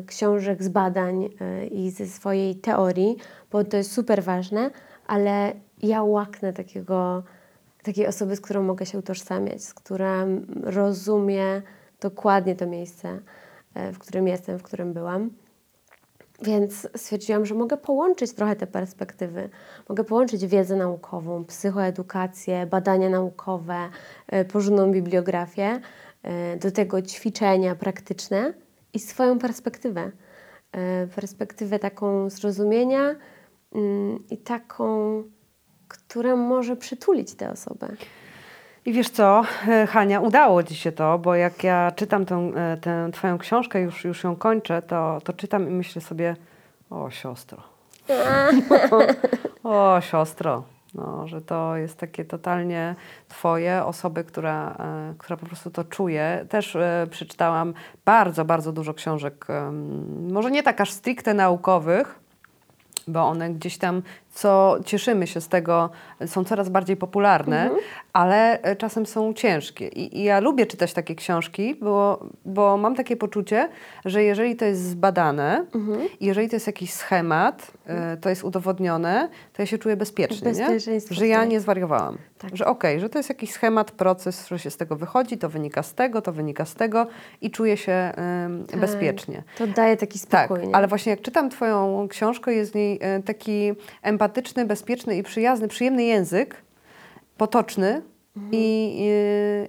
książek, 0.05 0.63
z 0.63 0.69
badań 0.69 1.29
e, 1.41 1.67
i 1.67 1.91
ze 1.91 2.07
swojej 2.07 2.55
teorii, 2.55 3.17
bo 3.51 3.63
to 3.63 3.77
jest 3.77 3.91
super 3.91 4.23
ważne, 4.23 4.71
ale 5.07 5.53
ja 5.83 6.03
łaknę 6.03 6.53
takiego, 6.53 7.23
takiej 7.83 8.07
osoby, 8.07 8.35
z 8.35 8.41
którą 8.41 8.63
mogę 8.63 8.85
się 8.85 8.99
utożsamiać, 8.99 9.63
z 9.63 9.73
która 9.73 10.25
rozumie 10.63 11.61
dokładnie 12.01 12.55
to 12.55 12.67
miejsce, 12.67 13.19
e, 13.73 13.91
w 13.91 13.99
którym 13.99 14.27
jestem, 14.27 14.59
w 14.59 14.63
którym 14.63 14.93
byłam. 14.93 15.29
Więc 16.43 16.87
stwierdziłam, 16.95 17.45
że 17.45 17.55
mogę 17.55 17.77
połączyć 17.77 18.33
trochę 18.33 18.55
te 18.55 18.67
perspektywy. 18.67 19.49
Mogę 19.89 20.03
połączyć 20.03 20.45
wiedzę 20.45 20.75
naukową, 20.75 21.45
psychoedukację, 21.45 22.65
badania 22.65 23.09
naukowe, 23.09 23.89
y, 24.33 24.45
porządną 24.45 24.91
bibliografię, 24.91 25.79
y, 26.55 26.59
do 26.59 26.71
tego 26.71 27.01
ćwiczenia 27.01 27.75
praktyczne 27.75 28.53
i 28.93 28.99
swoją 28.99 29.39
perspektywę. 29.39 30.11
Y, 30.75 31.07
Perspektywę 31.15 31.79
taką 31.79 32.29
zrozumienia 32.29 33.15
mm, 33.75 34.23
i 34.29 34.37
taką, 34.37 35.23
która 35.87 36.35
może 36.35 36.75
przytulić 36.75 37.35
tę 37.35 37.51
osobę. 37.51 37.87
I 38.85 38.93
wiesz 38.93 39.09
co, 39.09 39.43
e, 39.67 39.87
Hania, 39.87 40.19
udało 40.19 40.63
Ci 40.63 40.75
się 40.75 40.91
to, 40.91 41.19
bo 41.19 41.35
jak 41.35 41.63
ja 41.63 41.91
czytam 41.95 42.25
tę, 42.25 42.51
e, 42.55 42.77
tę 42.77 43.09
Twoją 43.13 43.37
książkę, 43.37 43.81
już, 43.81 44.03
już 44.03 44.23
ją 44.23 44.35
kończę, 44.35 44.81
to, 44.81 45.19
to 45.23 45.33
czytam 45.33 45.69
i 45.69 45.71
myślę 45.71 46.01
sobie, 46.01 46.35
o 46.89 47.09
siostro. 47.11 47.61
o 49.63 50.01
siostro. 50.01 50.63
No, 50.93 51.27
że 51.27 51.41
to 51.41 51.75
jest 51.75 51.97
takie 51.97 52.25
totalnie 52.25 52.95
Twoje, 53.27 53.85
osoby, 53.85 54.23
która, 54.23 54.75
e, 54.79 55.13
która 55.17 55.37
po 55.37 55.45
prostu 55.45 55.71
to 55.71 55.83
czuje. 55.83 56.45
Też 56.49 56.77
przeczytałam 57.09 57.73
bardzo, 58.05 58.45
bardzo 58.45 58.71
dużo 58.71 58.93
książek, 58.93 59.47
może 60.31 60.51
nie 60.51 60.63
tak 60.63 60.81
aż 60.81 60.91
stricte 60.91 61.33
naukowych, 61.33 62.22
bo 63.07 63.23
one 63.23 63.49
gdzieś 63.49 63.77
tam, 63.77 64.01
co 64.31 64.77
cieszymy 64.85 65.27
się 65.27 65.41
z 65.41 65.47
tego, 65.47 65.89
są 66.25 66.43
coraz 66.43 66.69
bardziej 66.69 66.97
popularne, 66.97 67.69
ale 68.13 68.61
e, 68.61 68.75
czasem 68.75 69.05
są 69.05 69.33
ciężkie. 69.33 69.87
I, 69.87 70.17
I 70.19 70.23
ja 70.23 70.39
lubię 70.39 70.65
czytać 70.65 70.93
takie 70.93 71.15
książki, 71.15 71.75
bo, 71.75 72.25
bo 72.45 72.77
mam 72.77 72.95
takie 72.95 73.17
poczucie, 73.17 73.69
że 74.05 74.23
jeżeli 74.23 74.55
to 74.55 74.65
jest 74.65 74.81
zbadane, 74.81 75.65
i 76.19 76.25
jeżeli 76.25 76.49
to 76.49 76.55
jest 76.55 76.67
jakiś 76.67 76.93
schemat, 76.93 77.71
e, 77.85 78.17
to 78.17 78.29
jest 78.29 78.43
udowodnione, 78.43 79.29
to 79.53 79.61
ja 79.61 79.65
się 79.65 79.77
czuję 79.77 79.97
bezpiecznie, 79.97 80.51
nie? 80.51 80.79
Że 81.11 81.27
ja 81.27 81.39
tak. 81.39 81.49
nie 81.49 81.59
zwariowałam. 81.59 82.17
Tak. 82.43 82.57
Że 82.57 82.65
okej, 82.65 82.99
że 82.99 83.09
to 83.09 83.19
jest 83.19 83.29
jakiś 83.29 83.51
schemat, 83.51 83.91
proces, 83.91 84.47
że 84.47 84.59
się 84.59 84.69
z 84.71 84.77
tego 84.77 84.95
wychodzi, 84.95 85.37
to 85.37 85.49
wynika 85.49 85.83
z 85.83 85.93
tego, 85.93 86.21
to 86.21 86.31
wynika 86.31 86.65
z 86.65 86.75
tego 86.75 87.07
i 87.41 87.51
czuję 87.51 87.77
się 87.77 87.91
em, 87.91 88.65
bezpiecznie. 88.81 89.43
To 89.57 89.67
daje 89.67 89.97
taki 89.97 90.19
Tak, 90.19 90.45
spokój. 90.45 90.67
nie? 90.67 90.75
ale 90.75 90.87
właśnie 90.87 91.09
jak 91.09 91.21
czytam 91.21 91.49
Twoją 91.49 92.07
książkę, 92.09 92.53
jest 92.53 92.71
w 92.71 92.75
niej 92.75 92.99
e, 93.01 93.23
taki 93.23 93.73
empatyczny, 94.01 94.65
bezpieczny 94.65 95.17
i 95.17 95.23
przyjazny, 95.23 95.67
przyjemny 95.67 96.03
język, 96.03 96.55
potoczny 97.37 98.01
i, 98.51 98.95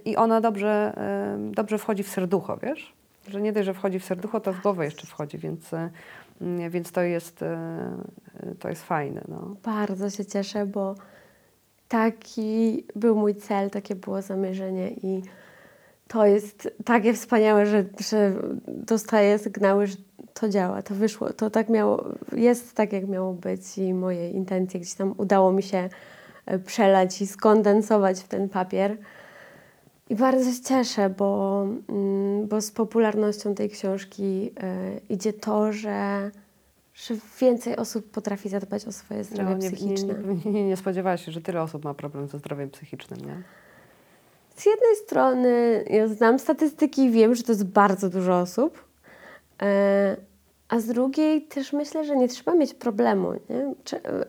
i, 0.04 0.10
i 0.10 0.16
ona 0.16 0.40
dobrze, 0.40 0.92
e, 0.96 1.52
dobrze 1.52 1.78
wchodzi 1.78 2.02
w 2.02 2.08
serducho, 2.08 2.56
wiesz? 2.62 2.92
Że 3.28 3.40
nie 3.40 3.52
dość, 3.52 3.66
że 3.66 3.74
wchodzi 3.74 4.00
w 4.00 4.04
serducho, 4.04 4.40
to 4.40 4.52
w 4.52 4.60
głowę 4.62 4.84
jeszcze 4.84 5.06
wchodzi, 5.06 5.38
więc, 5.38 5.74
e, 5.74 5.90
mm, 6.40 6.70
więc 6.70 6.92
to, 6.92 7.02
jest, 7.02 7.42
e, 7.42 8.02
to 8.58 8.68
jest 8.68 8.82
fajne. 8.82 9.20
No. 9.28 9.56
Bardzo 9.64 10.10
się 10.10 10.24
cieszę, 10.24 10.66
bo 10.66 10.94
taki 11.94 12.84
był 12.96 13.16
mój 13.16 13.34
cel, 13.34 13.70
takie 13.70 13.94
było 13.94 14.22
zamierzenie 14.22 14.90
i 14.90 15.22
to 16.08 16.26
jest 16.26 16.68
takie 16.84 17.14
wspaniałe, 17.14 17.66
że, 17.66 17.84
że 18.08 18.32
dostaję 18.68 19.38
sygnały, 19.38 19.86
że 19.86 19.96
to 20.34 20.48
działa, 20.48 20.82
to 20.82 20.94
wyszło, 20.94 21.32
to 21.32 21.50
tak 21.50 21.68
miało, 21.68 22.04
jest 22.36 22.74
tak, 22.74 22.92
jak 22.92 23.08
miało 23.08 23.32
być 23.32 23.78
i 23.78 23.94
moje 23.94 24.30
intencje 24.30 24.80
gdzieś 24.80 24.94
tam 24.94 25.14
udało 25.16 25.52
mi 25.52 25.62
się 25.62 25.88
e, 26.46 26.58
przelać 26.58 27.22
i 27.22 27.26
skondensować 27.26 28.20
w 28.20 28.28
ten 28.28 28.48
papier. 28.48 28.96
I 30.10 30.14
bardzo 30.14 30.52
się 30.52 30.62
cieszę, 30.62 31.10
bo, 31.10 31.62
mm, 31.88 32.48
bo 32.48 32.60
z 32.60 32.70
popularnością 32.70 33.54
tej 33.54 33.70
książki 33.70 34.52
e, 34.60 34.76
idzie 35.08 35.32
to, 35.32 35.72
że, 35.72 36.30
że 36.94 37.14
więcej 37.40 37.76
osób 37.76 38.10
potrafi 38.10 38.48
zadbać 38.48 38.84
o 38.86 38.92
swoje 38.92 39.24
zdrowie 39.24 39.50
No, 39.50 39.56
nie, 39.56 39.70
psychiczne. 39.70 40.14
nie, 40.44 40.52
nie, 40.52 40.64
nie 40.68 40.76
spodziewałaś 40.76 41.24
się, 41.24 41.32
że 41.32 41.40
tyle 41.40 41.62
osób 41.62 41.84
ma 41.84 41.94
problem 41.94 42.28
ze 42.28 42.38
zdrowiem 42.38 42.70
psychicznym, 42.70 43.20
nie? 43.20 43.42
Z 44.56 44.66
jednej 44.66 44.96
strony 45.04 45.84
ja 45.90 46.08
znam 46.08 46.38
statystyki 46.38 47.04
i 47.04 47.10
wiem, 47.10 47.34
że 47.34 47.42
to 47.42 47.52
jest 47.52 47.64
bardzo 47.64 48.10
dużo 48.10 48.38
osób, 48.40 48.84
e, 49.62 50.16
a 50.68 50.80
z 50.80 50.86
drugiej 50.86 51.42
też 51.42 51.72
myślę, 51.72 52.04
że 52.04 52.16
nie 52.16 52.28
trzeba 52.28 52.54
mieć 52.54 52.74
problemu. 52.74 53.32
Nie? 53.32 53.74
Czy, 53.84 54.02
e, 54.04 54.24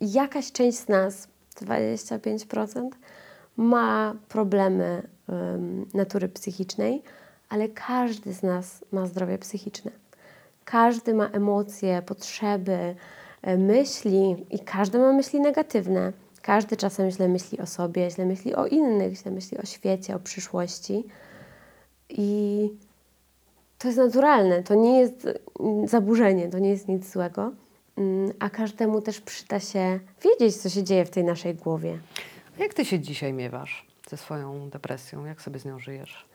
jakaś 0.00 0.52
część 0.52 0.78
z 0.78 0.88
nas, 0.88 1.28
25%, 1.60 2.90
ma 3.56 4.14
problemy 4.28 5.02
em, 5.28 5.86
natury 5.94 6.28
psychicznej, 6.28 7.02
ale 7.48 7.68
każdy 7.68 8.32
z 8.32 8.42
nas 8.42 8.84
ma 8.92 9.06
zdrowie 9.06 9.38
psychiczne. 9.38 9.90
Każdy 10.70 11.14
ma 11.14 11.26
emocje, 11.26 12.02
potrzeby, 12.02 12.94
e, 13.42 13.56
myśli 13.56 14.46
i 14.50 14.58
każdy 14.58 14.98
ma 14.98 15.12
myśli 15.12 15.40
negatywne. 15.40 16.12
Każdy 16.42 16.76
czasem 16.76 17.10
źle 17.10 17.28
myśli 17.28 17.58
o 17.60 17.66
sobie, 17.66 18.10
źle 18.10 18.26
myśli 18.26 18.54
o 18.54 18.66
innych, 18.66 19.14
źle 19.14 19.30
myśli 19.30 19.58
o 19.58 19.66
świecie, 19.66 20.16
o 20.16 20.18
przyszłości. 20.18 21.04
I 22.08 22.70
to 23.78 23.88
jest 23.88 23.98
naturalne, 23.98 24.62
to 24.62 24.74
nie 24.74 25.00
jest 25.00 25.28
mm, 25.60 25.88
zaburzenie, 25.88 26.48
to 26.48 26.58
nie 26.58 26.70
jest 26.70 26.88
nic 26.88 27.12
złego, 27.12 27.52
Mm, 28.00 28.32
a 28.38 28.50
każdemu 28.50 29.00
też 29.00 29.20
przyda 29.20 29.60
się 29.60 30.00
wiedzieć, 30.22 30.56
co 30.56 30.68
się 30.68 30.84
dzieje 30.84 31.04
w 31.04 31.10
tej 31.10 31.24
naszej 31.24 31.54
głowie. 31.54 31.98
A 32.58 32.62
jak 32.62 32.74
ty 32.74 32.84
się 32.84 33.00
dzisiaj 33.00 33.32
miewasz 33.32 33.86
ze 34.10 34.16
swoją 34.16 34.70
depresją? 34.70 35.24
Jak 35.24 35.42
sobie 35.42 35.58
z 35.58 35.64
nią 35.64 35.78
żyjesz? 35.78 36.26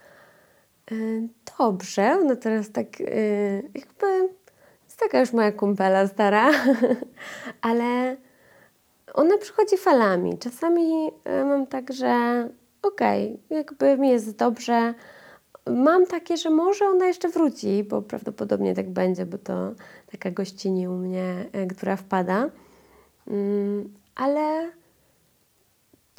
Y, 0.91 1.29
Dobrze, 1.59 2.23
no 2.23 2.35
teraz 2.35 2.71
tak 2.71 3.01
y, 3.01 3.69
jakby 3.75 4.29
jest 4.85 4.99
taka 4.99 5.19
już 5.19 5.33
moja 5.33 5.51
kumpela 5.51 6.07
stara, 6.07 6.51
ale 7.61 8.17
ona 9.13 9.37
przychodzi 9.37 9.77
falami. 9.77 10.37
Czasami 10.37 11.07
y, 11.07 11.45
mam 11.45 11.67
tak, 11.67 11.93
że 11.93 12.49
okej, 12.81 13.39
jakby 13.49 13.97
mi 13.97 14.09
jest 14.09 14.35
dobrze. 14.35 14.93
Mam 15.69 16.05
takie, 16.05 16.37
że 16.37 16.49
może 16.49 16.85
ona 16.85 17.05
jeszcze 17.05 17.29
wróci, 17.29 17.83
bo 17.83 18.01
prawdopodobnie 18.01 18.75
tak 18.75 18.89
będzie, 18.89 19.25
bo 19.25 19.37
to 19.37 19.71
taka 20.11 20.31
gościni 20.31 20.87
u 20.87 20.91
mnie, 20.91 21.45
która 21.75 21.95
wpada. 21.95 22.49
Mm, 23.27 23.93
ale 24.15 24.71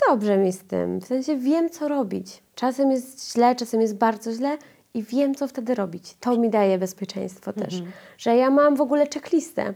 dobrze 0.08 0.38
mi 0.38 0.52
z 0.52 0.64
tym. 0.64 1.00
W 1.00 1.06
sensie 1.06 1.36
wiem, 1.36 1.70
co 1.70 1.88
robić. 1.88 2.42
Czasem 2.56 2.90
jest 2.90 3.32
źle, 3.32 3.54
czasem 3.54 3.80
jest 3.80 3.96
bardzo 3.96 4.32
źle 4.32 4.58
i 4.94 5.02
wiem, 5.02 5.34
co 5.34 5.48
wtedy 5.48 5.74
robić. 5.74 6.16
To 6.20 6.36
mi 6.38 6.50
daje 6.50 6.78
bezpieczeństwo 6.78 7.52
też. 7.52 7.74
Że 8.18 8.36
ja 8.36 8.50
mam 8.50 8.76
w 8.76 8.80
ogóle 8.80 9.06
checklistę. 9.14 9.74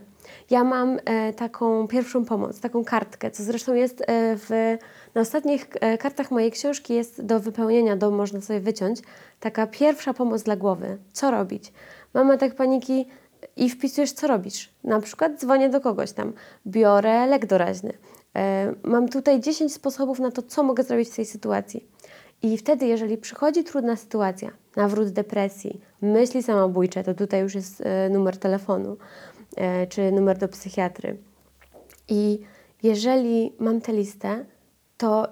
Ja 0.49 0.63
mam 0.63 0.99
e, 1.05 1.33
taką 1.33 1.87
pierwszą 1.87 2.25
pomoc, 2.25 2.59
taką 2.59 2.83
kartkę, 2.83 3.31
co 3.31 3.43
zresztą 3.43 3.73
jest 3.73 4.01
e, 4.01 4.05
w, 4.37 4.77
na 5.15 5.21
ostatnich 5.21 5.67
e, 5.81 5.97
kartach 5.97 6.31
mojej 6.31 6.51
książki 6.51 6.93
jest 6.93 7.25
do 7.25 7.39
wypełnienia, 7.39 7.95
do 7.95 8.11
można 8.11 8.41
sobie 8.41 8.59
wyciąć. 8.59 8.99
Taka 9.39 9.67
pierwsza 9.67 10.13
pomoc 10.13 10.43
dla 10.43 10.55
głowy. 10.55 10.97
Co 11.13 11.31
robić? 11.31 11.73
Mam 12.13 12.31
atak 12.31 12.55
paniki 12.55 13.05
i 13.57 13.69
wpisujesz, 13.69 14.11
co 14.11 14.27
robisz. 14.27 14.69
Na 14.83 15.01
przykład 15.01 15.39
dzwonię 15.39 15.69
do 15.69 15.81
kogoś 15.81 16.11
tam, 16.11 16.33
biorę 16.67 17.27
lek 17.27 17.45
doraźny. 17.45 17.93
E, 18.35 18.73
Mam 18.83 19.09
tutaj 19.09 19.39
10 19.39 19.73
sposobów 19.73 20.19
na 20.19 20.31
to, 20.31 20.41
co 20.41 20.63
mogę 20.63 20.83
zrobić 20.83 21.09
w 21.09 21.15
tej 21.15 21.25
sytuacji. 21.25 21.87
I 22.43 22.57
wtedy, 22.57 22.85
jeżeli 22.85 23.17
przychodzi 23.17 23.63
trudna 23.63 23.95
sytuacja, 23.95 24.51
nawrót 24.75 25.09
depresji, 25.09 25.81
myśli 26.01 26.43
samobójcze, 26.43 27.03
to 27.03 27.13
tutaj 27.13 27.41
już 27.41 27.55
jest 27.55 27.81
e, 27.81 28.09
numer 28.09 28.37
telefonu 28.37 28.97
e, 29.57 29.87
czy 29.87 30.11
numer 30.11 30.37
do 30.37 30.47
psychiatry. 30.47 31.17
I 32.09 32.39
jeżeli 32.83 33.53
mam 33.59 33.81
tę 33.81 33.93
listę, 33.93 34.45
to 34.97 35.27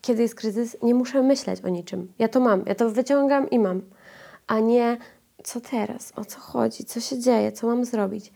kiedy 0.00 0.22
jest 0.22 0.34
kryzys, 0.34 0.76
nie 0.82 0.94
muszę 0.94 1.22
myśleć 1.22 1.64
o 1.64 1.68
niczym. 1.68 2.12
Ja 2.18 2.28
to 2.28 2.40
mam, 2.40 2.62
ja 2.66 2.74
to 2.74 2.90
wyciągam 2.90 3.50
i 3.50 3.58
mam, 3.58 3.82
a 4.46 4.60
nie 4.60 4.96
co 5.44 5.60
teraz, 5.60 6.12
o 6.16 6.24
co 6.24 6.40
chodzi, 6.40 6.84
co 6.84 7.00
się 7.00 7.18
dzieje, 7.18 7.52
co 7.52 7.66
mam 7.66 7.84
zrobić. 7.84 8.32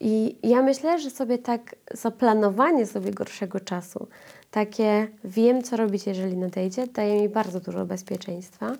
I 0.00 0.36
ja 0.42 0.62
myślę, 0.62 0.98
że 0.98 1.10
sobie 1.10 1.38
tak 1.38 1.74
zaplanowanie 1.92 2.86
sobie 2.86 3.10
gorszego 3.10 3.60
czasu, 3.60 4.06
takie 4.54 5.08
wiem, 5.24 5.62
co 5.62 5.76
robić, 5.76 6.06
jeżeli 6.06 6.36
nadejdzie, 6.36 6.86
daje 6.86 7.22
mi 7.22 7.28
bardzo 7.28 7.60
dużo 7.60 7.86
bezpieczeństwa 7.86 8.72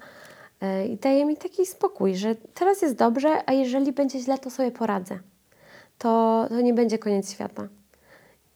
e, 0.60 0.86
i 0.86 0.96
daje 0.96 1.24
mi 1.24 1.36
taki 1.36 1.66
spokój, 1.66 2.14
że 2.14 2.34
teraz 2.34 2.82
jest 2.82 2.94
dobrze, 2.96 3.42
a 3.46 3.52
jeżeli 3.52 3.92
będzie 3.92 4.18
źle, 4.20 4.38
to 4.38 4.50
sobie 4.50 4.70
poradzę. 4.70 5.18
To, 5.98 6.44
to 6.48 6.60
nie 6.60 6.74
będzie 6.74 6.98
koniec 6.98 7.32
świata. 7.32 7.68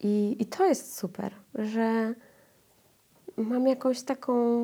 I, 0.00 0.36
I 0.38 0.46
to 0.46 0.66
jest 0.66 0.96
super, 0.98 1.32
że 1.54 2.14
mam 3.36 3.66
jakąś 3.66 4.02
taką, 4.02 4.62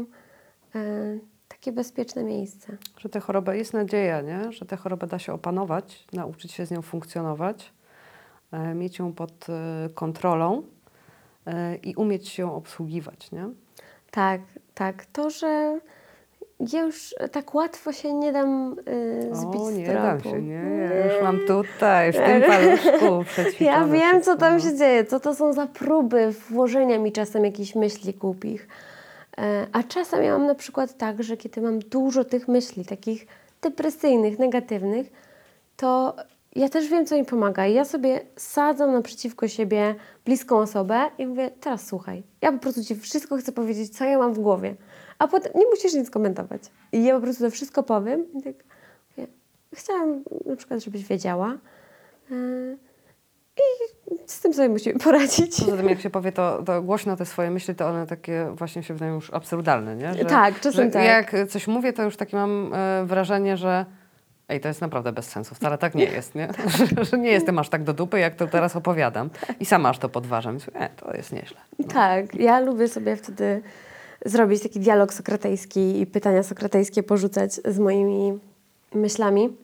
e, 0.74 1.18
takie 1.48 1.72
bezpieczne 1.72 2.24
miejsce. 2.24 2.76
Że 2.98 3.08
tę 3.08 3.20
chorobę 3.20 3.58
jest 3.58 3.72
nadzieja, 3.72 4.20
nie? 4.20 4.52
że 4.52 4.66
tę 4.66 4.76
chorobę 4.76 5.06
da 5.06 5.18
się 5.18 5.32
opanować, 5.32 6.04
nauczyć 6.12 6.52
się 6.52 6.66
z 6.66 6.70
nią 6.70 6.82
funkcjonować, 6.82 7.72
e, 8.52 8.74
mieć 8.74 8.98
ją 8.98 9.12
pod 9.12 9.46
e, 9.48 9.88
kontrolą 9.94 10.62
i 11.82 11.94
umieć 11.94 12.28
się 12.28 12.54
obsługiwać. 12.54 13.32
Nie? 13.32 13.48
Tak, 14.10 14.40
tak. 14.74 15.06
To, 15.06 15.30
że 15.30 15.78
ja 16.72 16.80
już 16.82 17.14
tak 17.32 17.54
łatwo 17.54 17.92
się 17.92 18.14
nie 18.14 18.32
dam 18.32 18.76
y, 18.88 19.28
zbić 19.32 19.60
O, 19.60 19.66
z 19.70 19.74
nie 19.76 19.84
tropu. 19.84 20.02
dam 20.02 20.20
się, 20.22 20.42
nie, 20.42 20.54
ja 20.90 21.04
już 21.14 21.22
mam 21.22 21.38
tutaj, 21.46 22.12
w 22.12 22.16
tym 22.16 22.42
paluszku 22.42 23.24
Ja 23.64 23.84
wiem, 23.84 24.22
co 24.22 24.36
tam 24.36 24.60
się 24.60 24.76
dzieje, 24.76 25.04
co 25.04 25.20
to 25.20 25.34
są 25.34 25.52
za 25.52 25.66
próby 25.66 26.32
włożenia 26.50 26.98
mi 26.98 27.12
czasem 27.12 27.44
jakichś 27.44 27.74
myśli 27.74 28.14
głupich. 28.14 28.68
E, 29.38 29.66
A 29.72 29.82
czasem 29.82 30.22
ja 30.24 30.38
mam 30.38 30.46
na 30.46 30.54
przykład 30.54 30.96
tak, 30.98 31.22
że 31.22 31.36
kiedy 31.36 31.60
mam 31.60 31.78
dużo 31.78 32.24
tych 32.24 32.48
myśli, 32.48 32.84
takich 32.84 33.26
depresyjnych, 33.62 34.38
negatywnych, 34.38 35.12
to 35.76 36.16
ja 36.54 36.68
też 36.68 36.88
wiem, 36.88 37.06
co 37.06 37.16
mi 37.16 37.24
pomaga. 37.24 37.66
I 37.66 37.74
ja 37.74 37.84
sobie 37.84 38.20
sadzam 38.36 38.92
naprzeciwko 38.92 39.48
siebie 39.48 39.94
bliską 40.24 40.58
osobę 40.58 41.10
i 41.18 41.26
mówię, 41.26 41.50
teraz 41.60 41.86
słuchaj, 41.86 42.22
ja 42.42 42.52
po 42.52 42.58
prostu 42.58 42.84
Ci 42.84 42.96
wszystko 42.96 43.36
chcę 43.36 43.52
powiedzieć, 43.52 43.96
co 43.96 44.04
ja 44.04 44.18
mam 44.18 44.34
w 44.34 44.38
głowie. 44.38 44.74
A 45.18 45.28
potem 45.28 45.52
nie 45.54 45.66
musisz 45.66 45.94
nic 45.94 46.10
komentować. 46.10 46.62
I 46.92 47.04
ja 47.04 47.14
po 47.14 47.20
prostu 47.20 47.44
to 47.44 47.50
wszystko 47.50 47.82
powiem 47.82 48.26
i 48.34 48.42
tak 48.42 48.54
mówię, 49.16 49.28
chciałam 49.74 50.22
na 50.46 50.56
przykład, 50.56 50.84
żebyś 50.84 51.04
wiedziała, 51.04 51.58
e, 52.30 52.34
z 54.26 54.40
tym 54.40 54.54
sobie 54.54 54.68
musimy 54.68 54.98
poradzić. 54.98 55.60
Poza 55.60 55.76
tym, 55.76 55.88
jak 55.88 56.00
się 56.00 56.10
powie 56.10 56.32
to, 56.32 56.62
to 56.62 56.82
głośno 56.82 57.16
te 57.16 57.26
swoje 57.26 57.50
myśli, 57.50 57.74
to 57.74 57.86
one 57.86 58.06
takie 58.06 58.52
właśnie 58.54 58.82
się 58.82 58.94
wydają 58.94 59.14
już 59.14 59.34
absurdalne, 59.34 59.96
nie? 59.96 60.14
Że, 60.14 60.24
Tak, 60.24 60.60
czasem 60.60 60.84
że 60.84 60.90
tak. 60.90 61.04
Jak 61.04 61.48
coś 61.48 61.66
mówię, 61.66 61.92
to 61.92 62.02
już 62.02 62.16
takie 62.16 62.36
mam 62.36 62.74
e, 62.74 63.04
wrażenie, 63.04 63.56
że 63.56 63.86
ej, 64.48 64.60
to 64.60 64.68
jest 64.68 64.80
naprawdę 64.80 65.12
bez 65.12 65.26
sensu. 65.26 65.54
Wcale 65.54 65.78
tak 65.78 65.94
nie 65.94 66.04
jest, 66.04 66.34
nie? 66.34 66.48
że, 66.66 66.86
że 67.10 67.18
nie 67.18 67.30
jestem 67.30 67.58
aż 67.58 67.68
tak 67.68 67.84
do 67.84 67.92
dupy, 67.92 68.18
jak 68.18 68.34
to 68.34 68.46
teraz 68.46 68.76
opowiadam. 68.76 69.30
I 69.60 69.64
sama 69.64 69.88
aż 69.88 69.98
to 69.98 70.08
podważam. 70.08 70.58
E, 70.74 70.88
to 70.88 71.14
jest 71.16 71.32
nieźle. 71.32 71.56
Tak, 71.88 72.34
ja 72.34 72.60
lubię 72.60 72.88
sobie 72.88 73.16
wtedy 73.16 73.62
zrobić 74.24 74.62
taki 74.62 74.80
dialog 74.80 75.14
sokratejski 75.14 76.00
i 76.00 76.06
pytania 76.06 76.42
sokratejskie 76.42 77.02
porzucać 77.02 77.52
z 77.52 77.78
moimi 77.78 78.38
myślami. 78.94 79.56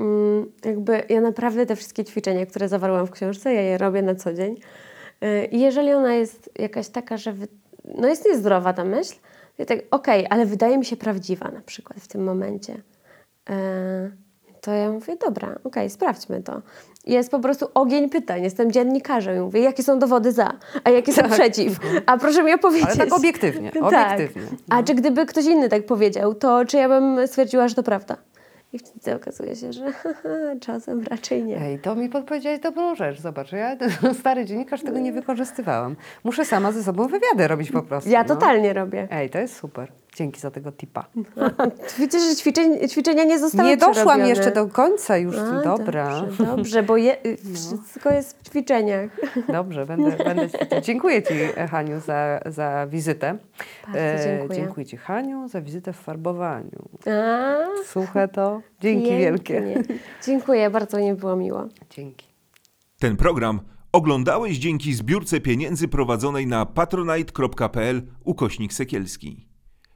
Mm, 0.00 0.46
jakby 0.64 1.02
ja 1.08 1.20
naprawdę 1.20 1.66
te 1.66 1.76
wszystkie 1.76 2.04
ćwiczenia, 2.04 2.46
które 2.46 2.68
zawarłam 2.68 3.06
w 3.06 3.10
książce, 3.10 3.54
ja 3.54 3.62
je 3.62 3.78
robię 3.78 4.02
na 4.02 4.14
co 4.14 4.34
dzień. 4.34 4.56
Yy, 5.20 5.44
I 5.44 5.60
jeżeli 5.60 5.92
ona 5.92 6.14
jest 6.14 6.50
jakaś 6.58 6.88
taka, 6.88 7.16
że 7.16 7.32
wy... 7.32 7.48
no 7.84 8.08
jest 8.08 8.24
niezdrowa 8.26 8.72
ta 8.72 8.84
myśl, 8.84 9.14
to 9.56 9.62
ja 9.62 9.66
tak, 9.66 9.78
okej, 9.90 10.26
ale 10.30 10.46
wydaje 10.46 10.78
mi 10.78 10.84
się 10.84 10.96
prawdziwa 10.96 11.50
na 11.50 11.60
przykład 11.60 12.00
w 12.00 12.08
tym 12.08 12.24
momencie. 12.24 12.82
Yy, 13.48 13.54
to 14.60 14.72
ja 14.72 14.90
mówię, 14.90 15.16
dobra, 15.16 15.58
okej, 15.64 15.90
sprawdźmy 15.90 16.42
to. 16.42 16.62
Jest 17.06 17.30
po 17.30 17.38
prostu 17.38 17.66
ogień 17.74 18.10
pytań. 18.10 18.42
Jestem 18.42 18.72
dziennikarzem 18.72 19.36
i 19.36 19.40
mówię, 19.40 19.60
jakie 19.60 19.82
są 19.82 19.98
dowody 19.98 20.32
za, 20.32 20.52
a 20.84 20.90
jakie 20.90 21.12
są 21.12 21.22
przeciw. 21.30 21.78
A 22.06 22.18
proszę 22.18 22.42
mi 22.42 22.54
opowiedzieć. 22.54 22.86
Ale 22.86 22.96
tak 22.96 23.12
obiektywnie, 23.12 23.72
Tak. 23.90 24.12
obiektywnie. 24.18 24.42
A 24.70 24.82
czy 24.82 24.94
gdyby 24.94 25.26
ktoś 25.26 25.44
inny 25.44 25.68
tak 25.68 25.86
powiedział, 25.86 26.34
to 26.34 26.64
czy 26.64 26.76
ja 26.76 26.88
bym 26.88 27.26
stwierdziła, 27.26 27.68
że 27.68 27.74
to 27.74 27.82
prawda? 27.82 28.16
I 28.72 28.78
wtedy 28.78 29.16
okazuje 29.16 29.56
się, 29.56 29.72
że 29.72 29.92
czasem 30.66 31.02
raczej 31.02 31.44
nie. 31.44 31.60
Ej, 31.60 31.78
to 31.78 31.94
mi 31.94 32.08
podpowiedziałeś 32.08 32.60
dobrą 32.60 32.94
rzecz. 32.94 33.20
Zobacz, 33.20 33.52
ja 33.52 33.76
stary 34.20 34.44
dziennikarz 34.44 34.82
tego 34.82 34.98
nie 34.98 35.12
wykorzystywałam. 35.12 35.96
Muszę 36.24 36.44
sama 36.44 36.72
ze 36.72 36.82
sobą 36.82 37.06
wywiady 37.08 37.48
robić 37.48 37.72
po 37.72 37.82
prostu. 37.82 38.10
Ja 38.10 38.22
no. 38.22 38.28
totalnie 38.28 38.72
robię. 38.72 39.08
Ej, 39.10 39.30
to 39.30 39.38
jest 39.38 39.56
super. 39.56 39.92
Dzięki 40.16 40.40
za 40.40 40.50
tego 40.50 40.72
tipa. 40.72 41.06
Widzę, 41.98 42.20
że 42.20 42.36
ćwiczeń, 42.36 42.88
ćwiczenia 42.88 43.24
nie 43.24 43.38
zostały 43.38 43.68
Nie 43.68 43.76
doszłam 43.76 43.94
przerobione. 43.94 44.28
jeszcze 44.28 44.50
do 44.52 44.66
końca 44.66 45.16
już. 45.16 45.36
A, 45.36 45.62
Dobra. 45.62 46.10
No. 46.20 46.26
Dobrze, 46.26 46.44
dobrze 46.44 46.82
bo 46.82 46.96
je, 46.96 47.16
wszystko 47.54 48.10
jest 48.10 48.38
w 48.38 48.48
ćwiczeniach. 48.50 49.10
Dobrze, 49.48 49.86
będę, 49.86 50.24
będę 50.24 50.48
ćwiczyć. 50.50 50.84
Dziękuję 50.84 51.22
Ci, 51.22 51.34
Haniu, 51.70 52.00
za, 52.00 52.40
za 52.46 52.86
wizytę. 52.86 53.38
Bardzo 53.86 54.24
dziękuję. 54.24 54.58
dziękuję 54.60 54.86
Ci, 54.86 54.96
Haniu, 54.96 55.48
za 55.48 55.60
wizytę 55.60 55.92
w 55.92 55.96
farbowaniu. 55.96 56.88
A, 57.06 57.54
Słuchaj 57.84 58.28
to. 58.28 58.60
Dzięki 58.80 59.10
wielkie. 59.10 59.54
pięknie. 59.62 59.96
Dziękuję, 60.26 60.70
bardzo 60.70 60.98
mi 60.98 61.14
było 61.14 61.36
miło. 61.36 61.64
Dzięki. 61.90 62.26
Ten 62.98 63.16
program 63.16 63.60
oglądałeś 63.92 64.58
dzięki 64.58 64.94
zbiórce 64.94 65.40
pieniędzy 65.40 65.88
prowadzonej 65.88 66.46
na 66.46 66.66
patronite.pl 66.66 68.02
ukośnik 68.24 68.72
sekielski. 68.72 69.51